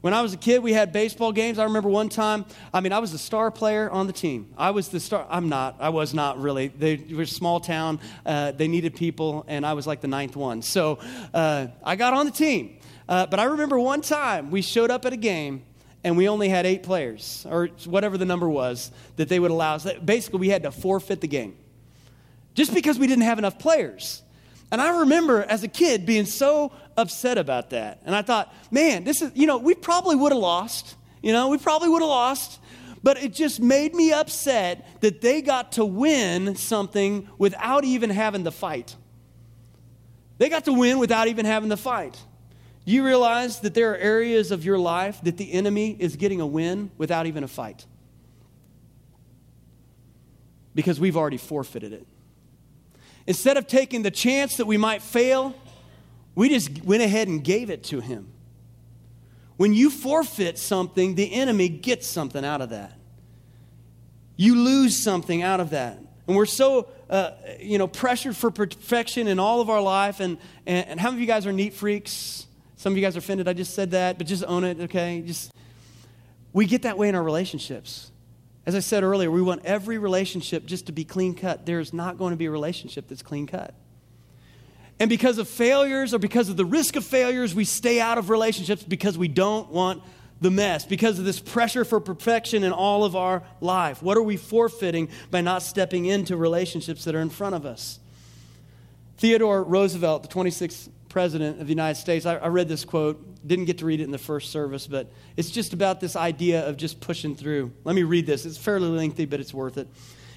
When 0.00 0.12
I 0.12 0.20
was 0.20 0.34
a 0.34 0.36
kid, 0.36 0.62
we 0.62 0.74
had 0.74 0.92
baseball 0.92 1.32
games. 1.32 1.58
I 1.58 1.64
remember 1.64 1.88
one 1.88 2.10
time, 2.10 2.44
I 2.74 2.80
mean, 2.80 2.92
I 2.92 2.98
was 2.98 3.10
the 3.10 3.16
star 3.18 3.50
player 3.50 3.88
on 3.90 4.06
the 4.06 4.12
team. 4.12 4.52
I 4.58 4.70
was 4.72 4.88
the 4.88 5.00
star. 5.00 5.26
I'm 5.30 5.48
not. 5.48 5.76
I 5.80 5.88
was 5.88 6.12
not 6.12 6.38
really. 6.38 6.68
They 6.68 6.96
were 7.10 7.22
a 7.22 7.26
small 7.26 7.58
town. 7.58 8.00
Uh, 8.26 8.52
they 8.52 8.68
needed 8.68 8.94
people, 8.96 9.46
and 9.48 9.64
I 9.64 9.72
was 9.72 9.86
like 9.86 10.02
the 10.02 10.08
ninth 10.08 10.36
one. 10.36 10.60
So 10.60 10.98
uh, 11.32 11.68
I 11.82 11.96
got 11.96 12.12
on 12.12 12.26
the 12.26 12.32
team. 12.32 12.76
Uh, 13.08 13.24
but 13.24 13.40
I 13.40 13.44
remember 13.44 13.78
one 13.78 14.02
time 14.02 14.50
we 14.50 14.60
showed 14.60 14.90
up 14.90 15.06
at 15.06 15.14
a 15.14 15.16
game, 15.16 15.62
and 16.04 16.16
we 16.16 16.28
only 16.28 16.48
had 16.50 16.66
eight 16.66 16.82
players, 16.82 17.46
or 17.50 17.68
whatever 17.86 18.18
the 18.18 18.26
number 18.26 18.48
was 18.48 18.92
that 19.16 19.28
they 19.28 19.40
would 19.40 19.50
allow 19.50 19.74
us. 19.74 19.90
Basically, 20.04 20.38
we 20.38 20.50
had 20.50 20.62
to 20.64 20.70
forfeit 20.70 21.20
the 21.22 21.26
game 21.26 21.56
just 22.54 22.72
because 22.72 22.98
we 22.98 23.06
didn't 23.06 23.24
have 23.24 23.38
enough 23.38 23.58
players. 23.58 24.22
And 24.70 24.80
I 24.80 25.00
remember 25.00 25.42
as 25.42 25.62
a 25.62 25.68
kid 25.68 26.04
being 26.06 26.26
so 26.26 26.72
upset 26.96 27.38
about 27.38 27.70
that. 27.70 28.00
And 28.04 28.14
I 28.14 28.22
thought, 28.22 28.54
man, 28.70 29.04
this 29.04 29.22
is, 29.22 29.32
you 29.34 29.46
know, 29.46 29.58
we 29.58 29.74
probably 29.74 30.16
would 30.16 30.32
have 30.32 30.40
lost. 30.40 30.96
You 31.22 31.32
know, 31.32 31.48
we 31.48 31.58
probably 31.58 31.88
would 31.88 32.02
have 32.02 32.08
lost. 32.08 32.60
But 33.02 33.22
it 33.22 33.34
just 33.34 33.60
made 33.60 33.94
me 33.94 34.12
upset 34.12 34.86
that 35.00 35.20
they 35.20 35.42
got 35.42 35.72
to 35.72 35.84
win 35.84 36.56
something 36.56 37.28
without 37.38 37.84
even 37.84 38.10
having 38.10 38.44
the 38.44 38.52
fight. 38.52 38.96
They 40.38 40.48
got 40.48 40.64
to 40.64 40.72
win 40.72 40.98
without 40.98 41.28
even 41.28 41.44
having 41.44 41.68
the 41.68 41.76
fight. 41.76 42.18
You 42.84 43.04
realize 43.04 43.60
that 43.60 43.74
there 43.74 43.92
are 43.92 43.96
areas 43.96 44.50
of 44.50 44.64
your 44.64 44.78
life 44.78 45.20
that 45.22 45.36
the 45.36 45.52
enemy 45.52 45.96
is 45.98 46.16
getting 46.16 46.40
a 46.40 46.46
win 46.46 46.90
without 46.98 47.26
even 47.26 47.42
a 47.42 47.48
fight? 47.48 47.86
Because 50.74 51.00
we've 51.00 51.16
already 51.16 51.38
forfeited 51.38 51.92
it. 51.92 52.06
Instead 53.26 53.56
of 53.56 53.66
taking 53.66 54.02
the 54.02 54.10
chance 54.10 54.56
that 54.58 54.66
we 54.66 54.76
might 54.76 55.00
fail, 55.00 55.54
we 56.34 56.48
just 56.48 56.84
went 56.84 57.02
ahead 57.02 57.28
and 57.28 57.42
gave 57.42 57.70
it 57.70 57.84
to 57.84 58.00
him. 58.00 58.28
When 59.56 59.72
you 59.72 59.88
forfeit 59.88 60.58
something, 60.58 61.14
the 61.14 61.32
enemy 61.32 61.68
gets 61.68 62.06
something 62.06 62.44
out 62.44 62.60
of 62.60 62.70
that. 62.70 62.92
You 64.36 64.56
lose 64.56 65.02
something 65.02 65.42
out 65.42 65.60
of 65.60 65.70
that. 65.70 65.98
And 66.26 66.36
we're 66.36 66.46
so, 66.46 66.88
uh, 67.08 67.30
you 67.60 67.78
know, 67.78 67.86
pressured 67.86 68.36
for 68.36 68.50
perfection 68.50 69.28
in 69.28 69.38
all 69.38 69.60
of 69.60 69.70
our 69.70 69.80
life. 69.80 70.20
And, 70.20 70.38
and, 70.66 70.88
and 70.88 71.00
how 71.00 71.10
many 71.10 71.18
of 71.18 71.20
you 71.20 71.26
guys 71.26 71.46
are 71.46 71.52
neat 71.52 71.74
freaks? 71.74 72.46
Some 72.84 72.92
of 72.92 72.98
you 72.98 73.02
guys 73.02 73.16
are 73.16 73.20
offended. 73.20 73.48
I 73.48 73.54
just 73.54 73.72
said 73.72 73.92
that, 73.92 74.18
but 74.18 74.26
just 74.26 74.44
own 74.44 74.62
it, 74.62 74.78
okay? 74.78 75.22
Just 75.26 75.50
we 76.52 76.66
get 76.66 76.82
that 76.82 76.98
way 76.98 77.08
in 77.08 77.14
our 77.14 77.22
relationships. 77.22 78.10
As 78.66 78.74
I 78.74 78.80
said 78.80 79.02
earlier, 79.02 79.30
we 79.30 79.40
want 79.40 79.64
every 79.64 79.96
relationship 79.96 80.66
just 80.66 80.84
to 80.84 80.92
be 80.92 81.02
clean 81.02 81.34
cut. 81.34 81.64
There's 81.64 81.94
not 81.94 82.18
going 82.18 82.32
to 82.32 82.36
be 82.36 82.44
a 82.44 82.50
relationship 82.50 83.08
that's 83.08 83.22
clean 83.22 83.46
cut. 83.46 83.72
And 85.00 85.08
because 85.08 85.38
of 85.38 85.48
failures 85.48 86.12
or 86.12 86.18
because 86.18 86.50
of 86.50 86.58
the 86.58 86.66
risk 86.66 86.96
of 86.96 87.06
failures, 87.06 87.54
we 87.54 87.64
stay 87.64 88.02
out 88.02 88.18
of 88.18 88.28
relationships 88.28 88.82
because 88.82 89.16
we 89.16 89.28
don't 89.28 89.70
want 89.70 90.02
the 90.42 90.50
mess, 90.50 90.84
because 90.84 91.18
of 91.18 91.24
this 91.24 91.40
pressure 91.40 91.86
for 91.86 92.00
perfection 92.00 92.64
in 92.64 92.72
all 92.72 93.02
of 93.02 93.16
our 93.16 93.44
life. 93.62 94.02
What 94.02 94.18
are 94.18 94.22
we 94.22 94.36
forfeiting 94.36 95.08
by 95.30 95.40
not 95.40 95.62
stepping 95.62 96.04
into 96.04 96.36
relationships 96.36 97.04
that 97.04 97.14
are 97.14 97.22
in 97.22 97.30
front 97.30 97.54
of 97.54 97.64
us? 97.64 97.98
Theodore 99.16 99.62
Roosevelt, 99.62 100.24
the 100.24 100.28
26th 100.28 100.90
president 101.14 101.60
of 101.60 101.68
the 101.68 101.72
United 101.72 101.94
States, 101.94 102.26
I, 102.26 102.34
I 102.34 102.48
read 102.48 102.66
this 102.66 102.84
quote, 102.84 103.46
didn't 103.46 103.66
get 103.66 103.78
to 103.78 103.86
read 103.86 104.00
it 104.00 104.04
in 104.04 104.10
the 104.10 104.18
first 104.18 104.50
service, 104.50 104.88
but 104.88 105.12
it's 105.36 105.48
just 105.48 105.72
about 105.72 106.00
this 106.00 106.16
idea 106.16 106.68
of 106.68 106.76
just 106.76 107.00
pushing 107.00 107.36
through. 107.36 107.72
Let 107.84 107.94
me 107.94 108.02
read 108.02 108.26
this. 108.26 108.44
It's 108.44 108.58
fairly 108.58 108.88
lengthy, 108.88 109.24
but 109.24 109.38
it's 109.38 109.54
worth 109.54 109.78
it. 109.78 109.86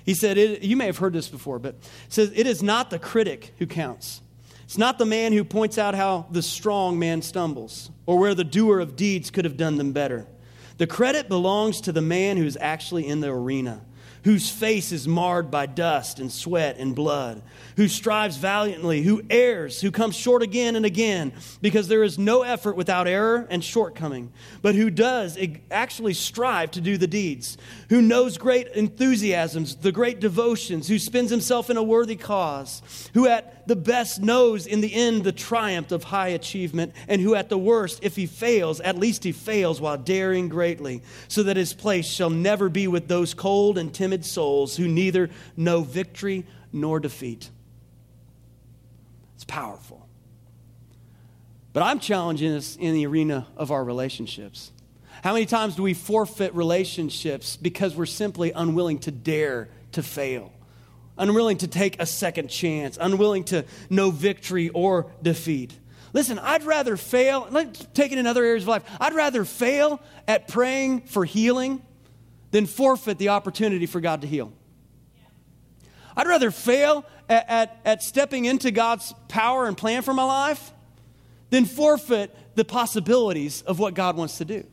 He 0.06 0.14
said, 0.14 0.38
it, 0.38 0.62
You 0.62 0.78
may 0.78 0.86
have 0.86 1.00
heard 1.00 1.14
this 1.14 1.30
before, 1.30 1.58
but 1.58 1.76
says, 2.10 2.32
It 2.36 2.46
is 2.46 2.62
not 2.62 2.92
the 2.92 3.00
critic 3.00 3.56
who 3.58 3.66
counts 3.66 4.22
it's 4.68 4.78
not 4.78 4.98
the 4.98 5.06
man 5.06 5.32
who 5.32 5.46
points 5.46 5.78
out 5.78 5.96
how 5.96 6.26
the 6.30 6.42
strong 6.42 7.00
man 7.00 7.22
stumbles 7.22 7.90
or 8.06 8.20
where 8.20 8.36
the 8.36 8.44
doer 8.44 8.80
of 8.80 8.98
deeds 8.98 9.32
could 9.32 9.46
have 9.46 9.56
done 9.56 9.78
them 9.78 9.94
better. 9.94 10.28
The 10.78 10.86
credit 10.86 11.30
belongs 11.30 11.80
to 11.82 11.94
the 11.94 12.02
man 12.02 12.36
who's 12.36 12.58
actually 12.58 13.08
in 13.08 13.22
the 13.22 13.30
arena 13.30 13.86
whose 14.28 14.50
face 14.50 14.92
is 14.92 15.08
marred 15.08 15.50
by 15.50 15.66
dust 15.66 16.20
and 16.20 16.30
sweat 16.30 16.76
and 16.80 16.94
blood, 16.94 17.42
who 17.78 17.88
strives 17.88 18.36
valiantly, 18.36 19.02
who 19.02 19.24
errs, 19.30 19.80
who 19.80 19.90
comes 19.90 20.18
short 20.18 20.44
again 20.44 20.76
and 20.76 20.86
again, 20.86 21.32
because 21.62 21.88
there 21.88 22.04
is 22.04 22.20
no 22.20 22.42
effort 22.42 22.76
without 22.76 23.08
error 23.08 23.48
and 23.50 23.64
shortcoming, 23.64 24.30
but 24.62 24.76
who 24.76 24.90
does 24.90 25.38
actually 25.72 26.14
strive 26.14 26.70
to 26.70 26.82
do 26.82 26.98
the 26.98 27.08
deeds, 27.08 27.58
who 27.88 28.02
knows 28.02 28.38
great 28.38 28.68
enthusiasms, 28.76 29.78
the 29.78 29.94
great 29.94 30.20
devotions, 30.20 30.90
who 30.90 31.00
spends 31.00 31.32
himself 31.32 31.70
in 31.70 31.78
a 31.78 31.84
worthy 31.84 32.18
cause, 32.18 32.82
who 33.14 33.28
at 33.28 33.57
the 33.68 33.76
best 33.76 34.22
knows 34.22 34.66
in 34.66 34.82
the 34.82 34.94
end 34.94 35.24
the 35.24 35.32
triumph 35.32 35.92
of 35.92 36.06
high 36.06 36.30
achievement, 36.30 36.94
and 37.08 37.22
who 37.22 37.36
at 37.36 37.50
the 37.50 37.58
worst, 37.58 38.00
if 38.02 38.16
he 38.16 38.26
fails, 38.26 38.80
at 38.80 38.98
least 38.98 39.24
he 39.24 39.32
fails 39.32 39.80
while 39.80 39.98
daring 39.98 40.50
greatly, 40.50 41.02
so 41.28 41.44
that 41.44 41.58
his 41.58 41.74
place 41.74 42.08
shall 42.08 42.30
never 42.30 42.70
be 42.70 42.88
with 42.88 43.08
those 43.08 43.34
cold 43.34 43.78
and 43.78 43.94
timid 43.94 44.26
souls 44.26 44.78
who 44.78 44.88
neither 44.88 45.30
know 45.56 45.82
victory 45.82 46.46
nor 46.72 47.00
defeat. 47.00 47.50
It's 49.36 49.44
powerful. 49.44 50.08
But 51.74 51.84
I'm 51.84 52.00
challenging 52.00 52.54
us 52.54 52.76
in 52.76 52.94
the 52.94 53.06
arena 53.06 53.46
of 53.56 53.70
our 53.70 53.84
relationships. 53.84 54.72
How 55.24 55.34
many 55.34 55.46
times 55.46 55.76
do 55.76 55.84
we 55.84 55.94
forfeit 55.94 56.56
relationships 56.56 57.58
because 57.58 57.96
we're 57.96 58.06
simply 58.06 58.52
unwilling 58.52 59.00
to 59.00 59.12
dare 59.12 59.70
to 59.92 60.02
fail? 60.02 60.52
Unwilling 61.18 61.58
to 61.58 61.68
take 61.68 62.00
a 62.02 62.06
second 62.06 62.50
chance, 62.50 62.98
unwilling 63.00 63.44
to 63.46 63.66
know 63.90 64.12
victory 64.12 64.70
or 64.70 65.12
defeat. 65.22 65.78
Listen, 66.14 66.40
I'd 66.40 66.64
rather 66.64 66.98
fail, 66.98 67.48
let's 67.52 67.86
take 67.94 68.12
it 68.12 68.18
in 68.18 68.26
other 68.26 68.44
areas 68.44 68.64
of 68.64 68.70
life. 68.70 68.84
I'd 69.00 69.14
rather 69.14 69.46
fail 69.46 70.00
at 70.28 70.48
praying 70.48 71.02
for 71.02 71.26
healing 71.26 71.82
than 72.52 72.66
forfeit 72.66 73.18
the 73.18 73.30
opportunity 73.30 73.86
for 73.86 74.00
God 74.00 74.22
to 74.22 74.28
heal. 74.28 74.54
I'd 76.16 76.28
rather 76.28 76.50
fail 76.50 77.06
at, 77.30 77.50
at, 77.50 77.82
at 77.86 78.04
stepping 78.04 78.46
into 78.46 78.72
God's 78.72 79.14
power 79.28 79.68
and 79.68 79.78
plan 79.78 80.02
for 80.02 80.14
my 80.14 80.24
life 80.24 80.72
than 81.50 81.66
forfeit 81.66 82.36
the 82.56 82.66
possibilities 82.66 83.62
of 83.62 83.80
what 83.80 83.94
God 83.94 84.18
wants 84.18 84.40
to 84.40 84.46
do. 84.46 84.66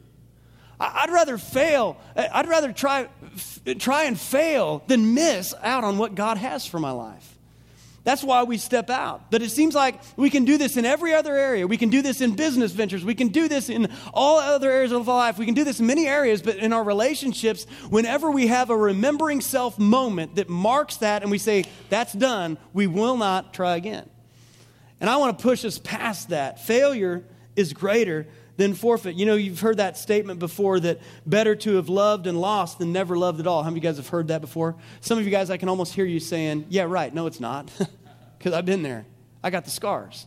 I'd 0.80 1.10
rather 1.10 1.38
fail, 1.38 1.96
uh, 2.16 2.26
I'd 2.32 2.48
rather 2.48 2.72
try, 2.72 3.08
try 3.78 4.04
and 4.04 4.18
fail 4.18 4.82
than 4.86 5.14
miss 5.14 5.54
out 5.62 5.84
on 5.84 5.98
what 5.98 6.14
God 6.14 6.36
has 6.38 6.66
for 6.66 6.80
my 6.80 6.90
life. 6.90 7.34
That's 8.04 8.22
why 8.22 8.42
we 8.42 8.58
step 8.58 8.90
out. 8.90 9.30
But 9.30 9.40
it 9.40 9.50
seems 9.50 9.74
like 9.74 9.98
we 10.16 10.28
can 10.28 10.44
do 10.44 10.58
this 10.58 10.76
in 10.76 10.84
every 10.84 11.14
other 11.14 11.34
area. 11.34 11.66
We 11.66 11.78
can 11.78 11.88
do 11.88 12.02
this 12.02 12.20
in 12.20 12.36
business 12.36 12.72
ventures. 12.72 13.02
We 13.02 13.14
can 13.14 13.28
do 13.28 13.48
this 13.48 13.70
in 13.70 13.90
all 14.12 14.38
other 14.38 14.70
areas 14.70 14.92
of 14.92 15.08
life. 15.08 15.38
We 15.38 15.46
can 15.46 15.54
do 15.54 15.64
this 15.64 15.80
in 15.80 15.86
many 15.86 16.06
areas, 16.06 16.42
but 16.42 16.56
in 16.56 16.74
our 16.74 16.84
relationships, 16.84 17.64
whenever 17.88 18.30
we 18.30 18.48
have 18.48 18.68
a 18.68 18.76
remembering 18.76 19.40
self 19.40 19.78
moment 19.78 20.36
that 20.36 20.50
marks 20.50 20.98
that 20.98 21.22
and 21.22 21.30
we 21.30 21.38
say, 21.38 21.64
that's 21.88 22.12
done, 22.12 22.58
we 22.74 22.86
will 22.86 23.16
not 23.16 23.54
try 23.54 23.74
again. 23.74 24.08
And 25.00 25.08
I 25.08 25.16
want 25.16 25.38
to 25.38 25.42
push 25.42 25.64
us 25.64 25.78
past 25.78 26.28
that. 26.28 26.60
Failure 26.60 27.24
is 27.56 27.72
greater 27.72 28.26
than 28.57 28.74
forfeit. 28.74 29.16
You 29.16 29.26
know, 29.26 29.34
you've 29.34 29.61
heard 29.61 29.78
that 29.78 29.96
statement 29.96 30.38
before 30.38 30.80
that 30.80 31.00
better 31.26 31.55
to 31.57 31.76
have 31.76 31.88
loved 31.88 32.26
and 32.26 32.40
lost 32.40 32.78
than 32.78 32.92
never 32.92 33.16
loved 33.16 33.40
at 33.40 33.46
all. 33.46 33.62
How 33.62 33.70
many 33.70 33.78
of 33.78 33.84
you 33.84 33.90
guys 33.90 33.96
have 33.96 34.09
heard 34.09 34.28
that 34.28 34.40
before? 34.40 34.76
Some 35.00 35.18
of 35.18 35.24
you 35.24 35.30
guys, 35.30 35.50
I 35.50 35.57
can 35.57 35.68
almost 35.68 35.94
hear 35.94 36.05
you 36.05 36.20
saying, 36.20 36.66
Yeah, 36.68 36.84
right. 36.84 37.12
No, 37.12 37.26
it's 37.26 37.40
not. 37.40 37.70
Because 38.36 38.59
I've 38.59 38.66
been 38.66 38.82
there. 38.82 39.07
I 39.42 39.48
got 39.48 39.64
the 39.64 39.70
scars. 39.70 40.26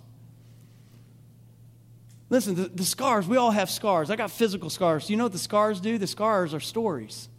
Listen, 2.31 2.55
the, 2.55 2.67
the, 2.67 2.83
scars, 2.83 3.27
we 3.27 3.37
all 3.37 3.51
have 3.51 3.69
scars. 3.69 4.09
I 4.09 4.15
got 4.15 4.31
physical 4.31 4.71
scars. 4.71 5.07
You 5.07 5.17
know 5.17 5.25
what 5.25 5.33
the 5.33 5.37
scars 5.37 5.79
do? 5.79 5.99
The 5.99 6.07
scars 6.07 6.55
are 6.55 6.59
stories. 6.59 7.29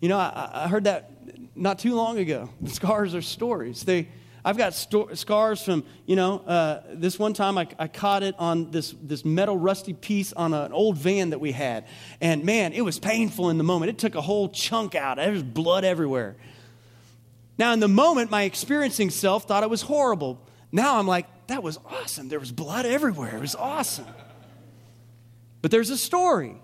You 0.00 0.08
know, 0.08 0.18
I, 0.18 0.50
I 0.54 0.68
heard 0.68 0.84
that 0.84 1.10
not 1.56 1.80
too 1.80 1.96
long 1.96 2.18
ago. 2.18 2.48
The 2.60 2.70
scars 2.70 3.12
are 3.16 3.20
stories. 3.20 3.82
They, 3.82 4.08
I've 4.44 4.56
got 4.56 4.74
sto- 4.74 5.14
scars 5.14 5.62
from, 5.62 5.84
you 6.06 6.16
know, 6.16 6.38
uh, 6.38 6.82
this 6.92 7.18
one 7.18 7.34
time 7.34 7.58
I, 7.58 7.66
I, 7.78 7.88
caught 7.88 8.22
it 8.22 8.34
on 8.38 8.70
this, 8.70 8.94
this 9.02 9.24
metal 9.24 9.56
rusty 9.56 9.92
piece 9.92 10.32
on 10.32 10.54
an 10.54 10.72
old 10.72 10.96
van 10.96 11.30
that 11.30 11.40
we 11.40 11.52
had. 11.52 11.86
And 12.20 12.44
man, 12.44 12.72
it 12.72 12.82
was 12.82 12.98
painful 12.98 13.50
in 13.50 13.58
the 13.58 13.64
moment. 13.64 13.90
It 13.90 13.98
took 13.98 14.14
a 14.14 14.20
whole 14.20 14.48
chunk 14.48 14.94
out, 14.94 15.16
there 15.16 15.32
was 15.32 15.42
blood 15.42 15.84
everywhere. 15.84 16.36
Now, 17.58 17.72
in 17.72 17.80
the 17.80 17.88
moment, 17.88 18.30
my 18.30 18.42
experiencing 18.42 19.10
self 19.10 19.44
thought 19.44 19.64
it 19.64 19.70
was 19.70 19.82
horrible. 19.82 20.40
Now 20.70 20.98
I'm 20.98 21.06
like, 21.06 21.26
that 21.48 21.62
was 21.62 21.78
awesome. 21.84 22.28
There 22.28 22.38
was 22.38 22.52
blood 22.52 22.86
everywhere. 22.86 23.36
It 23.36 23.40
was 23.40 23.56
awesome. 23.56 24.06
But 25.60 25.70
there's 25.72 25.90
a 25.90 25.98
story. 25.98 26.54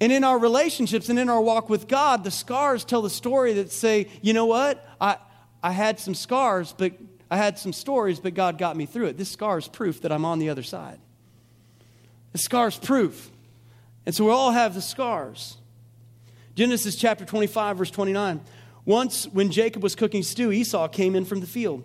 And 0.00 0.12
in 0.12 0.24
our 0.24 0.38
relationships 0.38 1.08
and 1.08 1.18
in 1.18 1.28
our 1.28 1.40
walk 1.40 1.70
with 1.70 1.86
God, 1.86 2.24
the 2.24 2.30
scars 2.30 2.84
tell 2.84 3.02
the 3.02 3.10
story 3.10 3.54
that 3.54 3.70
say, 3.70 4.08
you 4.20 4.32
know 4.32 4.46
what? 4.46 4.84
I, 5.00 5.18
I 5.64 5.70
had 5.70 5.98
some 5.98 6.14
scars, 6.14 6.74
but 6.76 6.92
I 7.30 7.38
had 7.38 7.58
some 7.58 7.72
stories, 7.72 8.20
but 8.20 8.34
God 8.34 8.58
got 8.58 8.76
me 8.76 8.84
through 8.84 9.06
it. 9.06 9.16
This 9.16 9.30
scar 9.30 9.56
is 9.56 9.66
proof 9.66 10.02
that 10.02 10.12
I'm 10.12 10.26
on 10.26 10.38
the 10.38 10.50
other 10.50 10.62
side. 10.62 11.00
The 12.32 12.38
scar 12.38 12.68
is 12.68 12.76
proof. 12.76 13.30
And 14.04 14.14
so 14.14 14.26
we 14.26 14.30
all 14.30 14.50
have 14.50 14.74
the 14.74 14.82
scars. 14.82 15.56
Genesis 16.54 16.96
chapter 16.96 17.24
25, 17.24 17.78
verse 17.78 17.90
29. 17.90 18.42
Once, 18.84 19.26
when 19.28 19.50
Jacob 19.50 19.82
was 19.82 19.94
cooking 19.94 20.22
stew, 20.22 20.52
Esau 20.52 20.86
came 20.88 21.16
in 21.16 21.24
from 21.24 21.40
the 21.40 21.46
field. 21.46 21.82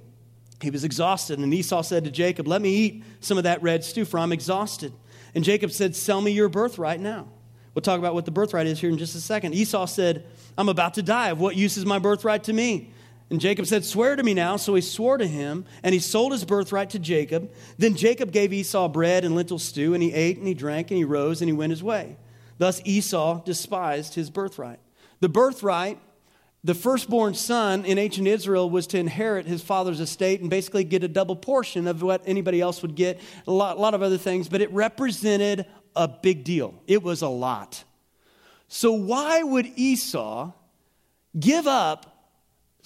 He 0.61 0.69
was 0.69 0.84
exhausted, 0.84 1.39
and 1.39 1.53
Esau 1.53 1.82
said 1.82 2.03
to 2.03 2.11
Jacob, 2.11 2.49
Let 2.49 2.61
me 2.61 2.75
eat 2.75 3.03
some 3.21 3.38
of 3.38 3.45
that 3.45 3.63
red 3.63 3.86
stew, 3.86 4.03
for 4.03 4.19
I'm 4.19 4.34
exhausted. 4.34 4.91
And 5.34 5.41
Jacob 5.41 5.71
said, 5.71 5.95
Sell 5.95 6.19
me 6.19 6.32
your 6.32 6.49
birthright 6.49 6.99
now. 6.99 7.30
We'll 7.73 7.82
talk 7.82 7.99
about 7.99 8.13
what 8.13 8.25
the 8.25 8.32
birthright 8.32 8.67
is 8.67 8.82
here 8.82 8.89
in 8.89 8.97
just 8.97 9.15
a 9.15 9.21
second. 9.21 9.55
Esau 9.55 9.86
said, 9.86 10.25
I'm 10.57 10.67
about 10.67 10.95
to 10.95 11.01
die. 11.01 11.30
Of 11.30 11.39
what 11.39 11.55
use 11.55 11.77
is 11.77 11.86
my 11.86 11.97
birthright 11.97 12.43
to 12.43 12.51
me? 12.51 12.91
And 13.30 13.39
Jacob 13.39 13.67
said, 13.67 13.86
Swear 13.86 14.15
to 14.15 14.23
me 14.23 14.34
now. 14.34 14.55
So 14.55 14.75
he 14.75 14.82
swore 14.82 15.17
to 15.17 15.27
him, 15.27 15.65
and 15.84 15.93
he 15.93 15.99
sold 15.99 16.32
his 16.32 16.45
birthright 16.45 16.89
to 16.91 16.99
Jacob. 16.99 17.51
Then 17.77 17.95
Jacob 17.95 18.32
gave 18.32 18.51
Esau 18.51 18.88
bread 18.88 19.23
and 19.23 19.36
lentil 19.36 19.59
stew, 19.59 19.93
and 19.93 20.01
he 20.01 20.13
ate 20.13 20.38
and 20.38 20.47
he 20.47 20.53
drank 20.53 20.91
and 20.91 20.97
he 20.97 21.03
rose 21.03 21.41
and 21.41 21.49
he 21.49 21.53
went 21.53 21.71
his 21.71 21.84
way. 21.84 22.17
Thus 22.57 22.82
Esau 22.86 23.43
despised 23.43 24.15
his 24.15 24.30
birthright. 24.30 24.80
The 25.21 25.30
birthright, 25.30 25.99
the 26.63 26.73
firstborn 26.73 27.36
son 27.36 27.86
in 27.86 27.97
ancient 27.97 28.27
Israel 28.27 28.69
was 28.69 28.88
to 28.88 28.97
inherit 28.97 29.45
his 29.45 29.61
father's 29.61 29.99
estate 29.99 30.41
and 30.41 30.49
basically 30.49 30.84
get 30.84 31.03
a 31.03 31.07
double 31.07 31.36
portion 31.36 31.88
of 31.88 32.01
what 32.01 32.21
anybody 32.25 32.59
else 32.59 32.82
would 32.82 32.95
get, 32.95 33.19
a 33.47 33.51
lot, 33.51 33.77
a 33.77 33.80
lot 33.80 33.93
of 33.93 34.01
other 34.01 34.17
things, 34.17 34.49
but 34.49 34.61
it 34.61 34.71
represented 34.71 35.65
a 35.95 36.07
big 36.07 36.43
deal. 36.43 36.82
It 36.88 37.01
was 37.01 37.21
a 37.21 37.30
lot. 37.30 37.84
So, 38.67 38.91
why 38.91 39.41
would 39.41 39.65
Esau 39.75 40.51
give 41.39 41.65
up 41.65 42.09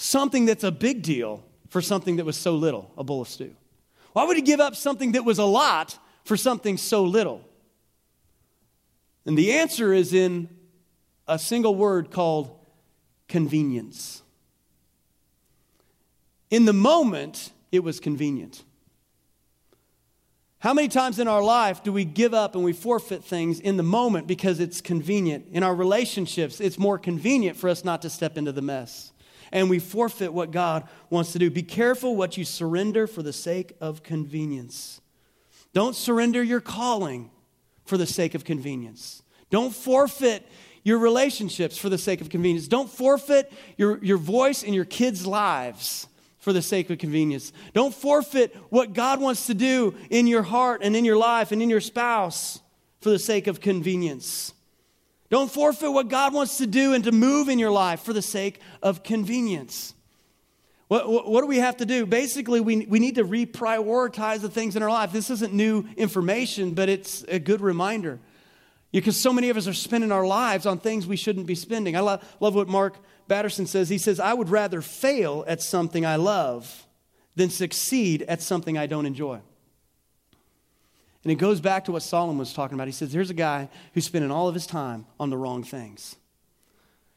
something 0.04 0.46
that's 0.46 0.66
a 0.66 0.72
big 0.72 1.02
deal 1.02 1.44
for 1.70 1.82
something 1.82 2.18
that 2.18 2.26
was 2.26 2.36
so 2.36 2.56
little, 2.56 2.92
a 2.98 3.04
bowl 3.04 3.22
of 3.22 3.28
stew? 3.28 3.56
Why 4.12 4.26
would 4.26 4.36
he 4.36 4.44
give 4.44 4.60
up 4.60 4.76
something 4.76 5.14
that 5.14 5.24
was 5.24 5.40
a 5.40 5.46
lot 5.46 5.98
for 6.26 6.36
something 6.36 6.78
so 6.78 7.04
little? 7.04 7.42
And 9.26 9.38
the 9.38 9.54
answer 9.54 9.94
is 9.94 10.14
in 10.14 10.50
a 11.28 11.40
single 11.40 11.74
word 11.74 12.12
called 12.12 12.52
convenience. 13.30 14.22
In 16.52 16.66
the 16.66 16.74
moment, 16.74 17.52
it 17.72 17.84
was 17.84 18.02
convenient. 18.02 18.64
How 20.60 20.74
many 20.74 20.90
times 20.90 21.18
in 21.18 21.28
our 21.30 21.42
life 21.42 21.82
do 21.82 21.94
we 21.94 22.04
give 22.06 22.34
up 22.34 22.56
and 22.56 22.64
we 22.64 22.74
forfeit 22.74 23.24
things 23.24 23.60
in 23.60 23.78
the 23.78 23.84
moment 23.84 24.28
because 24.28 24.60
it's 24.60 24.82
convenient? 24.82 25.48
In 25.52 25.64
our 25.64 25.74
relationships, 25.74 26.60
it's 26.60 26.78
more 26.78 26.98
convenient 26.98 27.58
for 27.58 27.70
us 27.70 27.86
not 27.86 28.02
to 28.02 28.10
step 28.10 28.38
into 28.38 28.52
the 28.52 28.62
mess 28.62 29.13
and 29.54 29.70
we 29.70 29.80
forfeit 29.80 30.34
what 30.34 30.52
God 30.52 30.86
wants 31.12 31.32
to 31.32 31.40
do. 31.40 31.50
Be 31.50 31.64
careful 31.64 32.16
what 32.16 32.38
you 32.38 32.44
surrender 32.44 33.06
for 33.06 33.22
the 33.22 33.32
sake 33.32 33.78
of 33.80 34.02
convenience. 34.04 35.00
Don't 35.74 35.96
surrender 35.96 36.44
your 36.44 36.60
calling 36.60 37.30
for 37.86 37.96
the 37.96 38.08
sake 38.08 38.34
of 38.34 38.44
convenience. 38.44 39.22
Don't 39.52 39.74
forfeit 39.74 40.46
your 40.84 40.98
relationships 40.98 41.78
for 41.78 41.88
the 41.88 42.00
sake 42.00 42.20
of 42.20 42.30
convenience. 42.30 42.68
Don't 42.68 42.90
forfeit 42.90 43.54
your, 43.78 44.04
your 44.04 44.18
voice 44.18 44.64
in 44.64 44.74
your 44.74 44.86
kids' 44.86 45.26
lives 45.26 46.08
for 46.40 46.52
the 46.52 46.62
sake 46.62 46.90
of 46.90 46.98
convenience. 46.98 47.54
Don't 47.74 47.94
forfeit 47.94 48.56
what 48.70 48.94
God 48.94 49.22
wants 49.22 49.46
to 49.48 49.54
do 49.54 49.96
in 50.10 50.26
your 50.26 50.44
heart 50.44 50.82
and 50.84 50.96
in 50.96 51.06
your 51.06 51.16
life 51.16 51.52
and 51.52 51.62
in 51.62 51.70
your 51.70 51.80
spouse 51.80 52.60
for 53.02 53.12
the 53.12 53.20
sake 53.20 53.46
of 53.46 53.62
convenience. 53.62 54.54
Don't 55.34 55.52
forfeit 55.52 55.92
what 55.92 56.10
God 56.10 56.32
wants 56.32 56.60
to 56.60 56.68
do 56.68 56.94
and 56.94 57.04
to 57.06 57.12
move 57.12 57.50
in 57.50 57.58
your 57.58 57.72
life 57.72 58.02
for 58.02 58.14
the 58.14 58.22
sake 58.22 58.60
of 58.84 59.02
convenience. 59.02 59.96
What, 60.90 61.10
what, 61.10 61.28
what, 61.28 61.42
do 61.42 61.48
we 61.48 61.58
have 61.58 61.78
to 61.78 61.88
do? 61.88 62.06
Basically, 62.06 62.60
we, 62.60 62.86
we 62.86 63.00
need 63.00 63.16
to 63.16 63.24
reprioritize 63.24 64.42
the 64.42 64.50
things 64.50 64.76
in 64.76 64.84
our 64.84 64.92
life. 64.92 65.12
This 65.12 65.32
isn't 65.32 65.52
new 65.52 65.86
information, 65.98 66.76
but 66.76 66.88
it's 66.88 67.24
a 67.24 67.40
good 67.40 67.62
reminder. 67.62 68.20
Because 68.92 69.20
so 69.20 69.34
many 69.34 69.50
of 69.50 69.58
us 69.58 69.68
are 69.68 69.74
spending 69.74 70.12
our 70.12 70.24
lives 70.24 70.68
on 70.68 70.78
things 70.78 71.08
we 71.08 71.18
shouldn't 71.18 71.48
be 71.48 71.56
spending. 71.56 71.98
I 71.98 72.02
love, 72.02 72.36
love 72.40 72.54
what 72.54 72.68
Mark 72.68 72.98
Batterson 73.28 73.66
says. 73.66 73.90
He 73.90 73.98
says, 73.98 74.20
I 74.20 74.36
would 74.36 74.50
rather 74.50 74.84
fail 74.84 75.46
at 75.48 75.64
something 75.64 76.06
I 76.06 76.18
love 76.18 76.86
than 77.36 77.50
succeed 77.50 78.22
at 78.28 78.44
something 78.44 78.78
I 78.78 78.86
don't 78.86 79.08
enjoy. 79.08 79.40
And 81.24 81.32
it 81.32 81.36
goes 81.36 81.62
back 81.62 81.86
to 81.86 81.92
what 81.92 82.04
Solomon 82.04 82.38
was 82.38 82.54
talking 82.54 82.76
about. 82.76 82.88
He 82.88 82.94
says, 82.94 83.14
Here's 83.14 83.30
a 83.30 83.36
guy 83.36 83.70
who's 83.94 84.06
spending 84.06 84.32
all 84.32 84.48
of 84.48 84.54
his 84.54 84.66
time 84.66 85.06
on 85.20 85.30
the 85.30 85.38
wrong 85.38 85.64
things. 85.64 86.18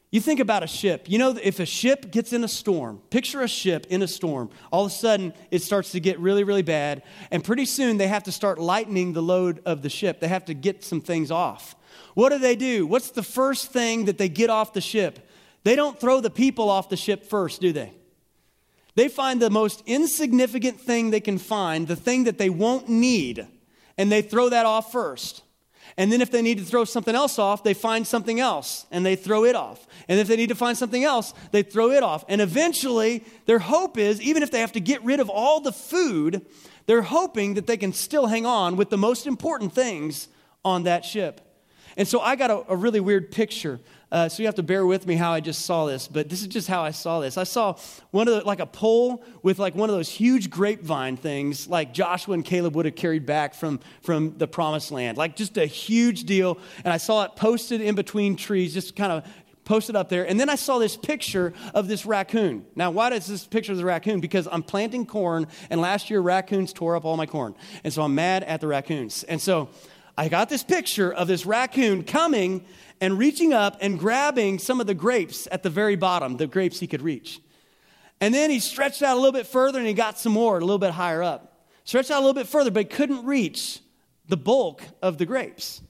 You 0.09 0.21
think 0.21 0.39
about 0.39 0.63
a 0.63 0.67
ship. 0.67 1.09
You 1.09 1.17
know, 1.17 1.37
if 1.41 1.59
a 1.59 1.65
ship 1.65 2.11
gets 2.11 2.31
in 2.31 2.43
a 2.45 2.47
storm, 2.47 3.01
picture 3.09 3.41
a 3.41 3.47
ship 3.47 3.85
in 3.89 4.01
a 4.01 4.07
storm. 4.07 4.49
All 4.71 4.85
of 4.85 4.91
a 4.91 4.95
sudden, 4.95 5.33
it 5.51 5.61
starts 5.61 5.91
to 5.91 5.99
get 5.99 6.17
really, 6.19 6.45
really 6.45 6.61
bad. 6.61 7.03
And 7.29 7.43
pretty 7.43 7.65
soon, 7.65 7.97
they 7.97 8.07
have 8.07 8.23
to 8.23 8.31
start 8.31 8.57
lightening 8.57 9.11
the 9.11 9.21
load 9.21 9.61
of 9.65 9.81
the 9.81 9.89
ship. 9.89 10.21
They 10.21 10.29
have 10.29 10.45
to 10.45 10.53
get 10.53 10.83
some 10.83 11.01
things 11.01 11.29
off. 11.29 11.75
What 12.13 12.29
do 12.29 12.39
they 12.39 12.55
do? 12.55 12.87
What's 12.87 13.11
the 13.11 13.23
first 13.23 13.73
thing 13.73 14.05
that 14.05 14.17
they 14.17 14.29
get 14.29 14.49
off 14.49 14.71
the 14.71 14.81
ship? 14.81 15.27
They 15.65 15.75
don't 15.75 15.99
throw 15.99 16.21
the 16.21 16.29
people 16.29 16.69
off 16.69 16.87
the 16.87 16.95
ship 16.95 17.25
first, 17.25 17.59
do 17.59 17.73
they? 17.73 17.91
They 18.95 19.09
find 19.09 19.41
the 19.41 19.49
most 19.49 19.83
insignificant 19.85 20.79
thing 20.79 21.09
they 21.09 21.19
can 21.19 21.37
find, 21.37 21.85
the 21.85 21.97
thing 21.97 22.23
that 22.23 22.37
they 22.37 22.49
won't 22.49 22.87
need 22.87 23.45
and 23.97 24.11
they 24.11 24.21
throw 24.21 24.49
that 24.49 24.65
off 24.65 24.91
first. 24.91 25.43
And 25.99 26.11
then 26.11 26.21
if 26.21 26.29
they 26.29 26.43
need 26.43 26.59
to 26.59 26.63
throw 26.63 26.85
something 26.85 27.15
else 27.15 27.39
off, 27.39 27.63
they 27.63 27.73
find 27.73 28.05
something 28.05 28.39
else 28.39 28.85
and 28.91 29.03
they 29.03 29.15
throw 29.15 29.45
it 29.45 29.55
off. 29.55 29.87
And 30.07 30.19
if 30.19 30.27
they 30.27 30.35
need 30.35 30.49
to 30.49 30.55
find 30.55 30.77
something 30.77 31.03
else, 31.03 31.33
they 31.51 31.63
throw 31.63 31.91
it 31.91 32.03
off. 32.03 32.23
And 32.29 32.39
eventually, 32.39 33.23
their 33.47 33.59
hope 33.59 33.97
is 33.97 34.21
even 34.21 34.43
if 34.43 34.51
they 34.51 34.59
have 34.59 34.73
to 34.73 34.79
get 34.79 35.03
rid 35.03 35.19
of 35.19 35.29
all 35.29 35.59
the 35.59 35.71
food, 35.71 36.45
they're 36.85 37.01
hoping 37.01 37.55
that 37.55 37.65
they 37.65 37.77
can 37.77 37.93
still 37.93 38.27
hang 38.27 38.45
on 38.45 38.77
with 38.77 38.91
the 38.91 38.97
most 38.97 39.25
important 39.25 39.73
things 39.73 40.27
on 40.63 40.83
that 40.83 41.03
ship. 41.03 41.41
And 41.97 42.07
so 42.07 42.19
I 42.19 42.35
got 42.35 42.51
a, 42.51 42.63
a 42.73 42.75
really 42.75 42.99
weird 42.99 43.31
picture 43.31 43.79
uh, 44.11 44.29
so 44.29 44.41
you 44.41 44.47
have 44.47 44.55
to 44.55 44.63
bear 44.63 44.85
with 44.85 45.05
me 45.05 45.15
how 45.15 45.33
I 45.33 45.41
just 45.41 45.65
saw 45.65 45.85
this, 45.85 46.07
but 46.07 46.29
this 46.29 46.41
is 46.41 46.47
just 46.47 46.67
how 46.67 46.81
I 46.81 46.91
saw 46.91 47.19
this. 47.19 47.37
I 47.37 47.43
saw 47.43 47.75
one 48.11 48.27
of 48.27 48.35
the, 48.35 48.45
like 48.45 48.59
a 48.59 48.65
pole 48.65 49.23
with 49.43 49.59
like 49.59 49.75
one 49.75 49.89
of 49.89 49.95
those 49.95 50.09
huge 50.09 50.49
grapevine 50.49 51.17
things, 51.17 51.67
like 51.67 51.93
Joshua 51.93 52.33
and 52.33 52.45
Caleb 52.45 52.75
would 52.75 52.85
have 52.85 52.95
carried 52.95 53.25
back 53.25 53.53
from 53.53 53.79
from 54.01 54.37
the 54.37 54.47
promised 54.47 54.91
land, 54.91 55.17
like 55.17 55.35
just 55.35 55.57
a 55.57 55.65
huge 55.65 56.23
deal. 56.23 56.57
And 56.85 56.93
I 56.93 56.97
saw 56.97 57.23
it 57.23 57.35
posted 57.35 57.81
in 57.81 57.95
between 57.95 58.37
trees, 58.37 58.73
just 58.73 58.95
kind 58.95 59.11
of 59.11 59.27
posted 59.67 59.97
up 59.97 60.07
there. 60.07 60.25
And 60.25 60.39
then 60.39 60.49
I 60.49 60.55
saw 60.55 60.79
this 60.79 60.95
picture 60.95 61.53
of 61.73 61.89
this 61.89 62.05
raccoon. 62.05 62.65
Now, 62.75 62.89
why 62.89 63.09
does 63.09 63.27
this 63.27 63.45
picture 63.45 63.73
of 63.73 63.77
the 63.77 63.85
raccoon? 63.85 64.21
Because 64.21 64.47
I'm 64.49 64.63
planting 64.63 65.05
corn, 65.05 65.47
and 65.69 65.81
last 65.81 66.09
year 66.09 66.21
raccoons 66.21 66.71
tore 66.71 66.95
up 66.95 67.03
all 67.03 67.17
my 67.17 67.25
corn. 67.25 67.53
And 67.83 67.93
so 67.93 68.01
I'm 68.01 68.15
mad 68.15 68.43
at 68.43 68.61
the 68.61 68.67
raccoons. 68.67 69.23
And 69.23 69.41
so 69.41 69.67
I 70.17 70.29
got 70.29 70.49
this 70.49 70.63
picture 70.63 71.13
of 71.13 71.27
this 71.27 71.45
raccoon 71.45 72.03
coming 72.03 72.65
and 72.99 73.19
reaching 73.19 73.53
up 73.53 73.77
and 73.81 73.99
grabbing 73.99 74.57
some 74.57 74.81
of 74.81 74.87
the 74.87 74.95
grapes 74.95 75.47
at 75.51 75.61
the 75.61 75.69
very 75.69 75.95
bottom, 75.95 76.37
the 76.37 76.47
grapes 76.47 76.79
he 76.79 76.87
could 76.87 77.03
reach. 77.03 77.39
And 78.19 78.33
then 78.33 78.49
he 78.49 78.59
stretched 78.59 79.03
out 79.03 79.13
a 79.13 79.19
little 79.19 79.31
bit 79.31 79.45
further 79.45 79.77
and 79.77 79.87
he 79.87 79.93
got 79.93 80.17
some 80.17 80.33
more 80.33 80.57
a 80.57 80.61
little 80.61 80.79
bit 80.79 80.91
higher 80.91 81.21
up. 81.21 81.65
Stretched 81.83 82.09
out 82.09 82.17
a 82.17 82.25
little 82.25 82.33
bit 82.33 82.47
further, 82.47 82.71
but 82.71 82.89
couldn't 82.89 83.25
reach 83.25 83.79
the 84.27 84.37
bulk 84.37 84.81
of 85.03 85.19
the 85.19 85.25
grapes. 85.25 85.81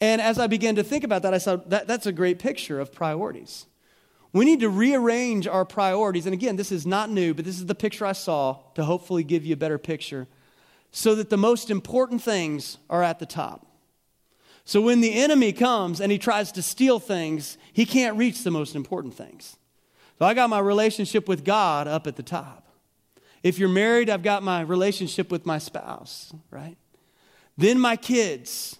And 0.00 0.20
as 0.20 0.38
I 0.38 0.46
began 0.46 0.76
to 0.76 0.84
think 0.84 1.02
about 1.02 1.22
that, 1.22 1.32
I 1.32 1.38
said, 1.38 1.70
that, 1.70 1.86
that's 1.86 2.06
a 2.06 2.12
great 2.12 2.38
picture 2.38 2.78
of 2.78 2.92
priorities. 2.92 3.66
We 4.32 4.44
need 4.44 4.60
to 4.60 4.68
rearrange 4.68 5.48
our 5.48 5.64
priorities. 5.64 6.26
And 6.26 6.34
again, 6.34 6.56
this 6.56 6.70
is 6.70 6.86
not 6.86 7.08
new, 7.08 7.32
but 7.32 7.46
this 7.46 7.58
is 7.58 7.64
the 7.64 7.74
picture 7.74 8.04
I 8.04 8.12
saw 8.12 8.58
to 8.74 8.84
hopefully 8.84 9.24
give 9.24 9.46
you 9.46 9.54
a 9.54 9.56
better 9.56 9.78
picture 9.78 10.28
so 10.90 11.14
that 11.14 11.30
the 11.30 11.36
most 11.36 11.70
important 11.70 12.22
things 12.22 12.78
are 12.88 13.02
at 13.02 13.18
the 13.18 13.26
top. 13.26 13.66
So 14.64 14.80
when 14.80 15.00
the 15.00 15.14
enemy 15.14 15.52
comes 15.52 16.00
and 16.00 16.12
he 16.12 16.18
tries 16.18 16.52
to 16.52 16.62
steal 16.62 16.98
things, 16.98 17.56
he 17.72 17.86
can't 17.86 18.16
reach 18.16 18.42
the 18.42 18.50
most 18.50 18.74
important 18.74 19.14
things. 19.14 19.56
So 20.18 20.24
I 20.24 20.34
got 20.34 20.50
my 20.50 20.58
relationship 20.58 21.28
with 21.28 21.44
God 21.44 21.88
up 21.88 22.06
at 22.06 22.16
the 22.16 22.22
top. 22.22 22.66
If 23.42 23.58
you're 23.58 23.68
married, 23.68 24.10
I've 24.10 24.22
got 24.22 24.42
my 24.42 24.62
relationship 24.62 25.30
with 25.30 25.46
my 25.46 25.58
spouse, 25.58 26.34
right? 26.50 26.76
Then 27.56 27.78
my 27.78 27.96
kids 27.96 28.78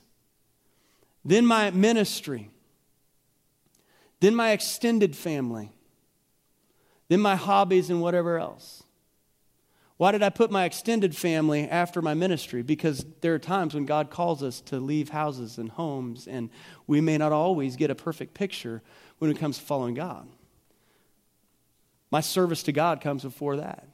then 1.28 1.44
my 1.44 1.70
ministry, 1.70 2.50
then 4.20 4.34
my 4.34 4.52
extended 4.52 5.14
family, 5.14 5.70
then 7.08 7.20
my 7.20 7.36
hobbies 7.36 7.90
and 7.90 8.00
whatever 8.00 8.38
else. 8.38 8.82
Why 9.98 10.12
did 10.12 10.22
I 10.22 10.30
put 10.30 10.52
my 10.52 10.64
extended 10.64 11.16
family 11.16 11.68
after 11.68 12.00
my 12.00 12.14
ministry? 12.14 12.62
Because 12.62 13.04
there 13.20 13.34
are 13.34 13.38
times 13.38 13.74
when 13.74 13.84
God 13.84 14.10
calls 14.10 14.44
us 14.44 14.60
to 14.62 14.78
leave 14.78 15.08
houses 15.08 15.58
and 15.58 15.70
homes, 15.70 16.28
and 16.28 16.50
we 16.86 17.00
may 17.00 17.18
not 17.18 17.32
always 17.32 17.74
get 17.74 17.90
a 17.90 17.96
perfect 17.96 18.32
picture 18.32 18.80
when 19.18 19.28
it 19.28 19.38
comes 19.38 19.58
to 19.58 19.64
following 19.64 19.94
God. 19.94 20.28
My 22.12 22.20
service 22.20 22.62
to 22.62 22.72
God 22.72 23.00
comes 23.00 23.24
before 23.24 23.56
that. 23.56 23.88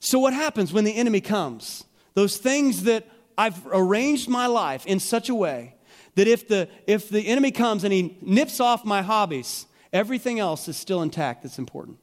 So, 0.00 0.18
what 0.18 0.32
happens 0.32 0.72
when 0.72 0.84
the 0.84 0.96
enemy 0.96 1.20
comes? 1.20 1.84
Those 2.14 2.38
things 2.38 2.84
that 2.84 3.06
I've 3.36 3.66
arranged 3.66 4.30
my 4.30 4.46
life 4.46 4.86
in 4.86 4.98
such 4.98 5.28
a 5.28 5.34
way 5.34 5.74
that 6.14 6.26
if 6.26 6.48
the, 6.48 6.68
if 6.86 7.10
the 7.10 7.28
enemy 7.28 7.50
comes 7.50 7.84
and 7.84 7.92
he 7.92 8.16
nips 8.22 8.60
off 8.60 8.84
my 8.84 9.02
hobbies, 9.02 9.66
everything 9.92 10.38
else 10.38 10.68
is 10.68 10.76
still 10.78 11.02
intact 11.02 11.42
that's 11.42 11.58
important. 11.58 11.98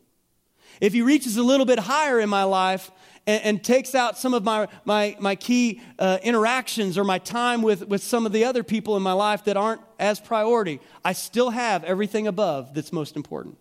If 0.81 0.93
he 0.93 1.01
reaches 1.01 1.37
a 1.37 1.43
little 1.43 1.65
bit 1.65 1.79
higher 1.79 2.19
in 2.19 2.29
my 2.29 2.43
life 2.43 2.91
and, 3.25 3.43
and 3.43 3.63
takes 3.63 3.95
out 3.95 4.17
some 4.17 4.33
of 4.33 4.43
my, 4.43 4.67
my, 4.85 5.15
my 5.19 5.35
key 5.35 5.81
uh, 5.99 6.19
interactions 6.23 6.97
or 6.97 7.03
my 7.03 7.19
time 7.19 7.61
with, 7.61 7.87
with 7.87 8.03
some 8.03 8.25
of 8.25 8.31
the 8.31 8.45
other 8.45 8.63
people 8.63 8.95
in 8.97 9.03
my 9.03 9.13
life 9.13 9.43
that 9.45 9.57
aren't 9.57 9.81
as 9.99 10.19
priority, 10.19 10.79
I 11.03 11.13
still 11.13 11.49
have 11.49 11.83
everything 11.83 12.27
above 12.27 12.73
that's 12.73 12.93
most 12.93 13.15
important. 13.15 13.57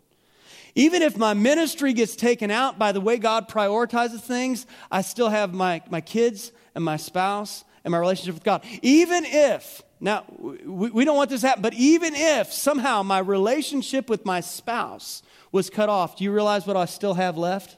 Even 0.74 1.00
if 1.00 1.16
my 1.16 1.32
ministry 1.32 1.94
gets 1.94 2.16
taken 2.16 2.50
out 2.50 2.78
by 2.78 2.92
the 2.92 3.00
way 3.00 3.16
God 3.16 3.48
prioritizes 3.48 4.20
things, 4.20 4.66
I 4.90 5.00
still 5.00 5.30
have 5.30 5.54
my, 5.54 5.82
my 5.88 6.02
kids 6.02 6.52
and 6.74 6.84
my 6.84 6.98
spouse 6.98 7.64
and 7.82 7.92
my 7.92 7.98
relationship 7.98 8.34
with 8.34 8.44
God. 8.44 8.62
Even 8.82 9.24
if 9.24 9.82
now, 9.98 10.24
we, 10.38 10.90
we 10.90 11.04
don't 11.06 11.16
want 11.16 11.30
this 11.30 11.40
to 11.40 11.48
happen, 11.48 11.62
but 11.62 11.72
even 11.72 12.14
if 12.14 12.52
somehow 12.52 13.02
my 13.02 13.18
relationship 13.18 14.10
with 14.10 14.26
my 14.26 14.40
spouse 14.40 15.22
was 15.53 15.70
cut 15.70 15.88
off, 15.88 16.16
do 16.16 16.24
you 16.24 16.32
realize 16.32 16.66
what 16.66 16.76
I 16.76 16.84
still 16.84 17.14
have 17.14 17.36
left? 17.36 17.76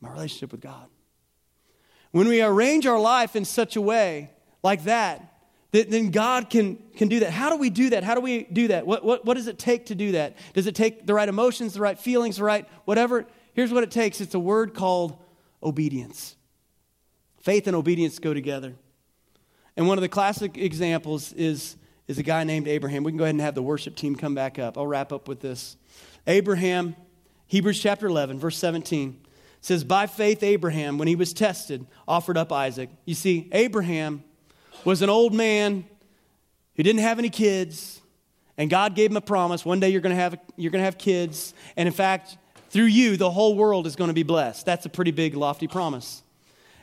My 0.00 0.10
relationship 0.10 0.52
with 0.52 0.60
God. 0.60 0.86
When 2.10 2.28
we 2.28 2.42
arrange 2.42 2.86
our 2.86 2.98
life 2.98 3.34
in 3.34 3.44
such 3.44 3.76
a 3.76 3.80
way 3.80 4.30
like 4.62 4.84
that, 4.84 5.34
that 5.72 5.90
then 5.90 6.10
God 6.10 6.50
can, 6.50 6.76
can 6.96 7.08
do 7.08 7.20
that. 7.20 7.32
How 7.32 7.50
do 7.50 7.56
we 7.56 7.68
do 7.68 7.90
that? 7.90 8.04
How 8.04 8.14
do 8.14 8.20
we 8.20 8.44
do 8.44 8.68
that? 8.68 8.86
What, 8.86 9.04
what, 9.04 9.24
what 9.24 9.34
does 9.34 9.48
it 9.48 9.58
take 9.58 9.86
to 9.86 9.96
do 9.96 10.12
that? 10.12 10.36
Does 10.52 10.68
it 10.68 10.76
take 10.76 11.06
the 11.06 11.14
right 11.14 11.28
emotions, 11.28 11.74
the 11.74 11.80
right 11.80 11.98
feelings, 11.98 12.36
the 12.36 12.44
right 12.44 12.68
whatever? 12.84 13.26
Here's 13.54 13.72
what 13.72 13.82
it 13.82 13.90
takes 13.90 14.20
it's 14.20 14.34
a 14.34 14.38
word 14.38 14.74
called 14.74 15.18
obedience. 15.62 16.36
Faith 17.40 17.66
and 17.66 17.74
obedience 17.74 18.20
go 18.20 18.32
together. 18.32 18.74
And 19.76 19.88
one 19.88 19.98
of 19.98 20.02
the 20.02 20.08
classic 20.08 20.56
examples 20.56 21.32
is, 21.32 21.76
is 22.06 22.18
a 22.18 22.22
guy 22.22 22.44
named 22.44 22.68
Abraham. 22.68 23.02
We 23.02 23.10
can 23.10 23.18
go 23.18 23.24
ahead 23.24 23.34
and 23.34 23.40
have 23.40 23.56
the 23.56 23.62
worship 23.62 23.96
team 23.96 24.14
come 24.14 24.34
back 24.34 24.58
up. 24.58 24.78
I'll 24.78 24.86
wrap 24.86 25.12
up 25.12 25.26
with 25.26 25.40
this. 25.40 25.76
Abraham, 26.26 26.96
Hebrews 27.46 27.80
chapter 27.80 28.06
11, 28.06 28.38
verse 28.38 28.56
17 28.56 29.20
says, 29.60 29.84
By 29.84 30.06
faith, 30.06 30.42
Abraham, 30.42 30.98
when 30.98 31.08
he 31.08 31.16
was 31.16 31.32
tested, 31.32 31.86
offered 32.06 32.36
up 32.36 32.52
Isaac. 32.52 32.90
You 33.04 33.14
see, 33.14 33.48
Abraham 33.52 34.24
was 34.84 35.02
an 35.02 35.10
old 35.10 35.34
man 35.34 35.84
who 36.76 36.82
didn't 36.82 37.02
have 37.02 37.18
any 37.18 37.30
kids, 37.30 38.00
and 38.56 38.68
God 38.68 38.94
gave 38.94 39.10
him 39.10 39.16
a 39.16 39.22
promise 39.22 39.64
one 39.64 39.80
day 39.80 39.88
you're 39.88 40.00
going 40.00 40.14
to 40.14 40.20
have, 40.20 40.38
you're 40.56 40.70
going 40.70 40.80
to 40.80 40.86
have 40.86 40.98
kids. 40.98 41.54
And 41.76 41.86
in 41.86 41.94
fact, 41.94 42.36
through 42.70 42.84
you, 42.84 43.16
the 43.16 43.30
whole 43.30 43.54
world 43.54 43.86
is 43.86 43.96
going 43.96 44.08
to 44.08 44.14
be 44.14 44.22
blessed. 44.22 44.66
That's 44.66 44.86
a 44.86 44.90
pretty 44.90 45.10
big, 45.10 45.34
lofty 45.34 45.68
promise. 45.68 46.22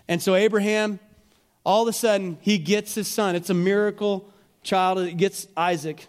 And 0.07 0.21
so 0.21 0.35
Abraham 0.35 0.99
all 1.65 1.83
of 1.83 1.87
a 1.87 1.93
sudden 1.93 2.37
he 2.41 2.57
gets 2.57 2.95
his 2.95 3.07
son. 3.07 3.35
It's 3.35 3.49
a 3.49 3.55
miracle 3.55 4.29
child. 4.63 4.99
It 4.99 5.17
gets 5.17 5.47
Isaac. 5.55 6.07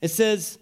It 0.00 0.08
says, 0.08 0.58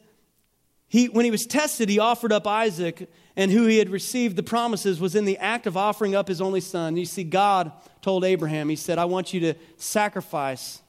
he, 0.88 1.06
when 1.06 1.24
he 1.24 1.30
was 1.30 1.46
tested, 1.46 1.88
he 1.90 1.98
offered 1.98 2.32
up 2.32 2.46
Isaac, 2.46 3.10
and 3.36 3.50
who 3.50 3.66
he 3.66 3.78
had 3.78 3.90
received 3.90 4.36
the 4.36 4.42
promises 4.42 4.98
was 4.98 5.14
in 5.14 5.26
the 5.26 5.36
act 5.36 5.66
of 5.66 5.76
offering 5.76 6.14
up 6.14 6.28
his 6.28 6.40
only 6.40 6.60
son. 6.60 6.96
You 6.96 7.04
see, 7.04 7.24
God 7.24 7.72
told 8.00 8.24
Abraham, 8.24 8.70
He 8.70 8.76
said, 8.76 8.98
I 8.98 9.04
want 9.04 9.34
you 9.34 9.40
to 9.40 9.54
sacrifice 9.76 10.80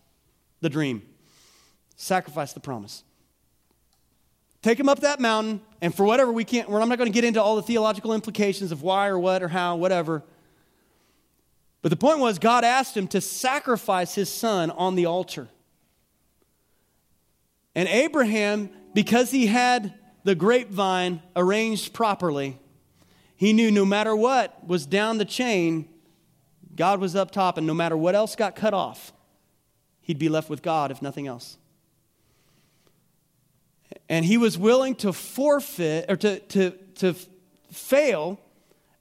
the 0.61 0.69
dream, 0.69 1.01
sacrifice 1.97 2.53
the 2.53 2.61
promise. 2.61 3.03
Take 4.61 4.79
him 4.79 4.89
up 4.89 5.01
that 5.01 5.19
mountain, 5.19 5.61
and 5.81 5.93
for 5.93 6.05
whatever 6.05 6.31
we 6.31 6.43
can't, 6.43 6.69
I'm 6.69 6.89
not 6.89 6.97
going 6.97 7.11
to 7.11 7.13
get 7.13 7.23
into 7.23 7.41
all 7.41 7.57
the 7.57 7.61
theological 7.61 8.13
implications 8.13 8.71
of 8.71 8.81
why 8.81 9.07
or 9.07 9.19
what 9.19 9.43
or 9.43 9.47
how, 9.49 9.75
whatever. 9.75 10.23
But 11.81 11.89
the 11.89 11.97
point 11.97 12.19
was, 12.19 12.39
God 12.39 12.63
asked 12.63 12.95
him 12.95 13.07
to 13.09 13.21
sacrifice 13.21 14.15
his 14.15 14.29
son 14.29 14.69
on 14.71 14.95
the 14.95 15.05
altar. 15.05 15.47
And 17.73 17.87
Abraham, 17.87 18.69
because 18.99 19.31
he 19.31 19.47
had 19.47 19.93
the 20.25 20.35
grapevine 20.35 21.21
arranged 21.33 21.93
properly, 21.93 22.59
he 23.37 23.53
knew 23.53 23.71
no 23.71 23.85
matter 23.85 24.13
what 24.13 24.67
was 24.67 24.85
down 24.85 25.17
the 25.17 25.23
chain, 25.23 25.87
God 26.75 26.99
was 26.99 27.15
up 27.15 27.31
top, 27.31 27.57
and 27.57 27.65
no 27.65 27.73
matter 27.73 27.95
what 27.95 28.13
else 28.13 28.35
got 28.35 28.57
cut 28.57 28.73
off, 28.73 29.13
he'd 30.01 30.19
be 30.19 30.27
left 30.27 30.49
with 30.49 30.61
God, 30.61 30.91
if 30.91 31.01
nothing 31.01 31.27
else. 31.27 31.57
And 34.09 34.25
he 34.25 34.35
was 34.35 34.57
willing 34.57 34.95
to 34.95 35.13
forfeit 35.13 36.07
or 36.09 36.17
to, 36.17 36.39
to, 36.39 36.71
to 36.95 37.15
fail 37.71 38.37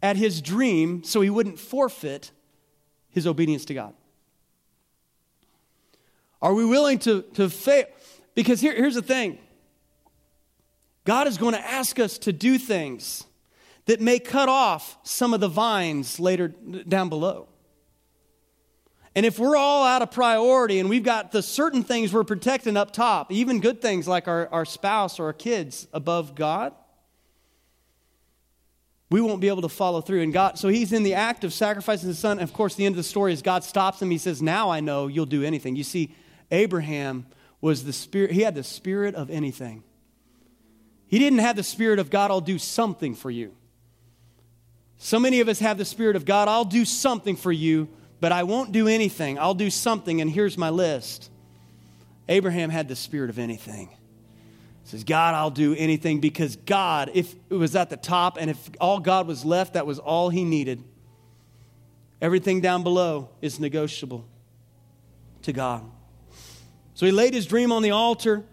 at 0.00 0.16
his 0.16 0.40
dream 0.40 1.02
so 1.02 1.22
he 1.22 1.28
wouldn't 1.28 1.58
forfeit 1.58 2.30
his 3.10 3.26
obedience 3.26 3.64
to 3.64 3.74
God? 3.74 3.94
Are 6.40 6.54
we 6.54 6.64
willing 6.64 7.00
to, 7.00 7.22
to 7.34 7.50
fail? 7.50 7.86
Because 8.36 8.60
here, 8.60 8.76
here's 8.76 8.94
the 8.94 9.02
thing 9.02 9.40
God 11.08 11.26
is 11.26 11.38
going 11.38 11.54
to 11.54 11.66
ask 11.66 11.98
us 11.98 12.18
to 12.18 12.34
do 12.34 12.58
things 12.58 13.24
that 13.86 13.98
may 13.98 14.18
cut 14.18 14.50
off 14.50 14.98
some 15.04 15.32
of 15.32 15.40
the 15.40 15.48
vines 15.48 16.20
later 16.20 16.48
down 16.48 17.08
below. 17.08 17.48
And 19.14 19.24
if 19.24 19.38
we're 19.38 19.56
all 19.56 19.86
out 19.86 20.02
of 20.02 20.10
priority 20.10 20.80
and 20.80 20.90
we've 20.90 21.02
got 21.02 21.32
the 21.32 21.42
certain 21.42 21.82
things 21.82 22.12
we're 22.12 22.24
protecting 22.24 22.76
up 22.76 22.90
top, 22.90 23.32
even 23.32 23.60
good 23.60 23.80
things 23.80 24.06
like 24.06 24.28
our, 24.28 24.50
our 24.52 24.66
spouse 24.66 25.18
or 25.18 25.24
our 25.24 25.32
kids 25.32 25.88
above 25.94 26.34
God, 26.34 26.74
we 29.08 29.22
won't 29.22 29.40
be 29.40 29.48
able 29.48 29.62
to 29.62 29.70
follow 29.70 30.02
through. 30.02 30.20
And 30.20 30.30
God, 30.30 30.58
so 30.58 30.68
he's 30.68 30.92
in 30.92 31.04
the 31.04 31.14
act 31.14 31.42
of 31.42 31.54
sacrificing 31.54 32.08
his 32.08 32.18
son. 32.18 32.32
And 32.32 32.42
of 32.42 32.52
course, 32.52 32.74
the 32.74 32.84
end 32.84 32.92
of 32.92 32.98
the 32.98 33.02
story 33.02 33.32
is 33.32 33.40
God 33.40 33.64
stops 33.64 34.02
him. 34.02 34.10
He 34.10 34.18
says, 34.18 34.42
Now 34.42 34.68
I 34.68 34.80
know 34.80 35.06
you'll 35.06 35.24
do 35.24 35.42
anything. 35.42 35.74
You 35.74 35.84
see, 35.84 36.14
Abraham 36.50 37.24
was 37.62 37.84
the 37.84 37.94
spirit, 37.94 38.32
he 38.32 38.42
had 38.42 38.54
the 38.54 38.62
spirit 38.62 39.14
of 39.14 39.30
anything. 39.30 39.84
He 41.08 41.18
didn't 41.18 41.40
have 41.40 41.56
the 41.56 41.62
spirit 41.62 41.98
of 41.98 42.10
God, 42.10 42.30
I'll 42.30 42.40
do 42.40 42.58
something 42.58 43.14
for 43.14 43.30
you. 43.30 43.54
So 44.98 45.18
many 45.18 45.40
of 45.40 45.48
us 45.48 45.58
have 45.58 45.78
the 45.78 45.84
spirit 45.84 46.16
of 46.16 46.24
God, 46.24 46.48
I'll 46.48 46.64
do 46.64 46.84
something 46.84 47.36
for 47.36 47.52
you, 47.52 47.88
but 48.20 48.32
I 48.32 48.42
won't 48.44 48.72
do 48.72 48.88
anything. 48.88 49.38
I'll 49.38 49.54
do 49.54 49.70
something, 49.70 50.20
and 50.20 50.30
here's 50.30 50.58
my 50.58 50.70
list. 50.70 51.30
Abraham 52.28 52.70
had 52.70 52.88
the 52.88 52.96
spirit 52.96 53.30
of 53.30 53.38
anything 53.38 53.90
says, 54.88 55.04
God, 55.04 55.34
I'll 55.34 55.50
do 55.50 55.74
anything 55.74 56.20
because 56.20 56.56
God, 56.56 57.10
if 57.12 57.34
it 57.50 57.54
was 57.54 57.76
at 57.76 57.90
the 57.90 57.96
top 57.96 58.38
and 58.40 58.50
if 58.50 58.70
all 58.80 58.98
God 59.00 59.26
was 59.26 59.44
left, 59.44 59.74
that 59.74 59.86
was 59.86 59.98
all 59.98 60.30
he 60.30 60.44
needed. 60.44 60.82
Everything 62.22 62.60
down 62.62 62.82
below 62.82 63.28
is 63.42 63.60
negotiable 63.60 64.26
to 65.42 65.52
God. 65.52 65.84
So 66.94 67.04
he 67.04 67.12
laid 67.12 67.34
his 67.34 67.46
dream 67.46 67.70
on 67.70 67.82
the 67.82 67.90
altar. 67.90 68.44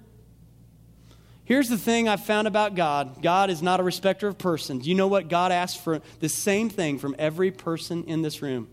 Here's 1.46 1.70
the 1.70 1.78
thing 1.78 2.10
I've 2.10 2.26
found 2.26 2.48
about 2.48 2.76
God 2.76 3.22
God 3.22 3.50
is 3.50 3.62
not 3.62 3.80
a 3.80 3.84
respecter 3.84 4.28
of 4.28 4.38
persons. 4.38 4.88
You 4.88 4.96
know 4.96 5.08
what? 5.08 5.30
God 5.30 5.52
asks 5.52 5.80
for 5.80 6.02
the 6.20 6.30
same 6.30 6.70
thing 6.70 7.00
from 7.00 7.16
every 7.18 7.52
person 7.52 8.04
in 8.06 8.24
this 8.24 8.42
room. 8.42 8.68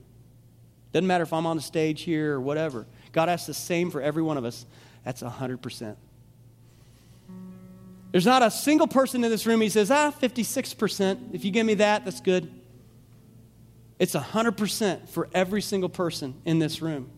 Doesn't 0.93 1.07
matter 1.07 1.23
if 1.23 1.33
I'm 1.33 1.47
on 1.47 1.57
the 1.57 1.62
stage 1.62 2.03
here 2.03 2.35
or 2.35 2.41
whatever. 2.41 2.87
God 3.12 3.29
asks 3.29 3.47
the 3.47 3.55
same 3.55 3.91
for 3.91 4.01
every 4.01 4.23
one 4.23 4.37
of 4.37 4.45
us. 4.45 4.66
That's 5.05 5.23
100%. 5.23 5.97
There's 8.11 8.27
not 8.27 8.43
a 8.43 8.51
single 8.51 8.87
person 8.87 9.25
in 9.25 9.31
this 9.31 9.47
room 9.47 9.62
he 9.62 9.70
says, 9.70 9.91
ah, 9.91 10.11
56%. 10.11 11.35
If 11.35 11.45
you 11.45 11.51
give 11.51 11.64
me 11.64 11.75
that, 11.75 12.05
that's 12.05 12.20
good. 12.20 12.53
It's 13.99 14.14
100% 14.14 15.09
for 15.09 15.29
every 15.33 15.62
single 15.62 15.89
person 15.89 16.35
in 16.45 16.59
this 16.59 16.83
room. 16.83 17.11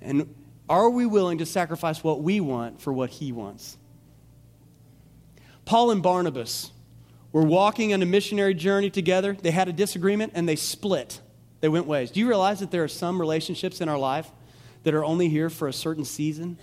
And 0.00 0.32
are 0.68 0.90
we 0.90 1.06
willing 1.06 1.38
to 1.38 1.46
sacrifice 1.46 2.02
what 2.02 2.22
we 2.22 2.40
want 2.40 2.80
for 2.80 2.92
what 2.92 3.10
he 3.10 3.32
wants? 3.32 3.76
Paul 5.64 5.90
and 5.90 6.02
Barnabas 6.02 6.70
were 7.32 7.42
walking 7.42 7.92
on 7.92 8.02
a 8.02 8.06
missionary 8.06 8.54
journey 8.54 8.90
together. 8.90 9.34
They 9.34 9.50
had 9.50 9.68
a 9.68 9.72
disagreement 9.72 10.32
and 10.34 10.48
they 10.48 10.56
split. 10.56 11.20
They 11.60 11.68
went 11.68 11.86
ways. 11.86 12.10
Do 12.10 12.20
you 12.20 12.28
realize 12.28 12.60
that 12.60 12.70
there 12.70 12.84
are 12.84 12.88
some 12.88 13.20
relationships 13.20 13.80
in 13.80 13.88
our 13.88 13.98
life 13.98 14.30
that 14.84 14.94
are 14.94 15.04
only 15.04 15.28
here 15.28 15.50
for 15.50 15.68
a 15.68 15.72
certain 15.72 16.04
season 16.04 16.58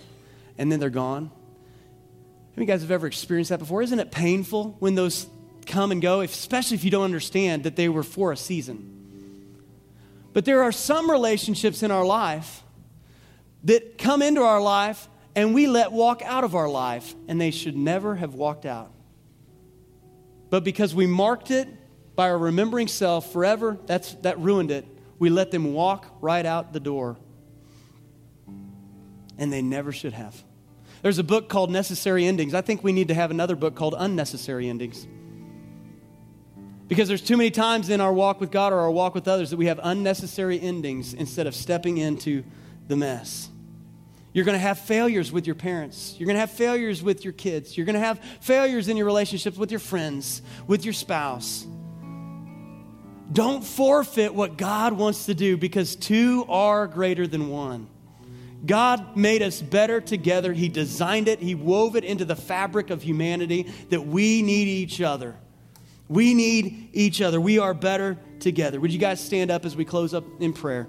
and 0.58 0.70
then 0.70 0.80
they're 0.80 0.90
gone? 0.90 1.30
How 2.56 2.60
you 2.60 2.66
guys 2.66 2.82
have 2.82 2.90
ever 2.90 3.06
experienced 3.06 3.50
that 3.50 3.58
before? 3.58 3.82
Isn't 3.82 3.98
it 3.98 4.10
painful 4.10 4.76
when 4.78 4.94
those 4.94 5.26
come 5.66 5.92
and 5.92 6.00
go, 6.00 6.20
especially 6.20 6.76
if 6.76 6.84
you 6.84 6.90
don't 6.90 7.04
understand 7.04 7.64
that 7.64 7.76
they 7.76 7.88
were 7.88 8.02
for 8.02 8.32
a 8.32 8.36
season? 8.36 8.90
But 10.32 10.44
there 10.44 10.62
are 10.62 10.72
some 10.72 11.10
relationships 11.10 11.82
in 11.82 11.90
our 11.90 12.04
life 12.04 12.62
that 13.64 13.98
come 13.98 14.22
into 14.22 14.42
our 14.42 14.60
life 14.60 15.08
and 15.36 15.54
we 15.54 15.66
let 15.66 15.92
walk 15.92 16.22
out 16.22 16.44
of 16.44 16.54
our 16.54 16.68
life, 16.68 17.14
and 17.26 17.40
they 17.40 17.50
should 17.50 17.76
never 17.76 18.14
have 18.14 18.34
walked 18.34 18.66
out. 18.66 18.92
But 20.48 20.62
because 20.62 20.94
we 20.94 21.06
marked 21.06 21.50
it 21.50 21.68
by 22.14 22.30
our 22.30 22.38
remembering 22.38 22.86
self 22.86 23.32
forever, 23.32 23.76
that's, 23.86 24.14
that 24.16 24.38
ruined 24.38 24.70
it. 24.70 24.86
We 25.18 25.30
let 25.30 25.50
them 25.50 25.72
walk 25.72 26.06
right 26.20 26.46
out 26.46 26.72
the 26.72 26.80
door. 26.80 27.16
And 29.36 29.52
they 29.52 29.62
never 29.62 29.90
should 29.90 30.12
have. 30.12 30.44
There's 31.02 31.18
a 31.18 31.24
book 31.24 31.48
called 31.48 31.70
Necessary 31.70 32.24
Endings. 32.24 32.54
I 32.54 32.60
think 32.60 32.84
we 32.84 32.92
need 32.92 33.08
to 33.08 33.14
have 33.14 33.32
another 33.32 33.56
book 33.56 33.74
called 33.74 33.96
Unnecessary 33.98 34.68
Endings. 34.68 35.08
Because 36.86 37.08
there's 37.08 37.22
too 37.22 37.36
many 37.36 37.50
times 37.50 37.90
in 37.90 38.00
our 38.00 38.12
walk 38.12 38.40
with 38.40 38.52
God 38.52 38.72
or 38.72 38.78
our 38.80 38.90
walk 38.90 39.14
with 39.14 39.26
others 39.26 39.50
that 39.50 39.56
we 39.56 39.66
have 39.66 39.80
unnecessary 39.82 40.60
endings 40.60 41.14
instead 41.14 41.46
of 41.46 41.54
stepping 41.54 41.98
into 41.98 42.44
the 42.86 42.96
mess. 42.96 43.48
You're 44.34 44.44
going 44.44 44.56
to 44.56 44.66
have 44.66 44.80
failures 44.80 45.30
with 45.30 45.46
your 45.46 45.54
parents. 45.54 46.16
You're 46.18 46.26
going 46.26 46.34
to 46.34 46.40
have 46.40 46.50
failures 46.50 47.04
with 47.04 47.22
your 47.24 47.32
kids. 47.32 47.76
You're 47.76 47.86
going 47.86 47.94
to 47.94 48.00
have 48.00 48.18
failures 48.40 48.88
in 48.88 48.96
your 48.96 49.06
relationships 49.06 49.56
with 49.56 49.70
your 49.70 49.78
friends, 49.78 50.42
with 50.66 50.84
your 50.84 50.92
spouse. 50.92 51.64
Don't 53.32 53.64
forfeit 53.64 54.34
what 54.34 54.58
God 54.58 54.92
wants 54.92 55.26
to 55.26 55.34
do 55.34 55.56
because 55.56 55.94
two 55.94 56.44
are 56.48 56.88
greater 56.88 57.28
than 57.28 57.48
one. 57.48 57.88
God 58.66 59.16
made 59.16 59.40
us 59.40 59.62
better 59.62 60.00
together. 60.00 60.52
He 60.52 60.68
designed 60.68 61.28
it, 61.28 61.38
He 61.38 61.54
wove 61.54 61.94
it 61.94 62.02
into 62.02 62.24
the 62.24 62.36
fabric 62.36 62.90
of 62.90 63.02
humanity 63.02 63.72
that 63.90 64.00
we 64.00 64.42
need 64.42 64.66
each 64.66 65.00
other. 65.00 65.36
We 66.08 66.34
need 66.34 66.90
each 66.92 67.22
other. 67.22 67.40
We 67.40 67.60
are 67.60 67.72
better 67.72 68.18
together. 68.40 68.80
Would 68.80 68.92
you 68.92 68.98
guys 68.98 69.24
stand 69.24 69.52
up 69.52 69.64
as 69.64 69.76
we 69.76 69.84
close 69.84 70.12
up 70.12 70.24
in 70.40 70.52
prayer? 70.52 70.88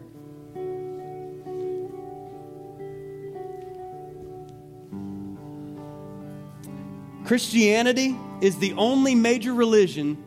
Christianity 7.25 8.15
is 8.39 8.57
the 8.57 8.73
only 8.73 9.15
major 9.15 9.53
religion 9.53 10.23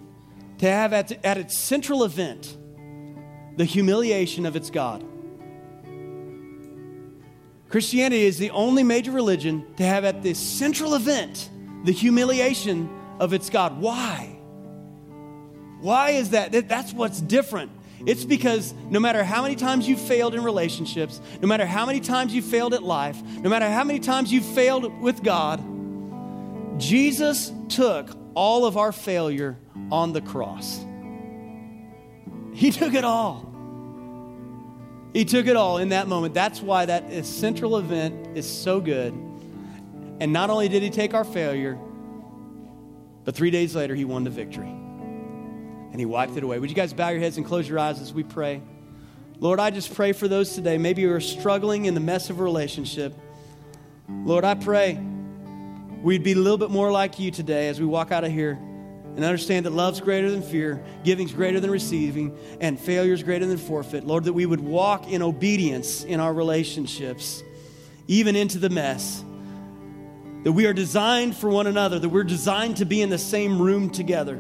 to 0.59 0.67
have 0.67 0.93
at, 0.93 1.25
at 1.25 1.39
its 1.39 1.57
central 1.57 2.03
event 2.03 2.57
the 3.57 3.65
humiliation 3.65 4.47
of 4.47 4.57
its 4.57 4.71
God. 4.71 5.05
Christianity 7.69 8.25
is 8.25 8.39
the 8.39 8.51
only 8.51 8.83
major 8.83 9.13
religion 9.13 9.65
to 9.77 9.85
have 9.85 10.05
at 10.05 10.23
this 10.23 10.39
central 10.39 10.95
event 10.95 11.51
the 11.85 11.93
humiliation 11.93 12.89
of 13.21 13.33
its 13.33 13.49
God. 13.49 13.81
Why? 13.81 14.37
Why 15.81 16.11
is 16.11 16.31
that? 16.31 16.51
That's 16.69 16.93
what's 16.93 17.21
different. 17.21 17.71
It's 18.07 18.25
because 18.25 18.75
no 18.91 18.99
matter 18.99 19.23
how 19.23 19.43
many 19.43 19.55
times 19.55 19.89
you've 19.89 20.01
failed 20.01 20.35
in 20.35 20.43
relationships, 20.43 21.21
no 21.41 21.47
matter 21.47 21.67
how 21.67 21.87
many 21.87 22.01
times 22.01 22.35
you've 22.35 22.45
failed 22.45 22.75
at 22.75 22.83
life, 22.83 23.21
no 23.23 23.51
matter 23.51 23.69
how 23.69 23.85
many 23.85 24.01
times 24.01 24.33
you've 24.33 24.45
failed 24.45 25.01
with 25.01 25.23
God, 25.23 25.61
Jesus 26.79 27.53
took 27.69 28.09
all 28.35 28.65
of 28.65 28.77
our 28.77 28.93
failure 28.93 29.59
on 29.91 30.13
the 30.13 30.21
cross. 30.21 30.85
He 32.55 32.71
took 32.71 32.95
it 32.95 33.05
all. 33.05 33.45
He 35.13 35.25
took 35.25 35.47
it 35.47 35.57
all 35.57 35.79
in 35.79 35.89
that 35.91 36.07
moment. 36.07 36.35
That's 36.35 36.61
why 36.61 36.87
that 36.87 37.25
central 37.25 37.77
event 37.77 38.37
is 38.37 38.49
so 38.49 38.81
good. 38.81 39.13
And 40.21 40.33
not 40.33 40.51
only 40.51 40.69
did 40.69 40.83
he 40.83 40.91
take 40.91 41.15
our 41.15 41.25
failure, 41.25 41.79
but 43.25 43.35
three 43.35 43.51
days 43.51 43.75
later, 43.75 43.95
he 43.95 44.05
won 44.05 44.25
the 44.25 44.31
victory. 44.31 44.69
And 44.69 45.99
he 45.99 46.07
wiped 46.07 46.37
it 46.37 46.43
away. 46.43 46.59
Would 46.59 46.71
you 46.71 46.77
guys 46.77 46.93
bow 46.93 47.09
your 47.09 47.21
heads 47.21 47.37
and 47.37 47.47
close 47.47 47.69
your 47.69 47.79
eyes 47.79 48.01
as 48.01 48.13
we 48.13 48.23
pray? 48.23 48.63
Lord, 49.41 49.61
I 49.61 49.71
just 49.71 49.95
pray 49.95 50.13
for 50.13 50.29
those 50.29 50.55
today. 50.55 50.79
Maybe 50.79 51.03
you 51.03 51.13
are 51.13 51.21
struggling 51.21 51.87
in 51.87 51.95
the 51.95 52.01
mess 52.01 52.31
of 52.31 52.41
a 52.41 52.43
relationship. 52.43 53.15
Lord, 54.09 54.45
I 54.45 54.55
pray 54.55 55.01
we'd 56.03 56.23
be 56.23 56.33
a 56.33 56.37
little 56.37 56.59
bit 56.59 56.71
more 56.71 56.91
like 56.91 57.19
you 57.19 57.31
today 57.31 57.69
as 57.69 57.81
we 57.81 57.87
walk 57.87 58.13
out 58.13 58.25
of 58.25 58.33
here 58.33 58.53
and 58.53 59.25
understand 59.25 59.67
that 59.67 59.73
love's 59.73 60.01
greater 60.01 60.31
than 60.31 60.43
fear, 60.43 60.83
giving's 61.03 61.33
greater 61.33 61.59
than 61.59 61.71
receiving, 61.71 62.39
and 62.61 62.79
failure's 62.79 63.23
greater 63.23 63.47
than 63.47 63.59
forfeit. 63.59 64.05
Lord, 64.05 64.25
that 64.25 64.33
we 64.33 64.47
would 64.47 64.61
walk 64.61 65.09
in 65.09 65.23
obedience 65.23 66.05
in 66.05 66.21
our 66.21 66.33
relationships, 66.33 67.43
even 68.07 68.37
into 68.37 68.59
the 68.59 68.71
mess. 68.71 69.25
That 70.45 70.53
we 70.53 70.67
are 70.67 70.73
designed 70.73 71.37
for 71.37 71.51
one 71.51 71.67
another, 71.67 71.99
that 71.99 72.09
we're 72.09 72.23
designed 72.23 72.77
to 72.77 72.85
be 72.85 73.03
in 73.03 73.11
the 73.11 73.19
same 73.19 73.61
room 73.61 73.91
together, 73.91 74.37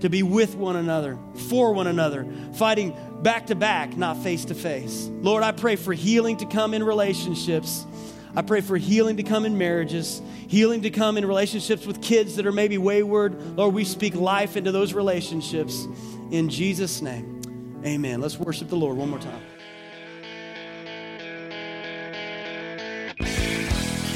to 0.00 0.08
be 0.08 0.22
with 0.22 0.54
one 0.54 0.76
another, 0.76 1.18
for 1.48 1.74
one 1.74 1.86
another, 1.86 2.26
fighting 2.54 2.96
back 3.20 3.48
to 3.48 3.54
back, 3.54 3.98
not 3.98 4.16
face 4.22 4.46
to 4.46 4.54
face. 4.54 5.10
Lord, 5.20 5.42
I 5.42 5.52
pray 5.52 5.76
for 5.76 5.92
healing 5.92 6.38
to 6.38 6.46
come 6.46 6.72
in 6.72 6.82
relationships. 6.82 7.86
I 8.34 8.42
pray 8.42 8.60
for 8.62 8.76
healing 8.76 9.18
to 9.18 9.22
come 9.22 9.44
in 9.44 9.58
marriages, 9.58 10.22
healing 10.48 10.82
to 10.82 10.90
come 10.90 11.18
in 11.18 11.26
relationships 11.26 11.86
with 11.86 12.00
kids 12.00 12.36
that 12.36 12.46
are 12.46 12.52
maybe 12.52 12.78
wayward. 12.78 13.56
Lord, 13.56 13.74
we 13.74 13.84
speak 13.84 14.14
life 14.14 14.56
into 14.56 14.72
those 14.72 14.94
relationships 14.94 15.86
in 16.30 16.48
Jesus' 16.48 17.02
name. 17.02 17.40
Amen. 17.84 18.20
Let's 18.20 18.38
worship 18.38 18.68
the 18.68 18.76
Lord 18.76 18.96
one 18.96 19.10
more 19.10 19.18
time. 19.18 19.42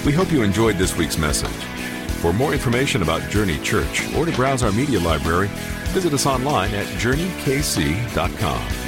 We 0.07 0.13
hope 0.13 0.31
you 0.31 0.43
enjoyed 0.43 0.77
this 0.77 0.97
week's 0.97 1.19
message. 1.19 1.51
For 2.21 2.33
more 2.33 2.53
information 2.53 3.03
about 3.03 3.29
Journey 3.29 3.59
Church 3.59 4.07
or 4.15 4.25
to 4.25 4.33
browse 4.33 4.63
our 4.63 4.73
media 4.73 5.01
library, 5.01 5.49
visit 5.89 6.13
us 6.13 6.27
online 6.27 6.73
at 6.75 6.87
journeykc.com. 6.99 8.86